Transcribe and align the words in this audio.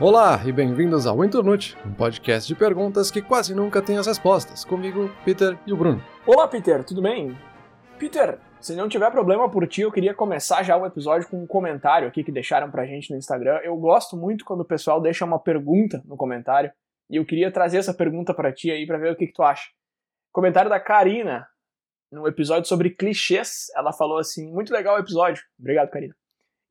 Olá 0.00 0.40
e 0.46 0.50
bem-vindos 0.50 1.06
ao 1.06 1.22
Internute, 1.22 1.76
um 1.84 1.92
podcast 1.92 2.48
de 2.48 2.58
perguntas 2.58 3.10
que 3.10 3.20
quase 3.20 3.54
nunca 3.54 3.82
tem 3.82 3.98
as 3.98 4.06
respostas. 4.06 4.64
Comigo, 4.64 5.10
Peter 5.26 5.58
e 5.66 5.74
o 5.74 5.76
Bruno. 5.76 6.02
Olá, 6.26 6.48
Peter, 6.48 6.82
tudo 6.82 7.02
bem? 7.02 7.36
Peter, 7.98 8.38
se 8.62 8.74
não 8.74 8.88
tiver 8.88 9.10
problema 9.10 9.50
por 9.50 9.68
ti, 9.68 9.82
eu 9.82 9.92
queria 9.92 10.14
começar 10.14 10.62
já 10.62 10.74
o 10.74 10.86
episódio 10.86 11.28
com 11.28 11.42
um 11.42 11.46
comentário 11.46 12.08
aqui 12.08 12.24
que 12.24 12.32
deixaram 12.32 12.70
pra 12.70 12.86
gente 12.86 13.10
no 13.10 13.18
Instagram. 13.18 13.60
Eu 13.62 13.76
gosto 13.76 14.16
muito 14.16 14.42
quando 14.42 14.60
o 14.60 14.64
pessoal 14.64 15.02
deixa 15.02 15.22
uma 15.22 15.38
pergunta 15.38 16.02
no 16.06 16.16
comentário 16.16 16.72
e 17.10 17.16
eu 17.16 17.26
queria 17.26 17.52
trazer 17.52 17.76
essa 17.76 17.92
pergunta 17.92 18.32
para 18.32 18.50
ti 18.50 18.70
aí 18.70 18.86
para 18.86 18.96
ver 18.96 19.12
o 19.12 19.16
que, 19.16 19.26
que 19.26 19.34
tu 19.34 19.42
acha. 19.42 19.68
Comentário 20.32 20.70
da 20.70 20.80
Karina 20.80 21.46
no 22.10 22.26
episódio 22.26 22.66
sobre 22.66 22.88
clichês. 22.88 23.66
Ela 23.76 23.92
falou 23.92 24.16
assim: 24.16 24.50
muito 24.50 24.72
legal 24.72 24.96
o 24.96 25.00
episódio. 25.00 25.44
Obrigado, 25.58 25.90
Karina. 25.90 26.16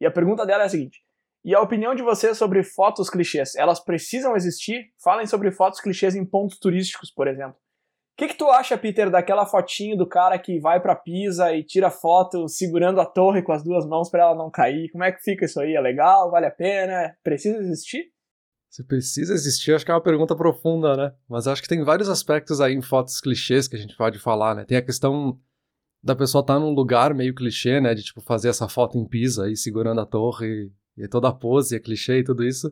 E 0.01 0.05
a 0.07 0.11
pergunta 0.11 0.47
dela 0.47 0.63
é 0.63 0.65
a 0.65 0.69
seguinte: 0.69 1.03
e 1.43 1.55
a 1.55 1.61
opinião 1.61 1.95
de 1.95 2.03
vocês 2.03 2.37
sobre 2.37 2.63
fotos 2.63 3.09
clichês? 3.09 3.55
Elas 3.55 3.79
precisam 3.79 4.35
existir? 4.35 4.91
Falem 5.01 5.25
sobre 5.25 5.51
fotos 5.51 5.79
clichês 5.79 6.15
em 6.15 6.25
pontos 6.25 6.59
turísticos, 6.59 7.11
por 7.11 7.27
exemplo. 7.27 7.55
O 7.55 8.17
que, 8.19 8.27
que 8.27 8.37
tu 8.37 8.49
acha, 8.49 8.77
Peter, 8.77 9.09
daquela 9.09 9.45
fotinho 9.45 9.95
do 9.95 10.05
cara 10.05 10.37
que 10.37 10.59
vai 10.59 10.81
para 10.81 10.93
Pisa 10.93 11.53
e 11.53 11.63
tira 11.63 11.89
foto 11.89 12.49
segurando 12.49 12.99
a 12.99 13.05
torre 13.05 13.41
com 13.41 13.53
as 13.53 13.63
duas 13.63 13.85
mãos 13.85 14.09
para 14.09 14.23
ela 14.23 14.35
não 14.35 14.51
cair? 14.51 14.89
Como 14.91 15.05
é 15.05 15.11
que 15.11 15.23
fica 15.23 15.45
isso 15.45 15.59
aí? 15.61 15.73
É 15.73 15.79
legal? 15.79 16.29
Vale 16.29 16.47
a 16.47 16.51
pena? 16.51 17.15
Precisa 17.23 17.57
existir? 17.59 18.11
Se 18.69 18.83
precisa 18.83 19.33
existir, 19.33 19.73
acho 19.73 19.85
que 19.85 19.91
é 19.91 19.93
uma 19.93 20.03
pergunta 20.03 20.35
profunda, 20.35 20.97
né? 20.97 21.13
Mas 21.29 21.47
acho 21.47 21.61
que 21.61 21.67
tem 21.67 21.81
vários 21.81 22.09
aspectos 22.09 22.59
aí 22.59 22.73
em 22.73 22.81
fotos 22.81 23.21
clichês 23.21 23.69
que 23.69 23.77
a 23.77 23.79
gente 23.79 23.95
pode 23.95 24.19
falar, 24.19 24.53
né? 24.53 24.65
Tem 24.65 24.77
a 24.77 24.85
questão 24.85 25.39
da 26.03 26.15
pessoa 26.15 26.41
estar 26.41 26.55
tá 26.55 26.59
num 26.59 26.73
lugar 26.73 27.13
meio 27.13 27.33
clichê, 27.33 27.79
né? 27.79 27.95
De 27.95 28.03
tipo 28.03 28.21
fazer 28.21 28.49
essa 28.49 28.67
foto 28.67 28.97
em 28.97 29.07
Pisa 29.07 29.45
aí 29.45 29.55
segurando 29.55 30.01
a 30.01 30.05
torre 30.05 30.71
e 30.99 31.07
toda 31.07 31.29
a 31.29 31.33
pose, 31.33 31.75
é 31.75 31.79
clichê 31.79 32.19
e 32.19 32.23
tudo 32.23 32.43
isso. 32.43 32.71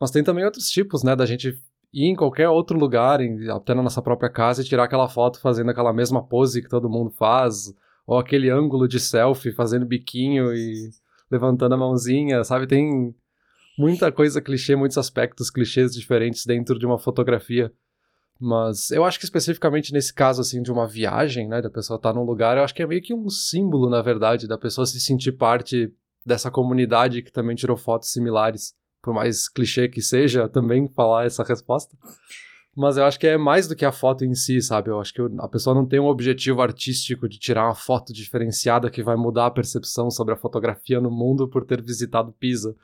Mas 0.00 0.10
tem 0.10 0.24
também 0.24 0.44
outros 0.44 0.70
tipos, 0.70 1.02
né, 1.02 1.14
da 1.14 1.26
gente 1.26 1.58
ir 1.92 2.06
em 2.06 2.14
qualquer 2.14 2.48
outro 2.48 2.78
lugar, 2.78 3.20
em, 3.20 3.48
até 3.50 3.74
na 3.74 3.82
nossa 3.82 4.00
própria 4.00 4.30
casa, 4.30 4.62
e 4.62 4.64
tirar 4.64 4.84
aquela 4.84 5.08
foto 5.08 5.40
fazendo 5.40 5.70
aquela 5.70 5.92
mesma 5.92 6.26
pose 6.26 6.62
que 6.62 6.68
todo 6.68 6.88
mundo 6.88 7.10
faz, 7.10 7.74
ou 8.06 8.18
aquele 8.18 8.50
ângulo 8.50 8.88
de 8.88 8.98
selfie 8.98 9.52
fazendo 9.52 9.84
biquinho 9.86 10.52
e 10.54 10.90
levantando 11.30 11.74
a 11.74 11.78
mãozinha, 11.78 12.42
sabe? 12.44 12.66
Tem 12.66 13.14
muita 13.78 14.10
coisa 14.10 14.40
clichê, 14.40 14.74
muitos 14.74 14.98
aspectos 14.98 15.50
clichês 15.50 15.94
diferentes 15.94 16.44
dentro 16.44 16.78
de 16.78 16.86
uma 16.86 16.98
fotografia. 16.98 17.72
Mas 18.38 18.90
eu 18.90 19.04
acho 19.04 19.18
que 19.18 19.24
especificamente 19.24 19.92
nesse 19.92 20.14
caso, 20.14 20.40
assim, 20.40 20.62
de 20.62 20.72
uma 20.72 20.88
viagem, 20.88 21.46
né, 21.46 21.60
da 21.60 21.68
pessoa 21.68 21.96
estar 21.98 22.12
tá 22.12 22.18
num 22.18 22.24
lugar, 22.24 22.56
eu 22.56 22.64
acho 22.64 22.74
que 22.74 22.82
é 22.82 22.86
meio 22.86 23.02
que 23.02 23.12
um 23.12 23.28
símbolo, 23.28 23.90
na 23.90 24.00
verdade, 24.00 24.48
da 24.48 24.56
pessoa 24.56 24.86
se 24.86 24.98
sentir 24.98 25.32
parte 25.32 25.92
dessa 26.24 26.50
comunidade 26.50 27.22
que 27.22 27.32
também 27.32 27.56
tirou 27.56 27.76
fotos 27.76 28.12
similares, 28.12 28.74
por 29.02 29.14
mais 29.14 29.48
clichê 29.48 29.88
que 29.88 30.02
seja, 30.02 30.48
também 30.48 30.88
falar 30.88 31.24
essa 31.24 31.42
resposta. 31.42 31.96
Mas 32.76 32.96
eu 32.96 33.04
acho 33.04 33.18
que 33.18 33.26
é 33.26 33.36
mais 33.36 33.66
do 33.66 33.74
que 33.74 33.84
a 33.84 33.90
foto 33.90 34.24
em 34.24 34.34
si, 34.34 34.62
sabe? 34.62 34.90
Eu 34.90 35.00
acho 35.00 35.12
que 35.12 35.20
a 35.40 35.48
pessoa 35.48 35.74
não 35.74 35.84
tem 35.84 35.98
um 35.98 36.06
objetivo 36.06 36.62
artístico 36.62 37.28
de 37.28 37.38
tirar 37.38 37.64
uma 37.66 37.74
foto 37.74 38.12
diferenciada 38.12 38.90
que 38.90 39.02
vai 39.02 39.16
mudar 39.16 39.46
a 39.46 39.50
percepção 39.50 40.10
sobre 40.10 40.34
a 40.34 40.36
fotografia 40.36 41.00
no 41.00 41.10
mundo 41.10 41.48
por 41.48 41.64
ter 41.64 41.82
visitado 41.82 42.32
Pisa. 42.32 42.76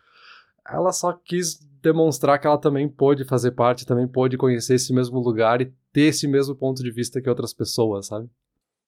Ela 0.69 0.93
só 0.93 1.13
quis 1.13 1.61
demonstrar 1.81 2.41
que 2.41 2.47
ela 2.49 2.59
também 2.59 2.89
pôde 2.89 3.25
fazer 3.25 3.53
parte, 3.53 3.87
também 3.87 4.09
pôde 4.09 4.37
conhecer 4.37 4.75
esse 4.75 4.93
mesmo 4.93 5.21
lugar 5.21 5.61
e 5.61 5.73
ter 5.93 6.09
esse 6.09 6.27
mesmo 6.27 6.57
ponto 6.57 6.83
de 6.83 6.91
vista 6.91 7.21
que 7.21 7.31
outras 7.31 7.55
pessoas, 7.55 8.07
sabe? 8.07 8.29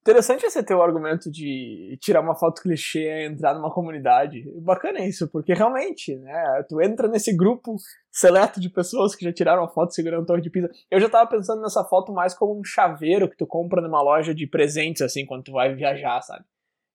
Interessante 0.01 0.47
esse 0.47 0.63
teu 0.63 0.83
argumento 0.83 1.31
de 1.31 1.99
tirar 2.01 2.21
uma 2.21 2.35
foto 2.35 2.63
clichê 2.63 3.05
e 3.05 3.27
entrar 3.27 3.55
numa 3.55 3.71
comunidade. 3.71 4.43
Bacana 4.63 5.05
isso, 5.05 5.29
porque 5.29 5.53
realmente, 5.53 6.17
né, 6.17 6.65
tu 6.69 6.81
entra 6.81 7.09
nesse 7.09 7.37
grupo 7.37 7.77
seleto 8.11 8.59
de 8.59 8.71
pessoas 8.71 9.15
que 9.15 9.25
já 9.25 9.33
tiraram 9.33 9.65
a 9.65 9.69
foto 9.69 9.93
segurando 9.93 10.23
a 10.23 10.27
torre 10.27 10.41
de 10.41 10.51
Pisa. 10.51 10.71
Eu 10.91 11.01
já 11.01 11.11
tava 11.11 11.29
pensando 11.29 11.61
nessa 11.61 11.85
foto 11.85 12.13
mais 12.13 12.33
como 12.33 12.59
um 12.59 12.65
chaveiro 12.65 13.29
que 13.29 13.37
tu 13.37 13.47
compra 13.47 13.83
numa 13.83 14.01
loja 14.01 14.35
de 14.35 14.47
presentes, 14.47 15.03
assim, 15.03 15.27
quando 15.27 15.45
tu 15.45 15.53
vai 15.53 15.75
viajar, 15.75 16.23
sabe? 16.23 16.45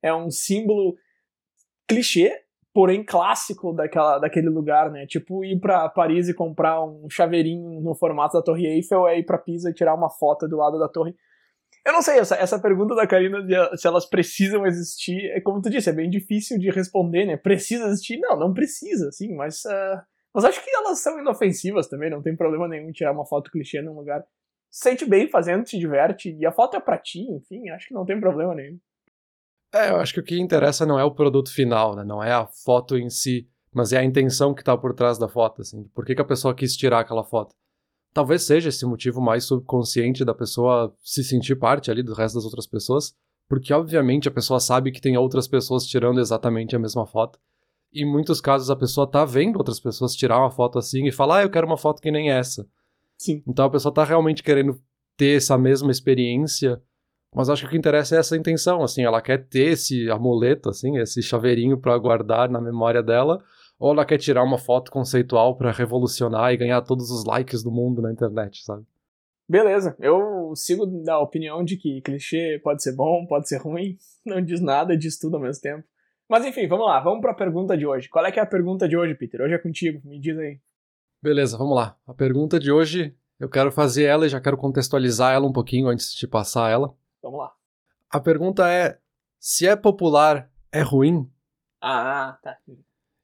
É 0.01 0.13
um 0.13 0.31
símbolo 0.31 0.95
clichê, 1.87 2.43
porém 2.73 3.03
clássico 3.05 3.73
daquela, 3.73 4.17
daquele 4.17 4.49
lugar, 4.49 4.89
né? 4.89 5.05
Tipo 5.05 5.45
ir 5.45 5.59
para 5.59 5.87
Paris 5.89 6.29
e 6.29 6.33
comprar 6.33 6.83
um 6.83 7.07
chaveirinho 7.09 7.79
no 7.79 7.93
formato 7.93 8.37
da 8.37 8.43
Torre 8.43 8.65
Eiffel, 8.65 9.07
é 9.07 9.19
ir 9.19 9.23
para 9.23 9.37
Pisa 9.37 9.69
e 9.69 9.73
tirar 9.73 9.93
uma 9.93 10.09
foto 10.09 10.47
do 10.47 10.57
lado 10.57 10.79
da 10.79 10.89
torre. 10.89 11.15
Eu 11.85 11.91
não 11.91 12.01
sei, 12.01 12.17
essa, 12.17 12.35
essa 12.35 12.59
pergunta 12.59 12.95
da 12.95 13.05
Karina 13.05 13.43
de 13.43 13.77
se 13.77 13.85
elas 13.85 14.05
precisam 14.05 14.65
existir, 14.65 15.31
é 15.31 15.41
como 15.41 15.61
tu 15.61 15.69
disse, 15.69 15.89
é 15.89 15.93
bem 15.93 16.09
difícil 16.09 16.57
de 16.57 16.69
responder, 16.69 17.25
né? 17.25 17.35
Precisa 17.35 17.87
existir? 17.87 18.19
Não, 18.19 18.37
não 18.39 18.53
precisa, 18.53 19.11
sim, 19.11 19.35
mas. 19.35 19.65
Uh, 19.65 20.01
mas 20.33 20.45
acho 20.45 20.63
que 20.63 20.75
elas 20.75 20.99
são 20.99 21.19
inofensivas 21.19 21.87
também, 21.87 22.09
não 22.09 22.21
tem 22.21 22.35
problema 22.35 22.67
nenhum 22.67 22.91
tirar 22.91 23.11
uma 23.11 23.25
foto 23.25 23.51
clichê 23.51 23.81
num 23.81 23.93
lugar. 23.93 24.23
Sente 24.71 25.05
bem 25.05 25.27
fazendo, 25.27 25.67
se 25.67 25.77
diverte, 25.77 26.35
e 26.35 26.45
a 26.45 26.51
foto 26.51 26.75
é 26.75 26.79
pra 26.79 26.97
ti, 26.97 27.19
enfim, 27.29 27.69
acho 27.69 27.89
que 27.89 27.93
não 27.93 28.05
tem 28.05 28.19
problema 28.19 28.55
nenhum. 28.55 28.79
É, 29.71 29.89
eu 29.89 29.97
acho 29.97 30.13
que 30.13 30.19
o 30.19 30.23
que 30.23 30.39
interessa 30.39 30.85
não 30.85 30.99
é 30.99 31.03
o 31.03 31.13
produto 31.13 31.53
final, 31.53 31.95
né? 31.95 32.03
Não 32.03 32.23
é 32.23 32.31
a 32.31 32.47
foto 32.47 32.97
em 32.97 33.09
si, 33.09 33.47
mas 33.71 33.91
é 33.91 33.97
a 33.97 34.03
intenção 34.03 34.53
que 34.53 34.63
tá 34.63 34.75
por 34.75 34.93
trás 34.95 35.19
da 35.19 35.27
foto, 35.27 35.61
assim. 35.61 35.83
Por 35.93 36.05
que, 36.05 36.15
que 36.15 36.21
a 36.21 36.25
pessoa 36.25 36.55
quis 36.55 36.75
tirar 36.75 36.99
aquela 36.99 37.23
foto? 37.23 37.55
Talvez 38.13 38.43
seja 38.43 38.69
esse 38.69 38.85
motivo 38.85 39.19
mais 39.19 39.45
subconsciente 39.45 40.23
da 40.23 40.33
pessoa 40.33 40.95
se 41.01 41.23
sentir 41.23 41.55
parte 41.55 41.89
ali 41.89 42.03
do 42.03 42.13
resto 42.13 42.35
das 42.35 42.45
outras 42.45 42.67
pessoas, 42.67 43.15
porque 43.49 43.73
obviamente 43.73 44.27
a 44.27 44.31
pessoa 44.31 44.59
sabe 44.59 44.91
que 44.91 45.01
tem 45.01 45.17
outras 45.17 45.47
pessoas 45.47 45.85
tirando 45.85 46.19
exatamente 46.19 46.75
a 46.75 46.79
mesma 46.79 47.05
foto. 47.05 47.39
E 47.91 48.03
em 48.03 48.11
muitos 48.11 48.39
casos 48.39 48.69
a 48.69 48.75
pessoa 48.75 49.09
tá 49.09 49.25
vendo 49.25 49.57
outras 49.57 49.79
pessoas 49.79 50.15
tirar 50.15 50.39
uma 50.39 50.51
foto 50.51 50.77
assim 50.77 51.07
e 51.07 51.11
falar, 51.11 51.39
ah, 51.39 51.43
eu 51.43 51.49
quero 51.49 51.67
uma 51.67 51.77
foto 51.77 52.01
que 52.01 52.11
nem 52.11 52.31
essa. 52.31 52.67
Sim. 53.17 53.43
Então 53.47 53.65
a 53.65 53.69
pessoa 53.69 53.93
tá 53.93 54.03
realmente 54.03 54.43
querendo 54.43 54.79
ter 55.17 55.37
essa 55.37 55.57
mesma 55.57 55.91
experiência, 55.91 56.81
mas 57.33 57.49
acho 57.49 57.63
que 57.63 57.67
o 57.67 57.71
que 57.71 57.77
interessa 57.77 58.15
é 58.15 58.19
essa 58.19 58.37
intenção, 58.37 58.83
assim, 58.83 59.03
ela 59.03 59.21
quer 59.21 59.47
ter 59.47 59.71
esse 59.71 60.09
amuleto, 60.09 60.69
assim, 60.69 60.97
esse 60.97 61.21
chaveirinho 61.21 61.77
para 61.77 61.97
guardar 61.97 62.49
na 62.49 62.61
memória 62.61 63.01
dela, 63.01 63.43
ou 63.79 63.91
ela 63.91 64.05
quer 64.05 64.17
tirar 64.17 64.43
uma 64.43 64.57
foto 64.57 64.91
conceitual 64.91 65.57
para 65.57 65.71
revolucionar 65.71 66.53
e 66.53 66.57
ganhar 66.57 66.81
todos 66.81 67.09
os 67.11 67.25
likes 67.25 67.63
do 67.63 67.71
mundo 67.71 68.01
na 68.01 68.11
internet, 68.11 68.63
sabe? 68.63 68.85
Beleza, 69.47 69.95
eu 69.99 70.53
sigo 70.55 70.85
da 71.03 71.19
opinião 71.19 71.63
de 71.63 71.77
que 71.77 72.01
clichê 72.01 72.59
pode 72.63 72.81
ser 72.81 72.95
bom, 72.95 73.25
pode 73.27 73.47
ser 73.47 73.57
ruim, 73.57 73.97
não 74.25 74.41
diz 74.41 74.61
nada, 74.61 74.97
diz 74.97 75.19
tudo 75.19 75.35
ao 75.35 75.41
mesmo 75.41 75.61
tempo. 75.61 75.83
Mas 76.29 76.45
enfim, 76.45 76.67
vamos 76.67 76.85
lá, 76.85 76.99
vamos 77.01 77.21
para 77.21 77.31
a 77.31 77.35
pergunta 77.35 77.77
de 77.77 77.85
hoje. 77.85 78.09
Qual 78.09 78.25
é 78.25 78.31
que 78.31 78.39
é 78.39 78.43
a 78.43 78.47
pergunta 78.47 78.87
de 78.87 78.95
hoje, 78.95 79.13
Peter? 79.15 79.41
Hoje 79.41 79.53
é 79.53 79.57
contigo, 79.57 80.01
me 80.07 80.19
diz 80.19 80.37
aí. 80.37 80.59
Beleza, 81.21 81.57
vamos 81.57 81.75
lá. 81.75 81.97
A 82.07 82.13
pergunta 82.13 82.59
de 82.59 82.71
hoje, 82.71 83.15
eu 83.39 83.49
quero 83.49 83.71
fazer 83.71 84.05
ela 84.05 84.25
e 84.25 84.29
já 84.29 84.39
quero 84.39 84.57
contextualizar 84.57 85.33
ela 85.33 85.45
um 85.45 85.53
pouquinho 85.53 85.87
antes 85.87 86.13
de 86.15 86.27
passar 86.27 86.71
ela. 86.71 86.95
Vamos 87.21 87.39
lá. 87.39 87.53
A 88.09 88.19
pergunta 88.19 88.69
é: 88.69 88.97
se 89.39 89.67
é 89.67 89.75
popular, 89.75 90.49
é 90.71 90.81
ruim? 90.81 91.29
Ah, 91.81 92.37
tá. 92.41 92.57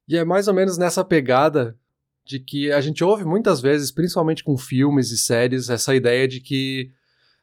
E 0.09 0.18
é 0.18 0.25
mais 0.25 0.47
ou 0.47 0.56
menos 0.56 0.75
nessa 0.75 1.06
pegada 1.06 1.78
de 2.25 2.40
que 2.40 2.72
a 2.72 2.81
gente 2.81 3.03
ouve 3.03 3.24
muitas 3.24 3.62
vezes, 3.62 3.92
principalmente 3.92 4.44
com 4.44 4.58
filmes 4.58 5.12
e 5.12 5.18
séries, 5.18 5.70
essa 5.70 5.94
ideia 5.94 6.28
de 6.28 6.42
que 6.42 6.92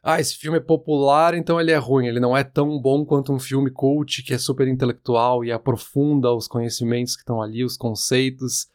ah, 0.03 0.19
esse 0.19 0.35
filme 0.35 0.57
é 0.57 0.61
popular, 0.61 1.33
então 1.33 1.59
ele 1.61 1.71
é 1.71 1.77
ruim, 1.77 2.07
ele 2.07 2.19
não 2.19 2.35
é 2.35 2.43
tão 2.43 2.77
bom 2.77 3.05
quanto 3.05 3.31
um 3.31 3.39
filme 3.39 3.71
cult 3.71 4.21
que 4.21 4.33
é 4.33 4.37
super 4.37 4.67
intelectual 4.67 5.45
e 5.45 5.51
aprofunda 5.51 6.33
os 6.33 6.45
conhecimentos 6.45 7.15
que 7.15 7.21
estão 7.21 7.41
ali, 7.41 7.63
os 7.63 7.77
conceitos. 7.77 8.67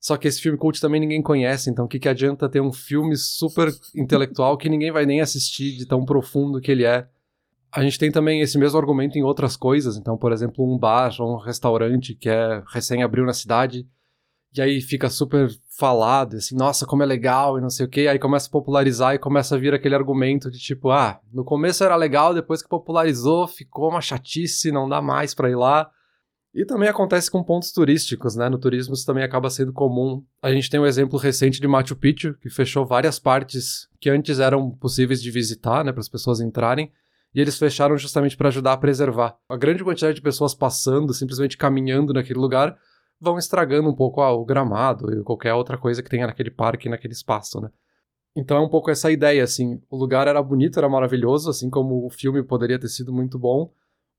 Só 0.00 0.16
que 0.16 0.26
esse 0.26 0.40
filme 0.40 0.58
cult 0.58 0.80
também 0.80 1.00
ninguém 1.00 1.22
conhece, 1.22 1.70
então 1.70 1.84
o 1.84 1.88
que, 1.88 2.00
que 2.00 2.08
adianta 2.08 2.48
ter 2.48 2.60
um 2.60 2.72
filme 2.72 3.16
super 3.16 3.72
intelectual 3.94 4.56
que 4.56 4.68
ninguém 4.68 4.90
vai 4.90 5.06
nem 5.06 5.20
assistir 5.20 5.76
de 5.76 5.86
tão 5.86 6.04
profundo 6.04 6.60
que 6.60 6.72
ele 6.72 6.84
é? 6.84 7.06
A 7.72 7.82
gente 7.82 7.98
tem 7.98 8.10
também 8.10 8.40
esse 8.40 8.58
mesmo 8.58 8.78
argumento 8.78 9.18
em 9.18 9.22
outras 9.22 9.56
coisas. 9.56 9.96
Então, 9.96 10.16
por 10.16 10.32
exemplo, 10.32 10.64
um 10.64 10.78
bar 10.78 11.14
ou 11.18 11.34
um 11.34 11.38
restaurante 11.38 12.14
que 12.14 12.28
é 12.28 12.62
recém 12.72 13.02
abriu 13.02 13.24
na 13.24 13.32
cidade 13.32 13.86
e 14.56 14.62
aí 14.62 14.80
fica 14.80 15.10
super 15.10 15.48
falado, 15.76 16.36
assim, 16.36 16.56
nossa, 16.56 16.86
como 16.86 17.02
é 17.02 17.06
legal 17.06 17.58
e 17.58 17.60
não 17.60 17.70
sei 17.70 17.86
o 17.86 17.88
quê. 17.88 18.08
Aí 18.08 18.18
começa 18.18 18.48
a 18.48 18.50
popularizar 18.50 19.14
e 19.14 19.18
começa 19.18 19.54
a 19.54 19.58
vir 19.58 19.74
aquele 19.74 19.94
argumento 19.94 20.50
de 20.50 20.58
tipo, 20.58 20.90
ah, 20.90 21.20
no 21.32 21.44
começo 21.44 21.84
era 21.84 21.94
legal, 21.94 22.34
depois 22.34 22.62
que 22.62 22.68
popularizou, 22.68 23.46
ficou 23.46 23.90
uma 23.90 24.00
chatice, 24.00 24.72
não 24.72 24.88
dá 24.88 25.02
mais 25.02 25.34
para 25.34 25.50
ir 25.50 25.54
lá. 25.54 25.90
E 26.54 26.64
também 26.64 26.88
acontece 26.88 27.30
com 27.30 27.44
pontos 27.44 27.70
turísticos, 27.70 28.34
né? 28.34 28.48
No 28.48 28.58
turismo 28.58 28.94
isso 28.94 29.04
também 29.04 29.22
acaba 29.22 29.50
sendo 29.50 29.72
comum. 29.72 30.24
A 30.42 30.50
gente 30.50 30.70
tem 30.70 30.80
um 30.80 30.86
exemplo 30.86 31.18
recente 31.18 31.60
de 31.60 31.68
Machu 31.68 31.94
Picchu, 31.94 32.34
que 32.40 32.48
fechou 32.48 32.86
várias 32.86 33.18
partes 33.18 33.86
que 34.00 34.08
antes 34.08 34.40
eram 34.40 34.70
possíveis 34.70 35.22
de 35.22 35.30
visitar, 35.30 35.84
né, 35.84 35.92
para 35.92 36.00
as 36.00 36.08
pessoas 36.08 36.40
entrarem 36.40 36.90
e 37.34 37.40
eles 37.40 37.58
fecharam 37.58 37.96
justamente 37.96 38.36
para 38.36 38.48
ajudar 38.48 38.72
a 38.72 38.76
preservar. 38.76 39.36
A 39.48 39.56
grande 39.56 39.84
quantidade 39.84 40.14
de 40.14 40.22
pessoas 40.22 40.54
passando, 40.54 41.12
simplesmente 41.12 41.56
caminhando 41.56 42.12
naquele 42.12 42.38
lugar, 42.38 42.78
vão 43.20 43.38
estragando 43.38 43.88
um 43.88 43.94
pouco 43.94 44.20
ah, 44.20 44.32
o 44.32 44.44
gramado 44.44 45.12
e 45.12 45.22
qualquer 45.22 45.54
outra 45.54 45.76
coisa 45.76 46.02
que 46.02 46.10
tenha 46.10 46.26
naquele 46.26 46.50
parque, 46.50 46.88
naquele 46.88 47.12
espaço, 47.12 47.60
né? 47.60 47.70
Então 48.36 48.56
é 48.56 48.60
um 48.60 48.68
pouco 48.68 48.90
essa 48.90 49.10
ideia, 49.10 49.42
assim, 49.42 49.82
o 49.90 49.96
lugar 49.96 50.28
era 50.28 50.40
bonito, 50.42 50.78
era 50.78 50.88
maravilhoso, 50.88 51.50
assim 51.50 51.68
como 51.68 52.06
o 52.06 52.10
filme 52.10 52.42
poderia 52.42 52.78
ter 52.78 52.88
sido 52.88 53.12
muito 53.12 53.38
bom, 53.38 53.72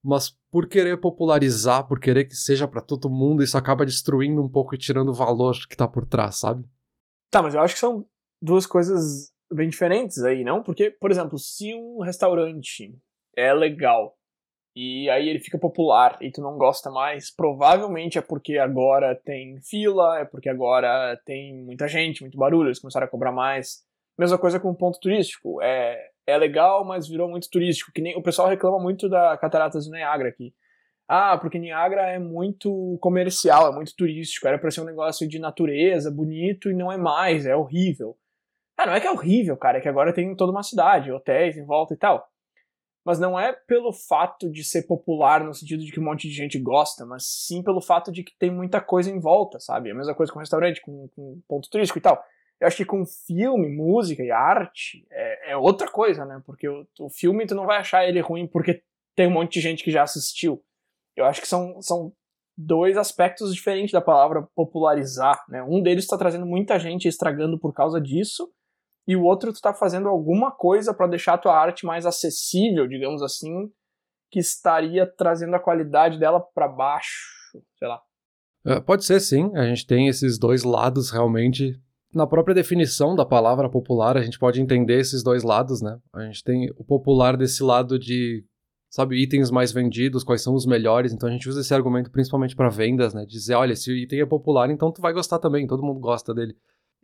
mas 0.03 0.37
por 0.51 0.67
querer 0.67 0.99
popularizar, 0.99 1.87
por 1.87 1.99
querer 1.99 2.25
que 2.25 2.35
seja 2.35 2.67
para 2.67 2.81
todo 2.81 3.09
mundo, 3.09 3.43
isso 3.43 3.57
acaba 3.57 3.85
destruindo 3.85 4.41
um 4.41 4.49
pouco 4.49 4.75
e 4.75 4.77
tirando 4.77 5.09
o 5.09 5.13
valor 5.13 5.55
que 5.69 5.77
tá 5.77 5.87
por 5.87 6.05
trás, 6.05 6.37
sabe? 6.37 6.65
Tá, 7.31 7.41
mas 7.41 7.53
eu 7.53 7.61
acho 7.61 7.75
que 7.75 7.79
são 7.79 8.05
duas 8.41 8.65
coisas 8.65 9.31
bem 9.51 9.69
diferentes 9.69 10.23
aí, 10.23 10.43
não? 10.43 10.61
Porque, 10.63 10.91
por 10.91 11.11
exemplo, 11.11 11.37
se 11.37 11.73
um 11.73 12.01
restaurante 12.01 12.95
é 13.35 13.53
legal 13.53 14.15
e 14.75 15.09
aí 15.09 15.27
ele 15.27 15.39
fica 15.39 15.57
popular 15.57 16.17
e 16.21 16.31
tu 16.31 16.41
não 16.41 16.57
gosta 16.57 16.89
mais, 16.89 17.33
provavelmente 17.33 18.17
é 18.17 18.21
porque 18.21 18.57
agora 18.57 19.15
tem 19.15 19.59
fila, 19.61 20.19
é 20.19 20.25
porque 20.25 20.47
agora 20.47 21.19
tem 21.25 21.53
muita 21.53 21.87
gente, 21.87 22.21
muito 22.21 22.37
barulho, 22.37 22.67
eles 22.67 22.79
começaram 22.79 23.05
a 23.05 23.09
cobrar 23.09 23.31
mais. 23.31 23.83
Mesma 24.17 24.37
coisa 24.37 24.59
com 24.59 24.69
o 24.69 24.75
ponto 24.75 24.99
turístico. 24.99 25.61
É, 25.61 26.09
é 26.27 26.37
legal, 26.37 26.85
mas 26.85 27.07
virou 27.07 27.27
muito 27.29 27.49
turístico. 27.49 27.91
Que 27.93 28.01
nem 28.01 28.15
o 28.17 28.21
pessoal 28.21 28.47
reclama 28.47 28.79
muito 28.79 29.09
da 29.09 29.37
Cataratas 29.37 29.85
do 29.85 29.91
Niagara 29.91 30.29
aqui. 30.29 30.53
Ah, 31.07 31.37
porque 31.37 31.57
Niagara 31.57 32.03
é 32.03 32.19
muito 32.19 32.97
comercial, 33.01 33.71
é 33.71 33.75
muito 33.75 33.95
turístico. 33.95 34.47
Era 34.47 34.59
pra 34.59 34.69
ser 34.69 34.81
um 34.81 34.85
negócio 34.85 35.27
de 35.27 35.39
natureza, 35.39 36.11
bonito, 36.11 36.69
e 36.69 36.75
não 36.75 36.91
é 36.91 36.97
mais, 36.97 37.45
é 37.45 37.55
horrível. 37.55 38.15
Ah, 38.79 38.85
não 38.85 38.93
é 38.93 39.01
que 39.01 39.07
é 39.07 39.11
horrível, 39.11 39.57
cara, 39.57 39.77
é 39.77 39.81
que 39.81 39.89
agora 39.89 40.13
tem 40.13 40.33
toda 40.33 40.53
uma 40.53 40.63
cidade, 40.63 41.11
hotéis 41.11 41.57
em 41.57 41.65
volta 41.65 41.93
e 41.93 41.97
tal. 41.97 42.25
Mas 43.03 43.19
não 43.19 43.37
é 43.37 43.51
pelo 43.51 43.91
fato 43.91 44.49
de 44.49 44.63
ser 44.63 44.83
popular 44.83 45.43
no 45.43 45.53
sentido 45.53 45.83
de 45.83 45.91
que 45.91 45.99
um 45.99 46.03
monte 46.05 46.29
de 46.29 46.33
gente 46.33 46.57
gosta, 46.57 47.05
mas 47.05 47.25
sim 47.25 47.61
pelo 47.61 47.81
fato 47.81 48.09
de 48.09 48.23
que 48.23 48.31
tem 48.39 48.49
muita 48.49 48.79
coisa 48.79 49.11
em 49.11 49.19
volta, 49.19 49.59
sabe? 49.59 49.91
A 49.91 49.93
mesma 49.93 50.15
coisa 50.15 50.31
com 50.31 50.39
restaurante, 50.39 50.79
com, 50.79 51.09
com 51.09 51.41
ponto 51.45 51.69
turístico 51.69 51.99
e 51.99 52.01
tal. 52.01 52.23
Eu 52.57 52.67
acho 52.67 52.77
que 52.77 52.85
com 52.85 53.05
filme, 53.05 53.67
música 53.67 54.23
e 54.23 54.31
arte 54.31 55.05
é, 55.11 55.51
é 55.51 55.57
outra 55.57 55.91
coisa, 55.91 56.23
né? 56.23 56.41
Porque 56.45 56.69
o, 56.69 56.87
o, 57.01 57.09
filme 57.09 57.45
tu 57.45 57.55
não 57.55 57.65
vai 57.65 57.79
achar 57.79 58.07
ele 58.07 58.21
ruim 58.21 58.47
porque 58.47 58.81
tem 59.13 59.27
um 59.27 59.31
monte 59.31 59.55
de 59.55 59.59
gente 59.59 59.83
que 59.83 59.91
já 59.91 60.03
assistiu. 60.03 60.63
Eu 61.17 61.25
acho 61.25 61.41
que 61.41 61.47
são, 61.49 61.81
são 61.81 62.13
dois 62.57 62.95
aspectos 62.95 63.53
diferentes 63.53 63.91
da 63.91 63.99
palavra 63.99 64.47
popularizar, 64.55 65.43
né? 65.49 65.61
Um 65.63 65.81
deles 65.81 66.05
está 66.05 66.17
trazendo 66.17 66.45
muita 66.45 66.79
gente 66.79 67.09
estragando 67.09 67.59
por 67.59 67.73
causa 67.73 67.99
disso, 67.99 68.49
e 69.09 69.15
o 69.15 69.23
outro 69.23 69.51
tu 69.51 69.55
está 69.55 69.73
fazendo 69.73 70.07
alguma 70.07 70.51
coisa 70.51 70.93
para 70.93 71.07
deixar 71.07 71.33
a 71.33 71.37
tua 71.39 71.59
arte 71.59 71.83
mais 71.83 72.05
acessível, 72.05 72.87
digamos 72.87 73.23
assim, 73.23 73.67
que 74.29 74.37
estaria 74.37 75.03
trazendo 75.07 75.55
a 75.55 75.59
qualidade 75.59 76.19
dela 76.19 76.39
para 76.39 76.67
baixo, 76.67 77.25
sei 77.79 77.87
lá. 77.87 77.99
É, 78.63 78.79
pode 78.79 79.03
ser 79.03 79.19
sim, 79.19 79.49
a 79.55 79.63
gente 79.63 79.87
tem 79.87 80.07
esses 80.07 80.37
dois 80.37 80.61
lados 80.61 81.09
realmente 81.09 81.75
na 82.13 82.27
própria 82.27 82.53
definição 82.53 83.15
da 83.15 83.25
palavra 83.25 83.67
popular, 83.67 84.15
a 84.15 84.21
gente 84.21 84.37
pode 84.37 84.61
entender 84.61 84.99
esses 84.99 85.23
dois 85.23 85.41
lados, 85.41 85.81
né? 85.81 85.97
A 86.13 86.25
gente 86.25 86.43
tem 86.43 86.69
o 86.77 86.83
popular 86.83 87.35
desse 87.35 87.63
lado 87.63 87.97
de, 87.97 88.45
sabe, 88.91 89.19
itens 89.19 89.49
mais 89.49 89.71
vendidos, 89.71 90.23
quais 90.23 90.43
são 90.43 90.53
os 90.53 90.67
melhores. 90.67 91.11
Então 91.13 91.27
a 91.27 91.31
gente 91.31 91.49
usa 91.49 91.61
esse 91.61 91.73
argumento 91.73 92.11
principalmente 92.11 92.55
para 92.55 92.69
vendas, 92.69 93.15
né? 93.15 93.25
Dizer, 93.25 93.55
olha, 93.55 93.75
se 93.75 93.91
o 93.91 93.95
item 93.95 94.21
é 94.21 94.25
popular, 94.27 94.69
então 94.69 94.91
tu 94.91 95.01
vai 95.01 95.13
gostar 95.13 95.39
também, 95.39 95.65
todo 95.65 95.81
mundo 95.81 95.99
gosta 95.99 96.31
dele. 96.31 96.55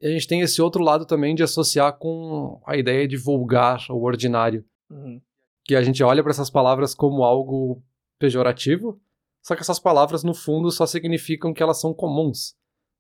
E 0.02 0.08
a 0.08 0.12
gente 0.12 0.28
tem 0.28 0.42
esse 0.42 0.62
outro 0.62 0.84
lado 0.84 1.06
também 1.06 1.34
de 1.34 1.44
associar 1.44 1.98
com 1.98 2.62
a 2.66 2.76
ideia 2.76 3.08
de 3.08 3.18
vulgar 3.18 3.86
ou 3.90 4.04
ordinário. 4.04 4.66
Uhum. 4.90 5.22
Que 5.64 5.76
a 5.76 5.82
gente 5.82 6.04
olha 6.04 6.22
para 6.22 6.32
essas 6.32 6.50
palavras 6.50 6.94
como 6.94 7.24
algo 7.24 7.82
pejorativo, 8.20 9.00
só 9.42 9.56
que 9.56 9.62
essas 9.62 9.80
palavras 9.80 10.24
no 10.24 10.34
fundo 10.34 10.72
só 10.72 10.86
significam 10.86 11.54
que 11.54 11.64
elas 11.64 11.80
são 11.80 11.94
comuns. 11.94 12.56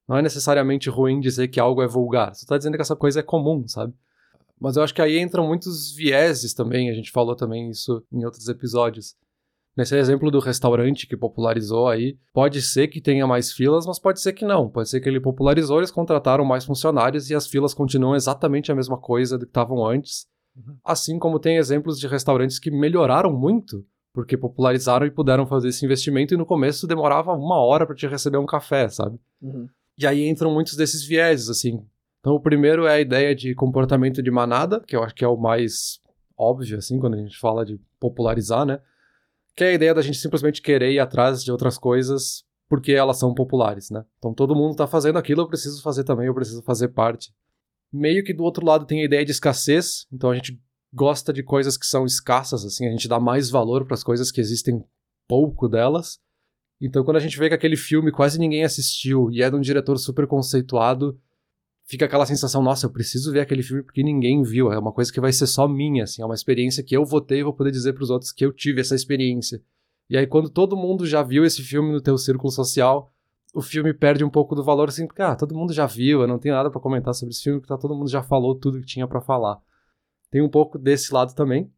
Não 0.07 0.17
é 0.17 0.21
necessariamente 0.21 0.89
ruim 0.89 1.19
dizer 1.19 1.47
que 1.47 1.59
algo 1.59 1.81
é 1.81 1.87
vulgar. 1.87 2.33
Você 2.33 2.45
está 2.45 2.57
dizendo 2.57 2.75
que 2.75 2.81
essa 2.81 2.95
coisa 2.95 3.19
é 3.19 3.23
comum, 3.23 3.67
sabe? 3.67 3.93
Mas 4.59 4.77
eu 4.77 4.83
acho 4.83 4.93
que 4.93 5.01
aí 5.01 5.19
entram 5.19 5.47
muitos 5.47 5.93
vieses 5.93 6.53
também. 6.53 6.89
A 6.89 6.93
gente 6.93 7.11
falou 7.11 7.35
também 7.35 7.69
isso 7.69 8.03
em 8.11 8.23
outros 8.23 8.47
episódios. 8.47 9.15
Nesse 9.75 9.97
exemplo 9.97 10.31
do 10.31 10.39
restaurante 10.39 11.05
que 11.05 11.17
popularizou 11.17 11.87
aí, 11.87 12.17
pode 12.33 12.61
ser 12.61 12.87
que 12.87 13.01
tenha 13.01 13.27
mais 13.27 13.51
filas, 13.51 13.85
mas 13.85 13.99
pode 13.99 14.21
ser 14.21 14.31
que 14.33 14.45
não. 14.45 14.69
Pode 14.69 14.89
ser 14.89 15.01
que 15.01 15.09
ele 15.09 15.19
popularizou, 15.19 15.79
eles 15.79 15.91
contrataram 15.91 16.45
mais 16.45 16.63
funcionários 16.63 17.29
e 17.29 17.35
as 17.35 17.45
filas 17.45 17.73
continuam 17.73 18.15
exatamente 18.15 18.71
a 18.71 18.75
mesma 18.75 18.97
coisa 18.97 19.37
do 19.37 19.45
que 19.45 19.49
estavam 19.49 19.85
antes. 19.85 20.27
Uhum. 20.55 20.77
Assim 20.83 21.19
como 21.19 21.39
tem 21.39 21.57
exemplos 21.57 21.99
de 21.99 22.07
restaurantes 22.07 22.57
que 22.57 22.71
melhoraram 22.71 23.33
muito 23.33 23.85
porque 24.15 24.37
popularizaram 24.37 25.05
e 25.05 25.11
puderam 25.11 25.45
fazer 25.45 25.67
esse 25.67 25.83
investimento 25.83 26.33
e 26.33 26.37
no 26.37 26.45
começo 26.45 26.87
demorava 26.87 27.33
uma 27.33 27.57
hora 27.57 27.85
para 27.85 27.93
te 27.93 28.07
receber 28.07 28.37
um 28.37 28.45
café, 28.45 28.87
sabe? 28.87 29.19
Uhum. 29.41 29.67
E 29.97 30.07
aí 30.07 30.25
entram 30.25 30.53
muitos 30.53 30.77
desses 30.77 31.05
vieses, 31.05 31.49
assim. 31.49 31.85
Então, 32.21 32.33
o 32.33 32.39
primeiro 32.39 32.87
é 32.87 32.93
a 32.93 32.99
ideia 32.99 33.35
de 33.35 33.53
comportamento 33.53 34.23
de 34.23 34.31
manada, 34.31 34.79
que 34.79 34.95
eu 34.95 35.03
acho 35.03 35.13
que 35.13 35.25
é 35.25 35.27
o 35.27 35.35
mais 35.35 35.99
óbvio, 36.37 36.77
assim, 36.77 36.97
quando 36.97 37.15
a 37.15 37.17
gente 37.17 37.37
fala 37.37 37.65
de 37.65 37.77
popularizar, 37.99 38.65
né? 38.65 38.79
Que 39.55 39.63
é 39.63 39.67
a 39.69 39.73
ideia 39.73 39.93
da 39.93 40.01
gente 40.01 40.17
simplesmente 40.17 40.61
querer 40.61 40.91
ir 40.91 40.99
atrás 40.99 41.43
de 41.43 41.51
outras 41.51 41.77
coisas 41.77 42.43
porque 42.67 42.91
elas 42.91 43.17
são 43.17 43.33
populares, 43.33 43.89
né? 43.89 44.03
Então, 44.17 44.33
todo 44.33 44.55
mundo 44.55 44.75
tá 44.75 44.87
fazendo 44.87 45.17
aquilo, 45.17 45.41
eu 45.41 45.47
preciso 45.47 45.81
fazer 45.81 46.03
também, 46.03 46.27
eu 46.27 46.33
preciso 46.33 46.61
fazer 46.63 46.89
parte. 46.89 47.33
Meio 47.93 48.23
que 48.23 48.33
do 48.33 48.43
outro 48.43 48.65
lado 48.65 48.85
tem 48.85 49.01
a 49.01 49.05
ideia 49.05 49.23
de 49.23 49.31
escassez, 49.31 50.07
então 50.11 50.31
a 50.31 50.35
gente 50.35 50.59
gosta 50.93 51.31
de 51.31 51.43
coisas 51.43 51.77
que 51.77 51.85
são 51.85 52.05
escassas, 52.05 52.65
assim, 52.65 52.87
a 52.87 52.91
gente 52.91 53.07
dá 53.07 53.19
mais 53.19 53.49
valor 53.49 53.85
para 53.85 53.93
as 53.93 54.03
coisas 54.03 54.31
que 54.31 54.41
existem 54.41 54.83
pouco 55.27 55.67
delas. 55.67 56.19
Então, 56.81 57.03
quando 57.03 57.17
a 57.17 57.21
gente 57.21 57.37
vê 57.37 57.47
que 57.47 57.55
aquele 57.55 57.77
filme 57.77 58.11
quase 58.11 58.39
ninguém 58.39 58.63
assistiu 58.63 59.29
e 59.31 59.41
é 59.41 59.49
de 59.49 59.55
um 59.55 59.61
diretor 59.61 59.97
super 59.97 60.27
conceituado, 60.27 61.19
fica 61.85 62.05
aquela 62.05 62.25
sensação, 62.25 62.61
nossa, 62.61 62.85
eu 62.85 62.89
preciso 62.89 63.31
ver 63.31 63.41
aquele 63.41 63.63
filme 63.63 63.83
porque 63.83 64.03
ninguém 64.03 64.43
viu. 64.43 64.71
É 64.71 64.77
uma 64.77 64.91
coisa 64.91 65.11
que 65.11 65.21
vai 65.21 65.31
ser 65.31 65.47
só 65.47 65.67
minha, 65.67 66.03
assim, 66.03 66.21
é 66.21 66.25
uma 66.25 66.35
experiência 66.35 66.83
que 66.83 66.95
eu 66.95 67.05
vou 67.05 67.21
ter 67.21 67.37
e 67.37 67.43
vou 67.43 67.53
poder 67.53 67.71
dizer 67.71 67.93
para 67.93 68.03
os 68.03 68.09
outros 68.09 68.31
que 68.31 68.45
eu 68.45 68.51
tive 68.51 68.81
essa 68.81 68.95
experiência. 68.95 69.61
E 70.09 70.17
aí, 70.17 70.27
quando 70.27 70.49
todo 70.49 70.75
mundo 70.75 71.05
já 71.05 71.23
viu 71.23 71.45
esse 71.45 71.63
filme 71.63 71.91
no 71.91 72.01
teu 72.01 72.17
círculo 72.17 72.51
social, 72.51 73.11
o 73.53 73.61
filme 73.61 73.93
perde 73.93 74.23
um 74.23 74.29
pouco 74.29 74.53
do 74.53 74.63
valor, 74.63 74.89
assim, 74.89 75.07
porque, 75.07 75.21
ah, 75.21 75.35
todo 75.35 75.55
mundo 75.55 75.73
já 75.73 75.85
viu, 75.85 76.21
eu 76.21 76.27
não 76.27 76.37
tenho 76.37 76.53
nada 76.53 76.69
para 76.69 76.81
comentar 76.81 77.13
sobre 77.13 77.33
esse 77.33 77.43
filme, 77.43 77.59
porque 77.59 77.73
tá, 77.73 77.79
todo 77.79 77.95
mundo 77.95 78.09
já 78.09 78.21
falou 78.21 78.53
tudo 78.53 78.79
que 78.79 78.85
tinha 78.85 79.07
para 79.07 79.21
falar. 79.21 79.59
Tem 80.29 80.41
um 80.41 80.49
pouco 80.49 80.77
desse 80.77 81.13
lado 81.13 81.33
também. 81.33 81.71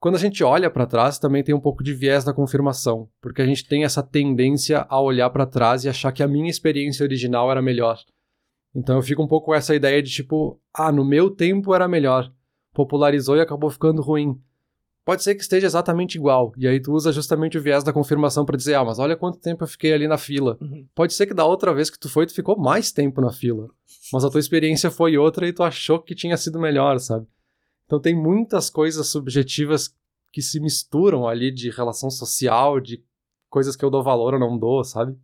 Quando 0.00 0.16
a 0.16 0.18
gente 0.18 0.42
olha 0.42 0.68
para 0.68 0.84
trás, 0.84 1.18
também 1.18 1.44
tem 1.44 1.54
um 1.54 1.60
pouco 1.60 1.84
de 1.84 1.94
viés 1.94 2.24
da 2.24 2.34
confirmação, 2.34 3.08
porque 3.20 3.40
a 3.40 3.46
gente 3.46 3.66
tem 3.66 3.84
essa 3.84 4.02
tendência 4.02 4.84
a 4.88 5.00
olhar 5.00 5.30
para 5.30 5.46
trás 5.46 5.84
e 5.84 5.88
achar 5.88 6.10
que 6.10 6.24
a 6.24 6.28
minha 6.28 6.50
experiência 6.50 7.04
original 7.04 7.48
era 7.50 7.62
melhor. 7.62 7.98
Então 8.74 8.96
eu 8.96 9.02
fico 9.02 9.22
um 9.22 9.28
pouco 9.28 9.46
com 9.46 9.54
essa 9.54 9.74
ideia 9.74 10.02
de 10.02 10.10
tipo, 10.10 10.60
ah, 10.72 10.90
no 10.90 11.04
meu 11.04 11.30
tempo 11.30 11.74
era 11.74 11.86
melhor, 11.86 12.32
popularizou 12.72 13.36
e 13.36 13.40
acabou 13.40 13.70
ficando 13.70 14.00
ruim. 14.00 14.40
Pode 15.04 15.22
ser 15.24 15.34
que 15.34 15.42
esteja 15.42 15.66
exatamente 15.66 16.14
igual, 16.14 16.52
e 16.56 16.66
aí 16.66 16.80
tu 16.80 16.92
usa 16.92 17.10
justamente 17.10 17.58
o 17.58 17.60
viés 17.60 17.82
da 17.82 17.92
confirmação 17.92 18.44
para 18.44 18.56
dizer, 18.56 18.74
ah, 18.74 18.84
mas 18.84 19.00
olha 19.00 19.16
quanto 19.16 19.40
tempo 19.40 19.64
eu 19.64 19.68
fiquei 19.68 19.92
ali 19.92 20.06
na 20.06 20.16
fila. 20.16 20.56
Uhum. 20.60 20.86
Pode 20.94 21.12
ser 21.12 21.26
que 21.26 21.34
da 21.34 21.44
outra 21.44 21.74
vez 21.74 21.90
que 21.90 21.98
tu 21.98 22.08
foi, 22.08 22.24
tu 22.24 22.32
ficou 22.32 22.56
mais 22.56 22.92
tempo 22.92 23.20
na 23.20 23.32
fila, 23.32 23.68
mas 24.12 24.24
a 24.24 24.30
tua 24.30 24.38
experiência 24.38 24.92
foi 24.92 25.18
outra 25.18 25.46
e 25.48 25.52
tu 25.52 25.64
achou 25.64 26.00
que 26.00 26.14
tinha 26.14 26.36
sido 26.36 26.60
melhor, 26.60 27.00
sabe? 27.00 27.26
Então 27.84 28.00
tem 28.00 28.14
muitas 28.14 28.70
coisas 28.70 29.08
subjetivas 29.08 29.92
que 30.32 30.40
se 30.40 30.60
misturam 30.60 31.26
ali 31.28 31.50
de 31.50 31.68
relação 31.68 32.08
social, 32.08 32.80
de 32.80 33.04
coisas 33.50 33.76
que 33.76 33.84
eu 33.84 33.90
dou 33.90 34.02
valor 34.02 34.34
ou 34.34 34.40
não 34.40 34.56
dou, 34.56 34.82
sabe? 34.82 35.14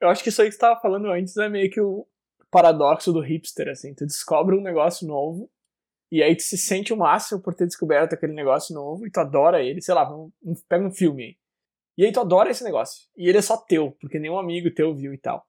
Eu 0.00 0.08
acho 0.08 0.22
que 0.22 0.30
isso 0.30 0.42
aí 0.42 0.48
que 0.48 0.54
você 0.54 0.58
tava 0.58 0.80
falando 0.80 1.06
antes 1.06 1.36
é 1.36 1.48
meio 1.48 1.70
que 1.70 1.80
o 1.80 2.06
paradoxo 2.52 3.12
do 3.12 3.20
hipster, 3.20 3.68
assim. 3.68 3.94
Tu 3.94 4.04
descobre 4.04 4.54
um 4.54 4.60
negócio 4.60 5.08
novo 5.08 5.50
e 6.12 6.22
aí 6.22 6.36
tu 6.36 6.42
se 6.42 6.58
sente 6.58 6.92
o 6.92 6.96
máximo 6.96 7.40
por 7.40 7.54
ter 7.54 7.66
descoberto 7.66 8.12
aquele 8.12 8.34
negócio 8.34 8.74
novo 8.74 9.06
e 9.06 9.10
tu 9.10 9.18
adora 9.18 9.62
ele. 9.62 9.80
Sei 9.80 9.94
lá, 9.94 10.08
um, 10.14 10.30
um, 10.44 10.54
pega 10.68 10.86
um 10.86 10.92
filme 10.92 11.24
aí. 11.24 11.36
E 11.96 12.04
aí 12.04 12.12
tu 12.12 12.20
adora 12.20 12.50
esse 12.50 12.62
negócio. 12.62 13.08
E 13.16 13.26
ele 13.28 13.38
é 13.38 13.42
só 13.42 13.56
teu, 13.56 13.96
porque 13.98 14.18
nenhum 14.18 14.38
amigo 14.38 14.72
teu 14.72 14.94
viu 14.94 15.14
e 15.14 15.18
tal. 15.18 15.46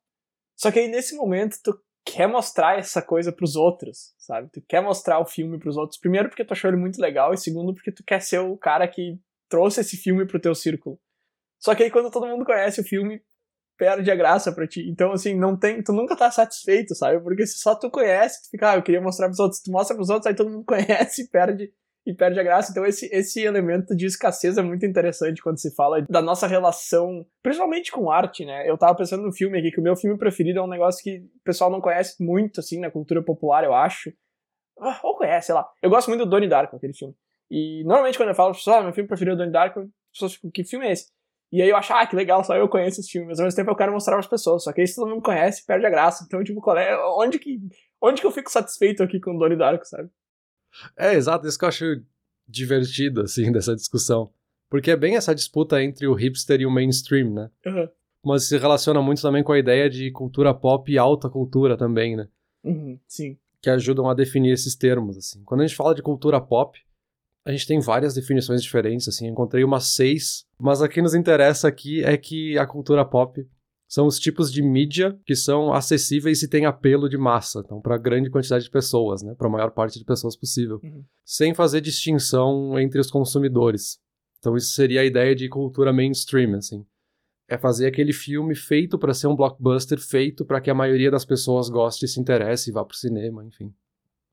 Só 0.55 0.71
que 0.71 0.79
aí 0.79 0.87
nesse 0.87 1.15
momento 1.15 1.57
tu 1.61 1.77
quer 2.05 2.27
mostrar 2.27 2.79
essa 2.79 3.01
coisa 3.01 3.31
pros 3.31 3.55
outros, 3.57 4.13
sabe? 4.17 4.49
Tu 4.51 4.61
quer 4.61 4.81
mostrar 4.81 5.19
o 5.19 5.25
filme 5.25 5.59
pros 5.59 5.75
outros, 5.75 5.99
primeiro 5.99 6.29
porque 6.29 6.45
tu 6.45 6.53
achou 6.53 6.69
ele 6.69 6.79
muito 6.79 7.01
legal 7.01 7.33
e 7.33 7.37
segundo 7.37 7.73
porque 7.73 7.91
tu 7.91 8.03
quer 8.03 8.21
ser 8.21 8.39
o 8.39 8.57
cara 8.57 8.87
que 8.87 9.19
trouxe 9.49 9.81
esse 9.81 9.97
filme 9.97 10.25
pro 10.25 10.39
teu 10.39 10.55
círculo. 10.55 10.97
Só 11.59 11.75
que 11.75 11.83
aí 11.83 11.91
quando 11.91 12.11
todo 12.11 12.27
mundo 12.27 12.45
conhece 12.45 12.79
o 12.79 12.83
filme, 12.83 13.21
perde 13.77 14.09
a 14.11 14.15
graça 14.15 14.51
pra 14.51 14.67
ti. 14.67 14.87
Então, 14.89 15.11
assim, 15.11 15.37
não 15.37 15.57
tem, 15.57 15.83
tu 15.83 15.93
nunca 15.93 16.15
tá 16.15 16.29
satisfeito, 16.31 16.95
sabe? 16.95 17.19
Porque 17.21 17.45
se 17.45 17.57
só 17.59 17.75
tu 17.75 17.89
conhece, 17.89 18.43
tu 18.43 18.51
fica, 18.51 18.71
ah, 18.71 18.75
eu 18.75 18.83
queria 18.83 19.01
mostrar 19.01 19.27
pros 19.27 19.39
outros, 19.39 19.61
tu 19.61 19.71
mostra 19.71 19.95
pros 19.95 20.09
outros, 20.09 20.27
aí 20.27 20.35
todo 20.35 20.49
mundo 20.49 20.65
conhece 20.67 21.23
e 21.23 21.27
perde 21.27 21.71
e 22.05 22.13
perde 22.13 22.39
a 22.39 22.43
graça. 22.43 22.71
Então, 22.71 22.85
esse, 22.85 23.07
esse 23.13 23.41
elemento 23.41 23.95
de 23.95 24.05
escassez 24.05 24.57
é 24.57 24.61
muito 24.61 24.85
interessante 24.85 25.41
quando 25.41 25.59
se 25.59 25.73
fala 25.73 26.01
da 26.09 26.21
nossa 26.21 26.47
relação, 26.47 27.25
principalmente 27.41 27.91
com 27.91 28.11
arte, 28.11 28.45
né? 28.45 28.69
Eu 28.69 28.77
tava 28.77 28.95
pensando 28.95 29.23
no 29.23 29.31
filme 29.31 29.57
aqui, 29.57 29.71
que 29.71 29.79
o 29.79 29.83
meu 29.83 29.95
filme 29.95 30.17
preferido 30.17 30.59
é 30.59 30.61
um 30.61 30.67
negócio 30.67 31.01
que 31.01 31.19
o 31.19 31.43
pessoal 31.43 31.71
não 31.71 31.79
conhece 31.79 32.21
muito, 32.21 32.59
assim, 32.59 32.79
na 32.79 32.91
cultura 32.91 33.23
popular, 33.23 33.63
eu 33.63 33.73
acho. 33.73 34.11
Ah, 34.79 34.99
ou 35.03 35.15
conhece, 35.15 35.47
sei 35.47 35.55
lá. 35.55 35.65
Eu 35.81 35.89
gosto 35.89 36.09
muito 36.09 36.25
do 36.25 36.29
Donnie 36.29 36.49
Darko, 36.49 36.75
aquele 36.75 36.93
filme. 36.93 37.15
E 37.49 37.83
normalmente 37.85 38.17
quando 38.17 38.29
eu 38.29 38.35
falo, 38.35 38.53
pessoal, 38.53 38.79
ah, 38.79 38.83
meu 38.83 38.93
filme 38.93 39.07
preferido 39.07 39.31
é 39.31 39.35
o 39.35 39.37
Donnie 39.37 39.53
Darko, 39.53 39.79
as 39.81 39.87
pessoas 40.13 40.33
ficam, 40.33 40.51
que 40.51 40.63
filme 40.63 40.87
é 40.87 40.91
esse? 40.91 41.05
E 41.53 41.61
aí 41.61 41.69
eu 41.69 41.77
acho, 41.77 41.93
ah, 41.93 42.07
que 42.07 42.15
legal, 42.15 42.43
só 42.43 42.55
eu 42.55 42.67
conheço 42.67 42.99
esse 42.99 43.11
filme. 43.11 43.27
Mas 43.27 43.39
ao 43.39 43.45
mesmo 43.45 43.55
tempo 43.55 43.69
eu 43.69 43.75
quero 43.75 43.91
mostrar 43.91 44.13
para 44.13 44.21
as 44.21 44.27
pessoas. 44.27 44.63
Só 44.63 44.73
que 44.73 44.81
aí 44.81 44.87
se 44.87 44.95
todo 44.95 45.07
mundo 45.07 45.21
conhece, 45.21 45.63
perde 45.63 45.85
a 45.85 45.89
graça. 45.89 46.23
Então, 46.25 46.43
tipo, 46.43 46.59
qual 46.59 46.75
é, 46.75 46.97
onde 47.15 47.37
que, 47.37 47.59
onde 48.01 48.21
que 48.21 48.25
eu 48.25 48.31
fico 48.31 48.49
satisfeito 48.51 49.03
aqui 49.03 49.19
com 49.19 49.35
o 49.35 49.37
Donnie 49.37 49.55
Darko, 49.55 49.85
sabe? 49.85 50.09
É, 50.97 51.13
exato. 51.13 51.45
Isso 51.45 51.59
que 51.59 51.63
eu 51.63 51.69
acho 51.69 51.85
divertido, 52.47 53.21
assim, 53.21 53.51
dessa 53.53 53.75
discussão. 53.75 54.33
Porque 54.67 54.89
é 54.89 54.97
bem 54.97 55.15
essa 55.15 55.35
disputa 55.35 55.79
entre 55.83 56.07
o 56.07 56.15
hipster 56.15 56.59
e 56.59 56.65
o 56.65 56.71
mainstream, 56.71 57.31
né? 57.31 57.51
Uhum. 57.67 57.87
Mas 58.25 58.47
se 58.47 58.57
relaciona 58.57 58.99
muito 58.99 59.21
também 59.21 59.43
com 59.43 59.51
a 59.51 59.59
ideia 59.59 59.87
de 59.87 60.09
cultura 60.09 60.55
pop 60.55 60.91
e 60.91 60.97
alta 60.97 61.29
cultura 61.29 61.77
também, 61.77 62.15
né? 62.15 62.27
Uhum, 62.63 62.97
sim. 63.07 63.37
que 63.61 63.69
ajudam 63.69 64.09
a 64.09 64.15
definir 64.15 64.53
esses 64.53 64.75
termos, 64.75 65.17
assim. 65.17 65.43
Quando 65.43 65.61
a 65.61 65.67
gente 65.67 65.75
fala 65.75 65.93
de 65.93 66.01
cultura 66.01 66.41
pop, 66.41 66.79
a 67.45 67.51
gente 67.51 67.67
tem 67.67 67.79
várias 67.79 68.13
definições 68.13 68.61
diferentes, 68.63 69.07
assim, 69.07 69.27
encontrei 69.27 69.63
umas 69.63 69.87
seis, 69.87 70.45
mas 70.59 70.81
a 70.81 70.87
que 70.87 71.01
nos 71.01 71.13
interessa 71.13 71.67
aqui 71.67 72.03
é 72.03 72.17
que 72.17 72.57
a 72.57 72.65
cultura 72.65 73.03
pop 73.03 73.45
são 73.87 74.07
os 74.07 74.17
tipos 74.17 74.51
de 74.51 74.61
mídia 74.61 75.19
que 75.25 75.35
são 75.35 75.73
acessíveis 75.73 76.41
e 76.41 76.47
têm 76.47 76.65
apelo 76.65 77.09
de 77.09 77.17
massa, 77.17 77.61
então 77.63 77.81
para 77.81 77.97
grande 77.97 78.29
quantidade 78.29 78.63
de 78.63 78.71
pessoas, 78.71 79.21
né, 79.21 79.35
para 79.37 79.47
a 79.47 79.51
maior 79.51 79.71
parte 79.71 79.99
de 79.99 80.05
pessoas 80.05 80.35
possível, 80.35 80.79
uhum. 80.83 81.03
sem 81.23 81.53
fazer 81.53 81.81
distinção 81.81 82.79
entre 82.79 82.99
os 82.99 83.11
consumidores. 83.11 83.99
Então 84.39 84.57
isso 84.57 84.73
seria 84.73 85.01
a 85.01 85.05
ideia 85.05 85.35
de 85.35 85.47
cultura 85.47 85.93
mainstream, 85.93 86.55
assim. 86.55 86.85
É 87.47 87.57
fazer 87.57 87.85
aquele 87.85 88.13
filme 88.13 88.55
feito 88.55 88.97
para 88.97 89.13
ser 89.13 89.27
um 89.27 89.35
blockbuster, 89.35 89.99
feito 89.99 90.43
para 90.45 90.59
que 90.59 90.69
a 90.69 90.73
maioria 90.73 91.11
das 91.11 91.23
pessoas 91.23 91.69
goste, 91.69 92.07
se 92.07 92.19
interesse 92.19 92.69
e 92.69 92.73
vá 92.73 92.83
pro 92.83 92.97
cinema, 92.97 93.45
enfim. 93.45 93.73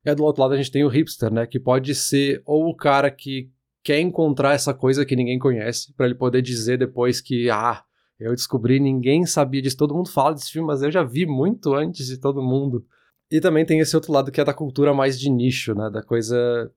E 0.04 0.14
do 0.14 0.24
outro 0.24 0.42
lado 0.42 0.54
a 0.54 0.56
gente 0.56 0.70
tem 0.70 0.84
o 0.84 0.88
hipster, 0.88 1.32
né, 1.32 1.46
que 1.46 1.60
pode 1.60 1.94
ser 1.94 2.42
ou 2.44 2.68
o 2.68 2.74
cara 2.74 3.10
que 3.10 3.50
quer 3.82 4.00
encontrar 4.00 4.54
essa 4.54 4.74
coisa 4.74 5.04
que 5.04 5.16
ninguém 5.16 5.38
conhece, 5.38 5.92
para 5.94 6.06
ele 6.06 6.14
poder 6.14 6.42
dizer 6.42 6.78
depois 6.78 7.20
que, 7.20 7.50
ah, 7.50 7.82
eu 8.18 8.34
descobri, 8.34 8.78
ninguém 8.78 9.24
sabia 9.24 9.62
disso, 9.62 9.76
todo 9.76 9.94
mundo 9.94 10.10
fala 10.10 10.34
desse 10.34 10.52
filme, 10.52 10.66
mas 10.66 10.82
eu 10.82 10.90
já 10.90 11.02
vi 11.02 11.24
muito 11.24 11.74
antes 11.74 12.06
de 12.06 12.18
todo 12.18 12.42
mundo. 12.42 12.84
E 13.30 13.40
também 13.40 13.64
tem 13.64 13.78
esse 13.78 13.94
outro 13.96 14.12
lado 14.12 14.30
que 14.30 14.40
é 14.40 14.44
da 14.44 14.52
cultura 14.52 14.92
mais 14.92 15.18
de 15.18 15.30
nicho, 15.30 15.74
né? 15.74 15.88
Da 15.88 16.02
coisa 16.02 16.70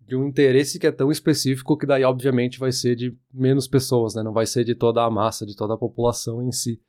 de 0.00 0.16
um 0.16 0.26
interesse 0.26 0.78
que 0.78 0.86
é 0.86 0.92
tão 0.92 1.10
específico 1.10 1.78
que 1.78 1.86
daí 1.86 2.02
obviamente 2.02 2.58
vai 2.58 2.72
ser 2.72 2.96
de 2.96 3.16
menos 3.32 3.68
pessoas, 3.68 4.14
né? 4.14 4.22
Não 4.22 4.32
vai 4.32 4.44
ser 4.44 4.64
de 4.64 4.74
toda 4.74 5.02
a 5.02 5.10
massa, 5.10 5.46
de 5.46 5.54
toda 5.54 5.74
a 5.74 5.78
população 5.78 6.42
em 6.42 6.50
si. 6.50 6.82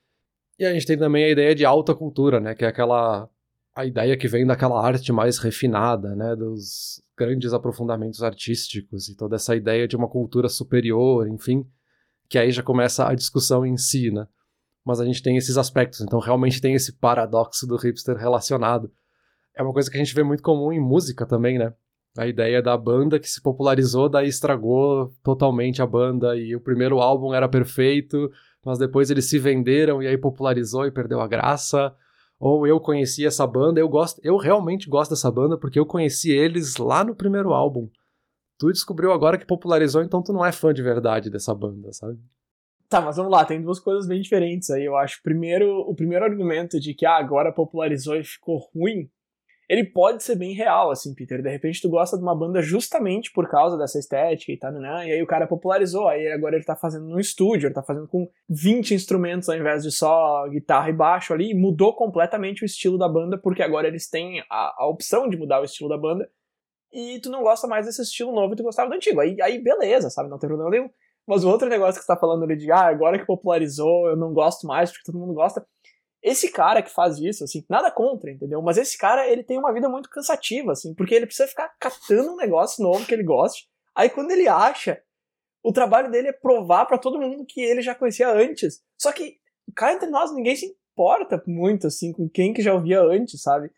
E 0.58 0.66
a 0.66 0.74
gente 0.74 0.88
tem 0.88 0.98
também 0.98 1.24
a 1.24 1.30
ideia 1.30 1.56
de 1.56 1.64
alta 1.64 1.94
cultura, 1.94 2.40
né? 2.40 2.56
Que 2.56 2.66
é 2.66 2.68
aquela 2.68 3.30
a 3.76 3.86
ideia 3.86 4.18
que 4.18 4.28
vem 4.28 4.46
daquela 4.46 4.86
arte 4.86 5.12
mais 5.12 5.38
refinada, 5.38 6.16
né? 6.16 6.36
Dos 6.36 7.02
grandes 7.18 7.54
aprofundamentos 7.54 8.24
artísticos 8.24 9.10
e 9.10 9.16
toda 9.16 9.36
essa 9.36 9.56
ideia 9.56 9.88
de 9.88 9.96
uma 9.96 10.08
cultura 10.08 10.50
superior, 10.50 11.28
enfim 11.28 11.66
que 12.32 12.40
aí 12.40 12.50
já 12.50 12.64
começa 12.64 13.06
a 13.06 13.14
discussão 13.14 13.66
em 13.66 13.76
si, 13.76 14.10
né? 14.10 14.26
Mas 14.86 15.02
a 15.02 15.06
gente 15.06 15.22
tem 15.22 15.36
esses 15.36 15.58
aspectos, 15.58 16.00
então 16.00 16.18
realmente 16.18 16.62
tem 16.62 16.74
esse 16.74 16.94
paradoxo 16.94 17.68
do 17.68 17.76
hipster 17.76 18.16
relacionado. 18.16 18.90
É 19.54 19.62
uma 19.62 19.74
coisa 19.74 19.92
que 19.92 19.98
a 19.98 20.00
gente 20.00 20.16
vê 20.16 20.24
muito 20.24 20.42
comum 20.42 20.72
em 20.72 20.80
música 20.80 21.26
também, 21.26 21.60
né? 21.60 21.74
A 22.18 22.26
ideia 22.26 22.62
da 22.62 22.78
banda 22.78 23.20
que 23.20 23.30
se 23.30 23.42
popularizou, 23.42 24.08
daí 24.08 24.30
estragou 24.30 25.14
totalmente 25.22 25.82
a 25.82 25.86
banda, 25.86 26.38
e 26.38 26.56
o 26.56 26.62
primeiro 26.62 27.00
álbum 27.00 27.34
era 27.34 27.50
perfeito, 27.50 28.32
mas 28.64 28.80
depois 28.80 29.12
eles 29.12 29.26
se 29.26 29.38
venderam 29.38 30.02
e 30.02 30.08
aí 30.08 30.18
popularizou 30.18 30.86
e 30.86 30.92
perdeu 30.92 31.20
a 31.20 31.28
graça. 31.28 31.94
Ou 32.42 32.68
eu 32.68 32.80
conheci 32.80 33.26
essa 33.26 33.48
banda, 33.48 33.80
eu 33.80 33.88
gosto, 33.88 34.20
eu 34.24 34.36
realmente 34.36 34.90
gosto 34.90 35.12
dessa 35.12 35.32
banda 35.32 35.58
porque 35.58 35.80
eu 35.80 35.86
conheci 35.86 36.32
eles 36.32 36.76
lá 36.76 37.04
no 37.04 37.16
primeiro 37.16 37.54
álbum 37.54 37.88
tu 38.62 38.72
descobriu 38.72 39.12
agora 39.12 39.40
que 39.40 39.46
popularizou, 39.46 40.04
então 40.04 40.22
tu 40.22 40.32
não 40.32 40.46
é 40.46 40.52
fã 40.52 40.72
de 40.72 40.84
verdade 40.84 41.32
dessa 41.32 41.52
banda, 41.56 41.92
sabe? 41.92 42.20
Tá, 42.88 43.02
mas 43.02 43.18
vamos 43.18 43.32
lá, 43.32 43.44
tem 43.44 43.60
duas 43.60 43.80
coisas 43.80 44.08
bem 44.08 44.22
diferentes 44.22 44.70
aí, 44.70 44.86
eu 44.86 44.96
acho. 44.96 45.20
Primeiro, 45.24 45.80
o 45.80 45.96
primeiro 45.96 46.24
argumento 46.24 46.80
de 46.80 46.94
que 46.94 47.04
ah, 47.04 47.18
agora 47.18 47.52
popularizou 47.52 48.16
e 48.16 48.24
ficou 48.24 48.60
ruim, 48.72 49.10
ele 49.72 49.86
pode 49.86 50.22
ser 50.22 50.36
bem 50.36 50.54
real, 50.54 50.92
assim, 50.92 51.16
Peter. 51.16 51.42
De 51.42 51.50
repente 51.50 51.82
tu 51.82 51.90
gosta 51.90 52.18
de 52.18 52.22
uma 52.22 52.36
banda 52.36 52.62
justamente 52.62 53.32
por 53.32 53.50
causa 53.50 53.78
dessa 53.78 53.98
estética 53.98 54.52
e 54.52 54.58
tal, 54.58 54.74
né? 54.74 55.08
E 55.08 55.14
aí 55.14 55.24
o 55.24 55.26
cara 55.26 55.48
popularizou, 55.48 56.10
aí 56.10 56.28
agora 56.28 56.58
ele 56.58 56.66
tá 56.66 56.76
fazendo 56.76 57.06
no 57.06 57.18
estúdio, 57.18 57.68
ele 57.68 57.74
tá 57.74 57.82
fazendo 57.82 58.06
com 58.06 58.30
20 58.50 58.94
instrumentos 58.94 59.48
ao 59.48 59.56
invés 59.56 59.84
de 59.84 59.90
só 59.90 60.46
guitarra 60.50 60.90
e 60.90 60.94
baixo 60.94 61.34
ali, 61.34 61.52
e 61.52 61.56
mudou 61.56 61.96
completamente 61.96 62.64
o 62.64 62.66
estilo 62.66 62.98
da 62.98 63.08
banda, 63.08 63.38
porque 63.38 63.64
agora 63.64 63.88
eles 63.88 64.10
têm 64.10 64.44
a, 64.50 64.84
a 64.84 64.90
opção 64.90 65.30
de 65.30 65.38
mudar 65.38 65.62
o 65.62 65.64
estilo 65.64 65.88
da 65.88 65.98
banda 65.98 66.30
e 66.92 67.22
tu 67.22 67.30
não 67.30 67.42
gosta 67.42 67.66
mais 67.66 67.86
desse 67.86 68.02
estilo 68.02 68.34
novo 68.34 68.54
e 68.54 68.58
tu 68.58 68.64
gostava 68.64 68.90
do 68.90 68.96
antigo. 68.98 69.22
Aí, 69.22 69.42
aí 69.42 69.58
beleza, 69.64 70.10
sabe? 70.10 70.30
Não 70.30 70.38
tem 70.38 70.50
problema 70.50 70.70
nenhum. 70.70 70.90
Mas 71.26 71.46
o 71.46 71.50
outro 71.50 71.70
negócio 71.70 72.02
que 72.02 72.06
você 72.06 72.14
tá 72.14 72.20
falando 72.20 72.44
ali 72.44 72.58
de, 72.58 72.70
ah, 72.74 72.88
agora 72.88 73.18
que 73.18 73.26
popularizou, 73.26 74.10
eu 74.10 74.18
não 74.18 74.34
gosto 74.34 74.68
mais 74.68 74.92
porque 74.92 75.06
todo 75.06 75.18
mundo 75.18 75.34
gosta. 75.34 75.66
Esse 76.24 76.52
cara 76.52 76.84
que 76.84 76.92
faz 76.92 77.18
isso, 77.18 77.44
assim, 77.44 77.66
nada 77.68 77.90
contra, 77.90 78.30
entendeu? 78.30 78.62
Mas 78.62 78.78
esse 78.78 78.98
cara, 78.98 79.28
ele 79.28 79.44
tem 79.44 79.58
uma 79.58 79.74
vida 79.74 79.90
muito 79.90 80.10
cansativa, 80.10 80.72
assim, 80.72 80.94
porque 80.94 81.16
ele 81.16 81.26
precisa 81.26 81.48
ficar 81.48 81.70
catando 81.80 82.34
um 82.34 82.38
negócio 82.38 82.84
novo 82.84 83.06
que 83.06 83.14
ele 83.14 83.24
goste. 83.24 83.68
Aí 83.96 84.10
quando 84.10 84.32
ele 84.32 84.48
acha, 84.48 85.02
o 85.64 85.74
trabalho 85.74 86.12
dele 86.12 86.30
é 86.30 86.34
provar 86.34 86.86
para 86.86 86.98
todo 86.98 87.20
mundo 87.20 87.46
que 87.48 87.62
ele 87.62 87.82
já 87.82 87.96
conhecia 87.96 88.30
antes. 88.32 88.82
Só 89.00 89.12
que, 89.12 89.38
cá 89.76 89.94
entre 89.94 90.10
nós, 90.10 90.34
ninguém 90.34 90.56
se 90.56 90.66
importa 90.68 91.42
muito, 91.48 91.88
assim, 91.88 92.12
com 92.12 92.30
quem 92.30 92.54
que 92.54 92.62
já 92.62 92.74
ouvia 92.74 93.02
antes, 93.02 93.42
sabe? 93.42 93.72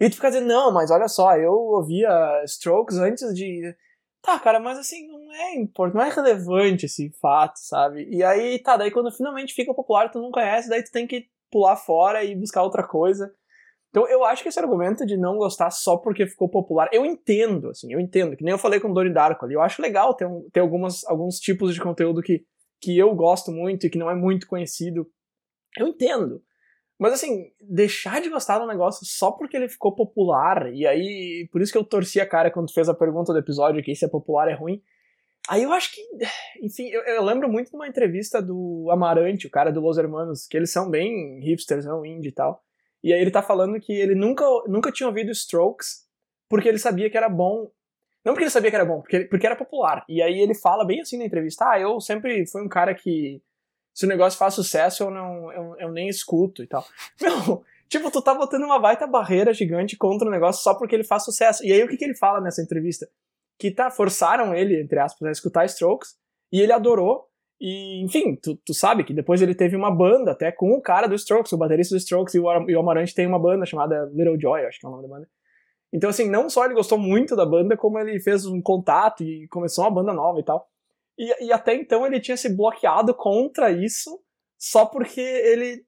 E 0.00 0.10
tu 0.10 0.16
fica 0.16 0.30
dizendo, 0.30 0.48
não, 0.48 0.72
mas 0.72 0.90
olha 0.90 1.08
só, 1.08 1.36
eu 1.36 1.52
ouvia 1.52 2.42
Strokes 2.44 2.98
antes 2.98 3.32
de. 3.34 3.74
Tá, 4.20 4.38
cara, 4.40 4.58
mas 4.58 4.78
assim, 4.78 5.06
não 5.06 5.32
é 5.32 5.54
importante, 5.56 5.96
não 5.96 6.04
é 6.04 6.10
relevante 6.10 6.86
esse 6.86 7.10
fato, 7.20 7.58
sabe? 7.58 8.08
E 8.10 8.22
aí, 8.24 8.58
tá, 8.58 8.76
daí 8.76 8.90
quando 8.90 9.12
finalmente 9.12 9.54
fica 9.54 9.74
popular, 9.74 10.10
tu 10.10 10.20
não 10.20 10.30
conhece, 10.30 10.68
daí 10.68 10.82
tu 10.82 10.90
tem 10.90 11.06
que 11.06 11.28
pular 11.54 11.76
fora 11.76 12.24
e 12.24 12.34
buscar 12.34 12.64
outra 12.64 12.82
coisa. 12.82 13.32
Então 13.90 14.08
eu 14.08 14.24
acho 14.24 14.42
que 14.42 14.48
esse 14.48 14.58
argumento 14.58 15.06
de 15.06 15.16
não 15.16 15.36
gostar 15.36 15.70
só 15.70 15.96
porque 15.96 16.26
ficou 16.26 16.48
popular, 16.48 16.88
eu 16.92 17.06
entendo, 17.06 17.70
assim, 17.70 17.92
eu 17.92 18.00
entendo, 18.00 18.36
que 18.36 18.42
nem 18.42 18.50
eu 18.50 18.58
falei 18.58 18.80
com 18.80 18.90
o 18.90 18.92
Donnie 18.92 19.14
Darko 19.14 19.44
ali, 19.44 19.54
eu 19.54 19.62
acho 19.62 19.80
legal 19.80 20.12
ter, 20.14 20.26
um, 20.26 20.48
ter 20.52 20.58
algumas, 20.58 21.04
alguns 21.04 21.38
tipos 21.38 21.72
de 21.72 21.80
conteúdo 21.80 22.20
que, 22.20 22.44
que 22.80 22.98
eu 22.98 23.14
gosto 23.14 23.52
muito 23.52 23.86
e 23.86 23.90
que 23.90 23.96
não 23.96 24.10
é 24.10 24.14
muito 24.16 24.48
conhecido. 24.48 25.06
Eu 25.78 25.86
entendo. 25.86 26.42
Mas 26.98 27.12
assim, 27.12 27.52
deixar 27.60 28.20
de 28.20 28.28
gostar 28.28 28.58
do 28.58 28.66
negócio 28.66 29.06
só 29.06 29.30
porque 29.30 29.56
ele 29.56 29.68
ficou 29.68 29.94
popular, 29.94 30.72
e 30.74 30.84
aí, 30.84 31.48
por 31.52 31.62
isso 31.62 31.70
que 31.70 31.78
eu 31.78 31.84
torci 31.84 32.20
a 32.20 32.28
cara 32.28 32.50
quando 32.50 32.74
fez 32.74 32.88
a 32.88 32.94
pergunta 32.94 33.32
do 33.32 33.38
episódio 33.38 33.82
que 33.82 33.94
se 33.94 34.04
é 34.04 34.08
popular 34.08 34.48
é 34.48 34.54
ruim. 34.54 34.82
Aí 35.48 35.62
eu 35.62 35.72
acho 35.72 35.92
que, 35.94 36.00
enfim, 36.62 36.88
eu, 36.88 37.02
eu, 37.02 37.22
lembro 37.22 37.48
muito 37.50 37.70
de 37.70 37.76
uma 37.76 37.86
entrevista 37.86 38.40
do 38.40 38.88
Amarante, 38.90 39.46
o 39.46 39.50
cara 39.50 39.70
do 39.70 39.80
Los 39.80 39.98
Hermanos, 39.98 40.46
que 40.46 40.56
eles 40.56 40.72
são 40.72 40.88
bem 40.88 41.38
hipsters, 41.40 41.84
não 41.84 42.04
indie 42.04 42.28
e 42.28 42.32
tal. 42.32 42.62
E 43.02 43.12
aí 43.12 43.20
ele 43.20 43.30
tá 43.30 43.42
falando 43.42 43.78
que 43.78 43.92
ele 43.92 44.14
nunca, 44.14 44.44
nunca 44.66 44.90
tinha 44.90 45.06
ouvido 45.06 45.30
Strokes 45.30 46.04
porque 46.48 46.68
ele 46.68 46.78
sabia 46.78 47.10
que 47.10 47.16
era 47.16 47.28
bom. 47.28 47.70
Não 48.24 48.32
porque 48.32 48.44
ele 48.44 48.50
sabia 48.50 48.70
que 48.70 48.76
era 48.76 48.86
bom, 48.86 49.02
porque, 49.02 49.20
porque 49.24 49.46
era 49.46 49.54
popular. 49.54 50.02
E 50.08 50.22
aí 50.22 50.40
ele 50.40 50.54
fala 50.54 50.86
bem 50.86 51.02
assim 51.02 51.18
na 51.18 51.26
entrevista: 51.26 51.68
Ah, 51.68 51.78
eu 51.78 52.00
sempre 52.00 52.46
fui 52.46 52.62
um 52.62 52.68
cara 52.68 52.94
que 52.94 53.42
se 53.92 54.06
o 54.06 54.08
negócio 54.08 54.38
faz 54.38 54.54
sucesso, 54.54 55.02
eu 55.02 55.10
não 55.10 55.52
eu, 55.52 55.76
eu 55.78 55.92
nem 55.92 56.08
escuto 56.08 56.62
e 56.62 56.66
tal. 56.66 56.86
Meu, 57.20 57.62
tipo, 57.86 58.10
tu 58.10 58.22
tá 58.22 58.34
botando 58.34 58.64
uma 58.64 58.78
baita 58.78 59.06
barreira 59.06 59.52
gigante 59.52 59.94
contra 59.94 60.26
o 60.26 60.30
negócio 60.30 60.62
só 60.62 60.72
porque 60.74 60.94
ele 60.94 61.04
faz 61.04 61.24
sucesso. 61.24 61.62
E 61.62 61.70
aí 61.70 61.84
o 61.84 61.88
que, 61.88 61.98
que 61.98 62.04
ele 62.04 62.16
fala 62.16 62.40
nessa 62.40 62.62
entrevista? 62.62 63.06
Que 63.58 63.70
tá, 63.70 63.90
forçaram 63.90 64.54
ele, 64.54 64.80
entre 64.80 64.98
aspas, 64.98 65.28
a 65.28 65.32
escutar 65.32 65.64
Strokes, 65.66 66.16
e 66.52 66.60
ele 66.60 66.72
adorou. 66.72 67.26
E, 67.60 68.02
enfim, 68.04 68.36
tu, 68.36 68.56
tu 68.56 68.74
sabe 68.74 69.04
que 69.04 69.14
depois 69.14 69.40
ele 69.40 69.54
teve 69.54 69.76
uma 69.76 69.90
banda 69.90 70.32
até 70.32 70.50
com 70.52 70.72
o 70.72 70.82
cara 70.82 71.06
do 71.06 71.14
Strokes, 71.14 71.52
o 71.52 71.58
baterista 71.58 71.94
do 71.94 71.98
Strokes, 71.98 72.34
e 72.34 72.40
o, 72.40 72.70
e 72.70 72.76
o 72.76 72.80
Amarante 72.80 73.14
tem 73.14 73.26
uma 73.26 73.38
banda 73.38 73.64
chamada 73.64 74.10
Little 74.12 74.38
Joy, 74.38 74.66
acho 74.66 74.80
que 74.80 74.86
é 74.86 74.88
o 74.88 74.92
nome 74.92 75.02
da 75.02 75.14
banda. 75.14 75.28
Então, 75.92 76.10
assim, 76.10 76.28
não 76.28 76.50
só 76.50 76.64
ele 76.64 76.74
gostou 76.74 76.98
muito 76.98 77.36
da 77.36 77.46
banda, 77.46 77.76
como 77.76 77.98
ele 78.00 78.18
fez 78.18 78.44
um 78.46 78.60
contato 78.60 79.22
e 79.22 79.46
começou 79.48 79.84
uma 79.84 79.92
banda 79.92 80.12
nova 80.12 80.40
e 80.40 80.44
tal. 80.44 80.68
E, 81.16 81.46
e 81.46 81.52
até 81.52 81.74
então 81.74 82.04
ele 82.04 82.20
tinha 82.20 82.36
se 82.36 82.54
bloqueado 82.54 83.14
contra 83.14 83.70
isso 83.70 84.20
só 84.58 84.84
porque 84.86 85.20
ele. 85.20 85.84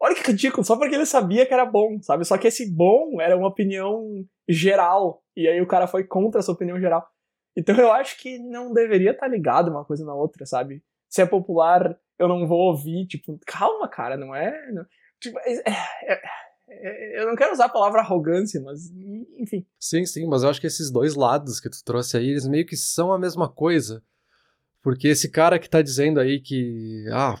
Olha 0.00 0.14
que 0.14 0.30
ridículo, 0.30 0.64
só 0.64 0.76
porque 0.76 0.94
ele 0.94 1.06
sabia 1.06 1.44
que 1.44 1.52
era 1.52 1.66
bom, 1.66 2.00
sabe? 2.02 2.24
Só 2.24 2.38
que 2.38 2.46
esse 2.46 2.70
bom 2.70 3.20
era 3.20 3.36
uma 3.36 3.48
opinião 3.48 4.24
geral. 4.48 5.22
E 5.36 5.48
aí 5.48 5.60
o 5.60 5.66
cara 5.66 5.86
foi 5.86 6.04
contra 6.04 6.40
essa 6.40 6.52
opinião 6.52 6.78
geral. 6.80 7.06
Então 7.56 7.76
eu 7.76 7.90
acho 7.90 8.16
que 8.18 8.38
não 8.38 8.72
deveria 8.72 9.10
estar 9.10 9.26
tá 9.26 9.28
ligado 9.28 9.70
uma 9.70 9.84
coisa 9.84 10.04
na 10.04 10.14
outra, 10.14 10.46
sabe? 10.46 10.82
Se 11.08 11.22
é 11.22 11.26
popular, 11.26 11.98
eu 12.16 12.28
não 12.28 12.46
vou 12.46 12.58
ouvir. 12.70 13.06
Tipo, 13.06 13.38
calma, 13.44 13.88
cara, 13.88 14.16
não 14.16 14.34
é. 14.34 14.70
Não, 14.70 14.86
tipo, 15.20 15.36
é, 15.40 15.62
é, 16.04 16.20
é, 16.68 17.20
eu 17.20 17.26
não 17.26 17.34
quero 17.34 17.52
usar 17.52 17.64
a 17.64 17.70
palavra 17.70 18.00
arrogância, 18.00 18.60
mas 18.60 18.92
enfim. 19.36 19.66
Sim, 19.80 20.06
sim, 20.06 20.28
mas 20.28 20.44
eu 20.44 20.50
acho 20.50 20.60
que 20.60 20.66
esses 20.68 20.90
dois 20.90 21.16
lados 21.16 21.58
que 21.58 21.68
tu 21.68 21.82
trouxe 21.84 22.16
aí, 22.16 22.28
eles 22.28 22.46
meio 22.46 22.66
que 22.66 22.76
são 22.76 23.12
a 23.12 23.18
mesma 23.18 23.48
coisa. 23.48 24.02
Porque 24.82 25.08
esse 25.08 25.28
cara 25.28 25.58
que 25.58 25.68
tá 25.68 25.82
dizendo 25.82 26.20
aí 26.20 26.40
que, 26.40 27.04
ah, 27.12 27.38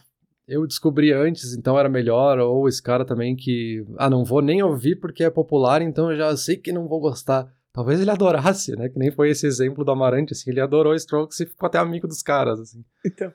eu 0.48 0.66
descobri 0.66 1.12
antes, 1.12 1.52
então 1.52 1.78
era 1.78 1.90
melhor, 1.90 2.38
ou 2.38 2.66
esse 2.66 2.82
cara 2.82 3.04
também 3.04 3.36
que, 3.36 3.84
ah, 3.98 4.08
não 4.08 4.24
vou 4.24 4.40
nem 4.40 4.62
ouvir 4.62 4.96
porque 4.96 5.22
é 5.22 5.28
popular, 5.28 5.82
então 5.82 6.10
eu 6.10 6.16
já 6.16 6.34
sei 6.38 6.56
que 6.56 6.72
não 6.72 6.88
vou 6.88 6.98
gostar. 6.98 7.46
Talvez 7.70 8.00
ele 8.00 8.10
adorasse, 8.10 8.74
né? 8.74 8.88
Que 8.88 8.98
nem 8.98 9.10
foi 9.10 9.28
esse 9.28 9.46
exemplo 9.46 9.84
do 9.84 9.90
Amarante, 9.92 10.32
assim, 10.32 10.50
ele 10.50 10.60
adorou 10.60 10.94
Strokes 10.94 11.38
e 11.40 11.46
ficou 11.46 11.66
até 11.66 11.78
amigo 11.78 12.08
dos 12.08 12.22
caras, 12.22 12.58
assim. 12.58 12.82
Então. 13.04 13.30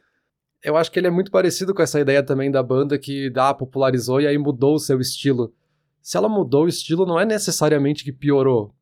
Eu 0.63 0.75
acho 0.75 0.91
que 0.91 0.98
ele 0.98 1.08
é 1.08 1.12
muito 1.12 1.29
parecido 1.29 1.74
com 1.74 1.82
essa 1.82 2.00
ideia 2.00 2.24
também 2.24 2.50
da 2.50 2.63
banda 2.63 2.98
que, 2.98 3.32
ah, 3.36 3.53
popularizou 3.53 4.20
e 4.20 4.25
aí 4.25 4.38
mudou 4.38 4.75
o 4.75 4.79
seu 4.79 5.00
estilo. 5.00 5.53
Se 6.01 6.17
ela 6.17 6.27
mudou 6.27 6.63
o 6.63 6.67
estilo, 6.67 7.05
não 7.05 7.20
é 7.20 7.25
necessariamente 7.25 8.03
que 8.03 8.12
piorou 8.12 8.74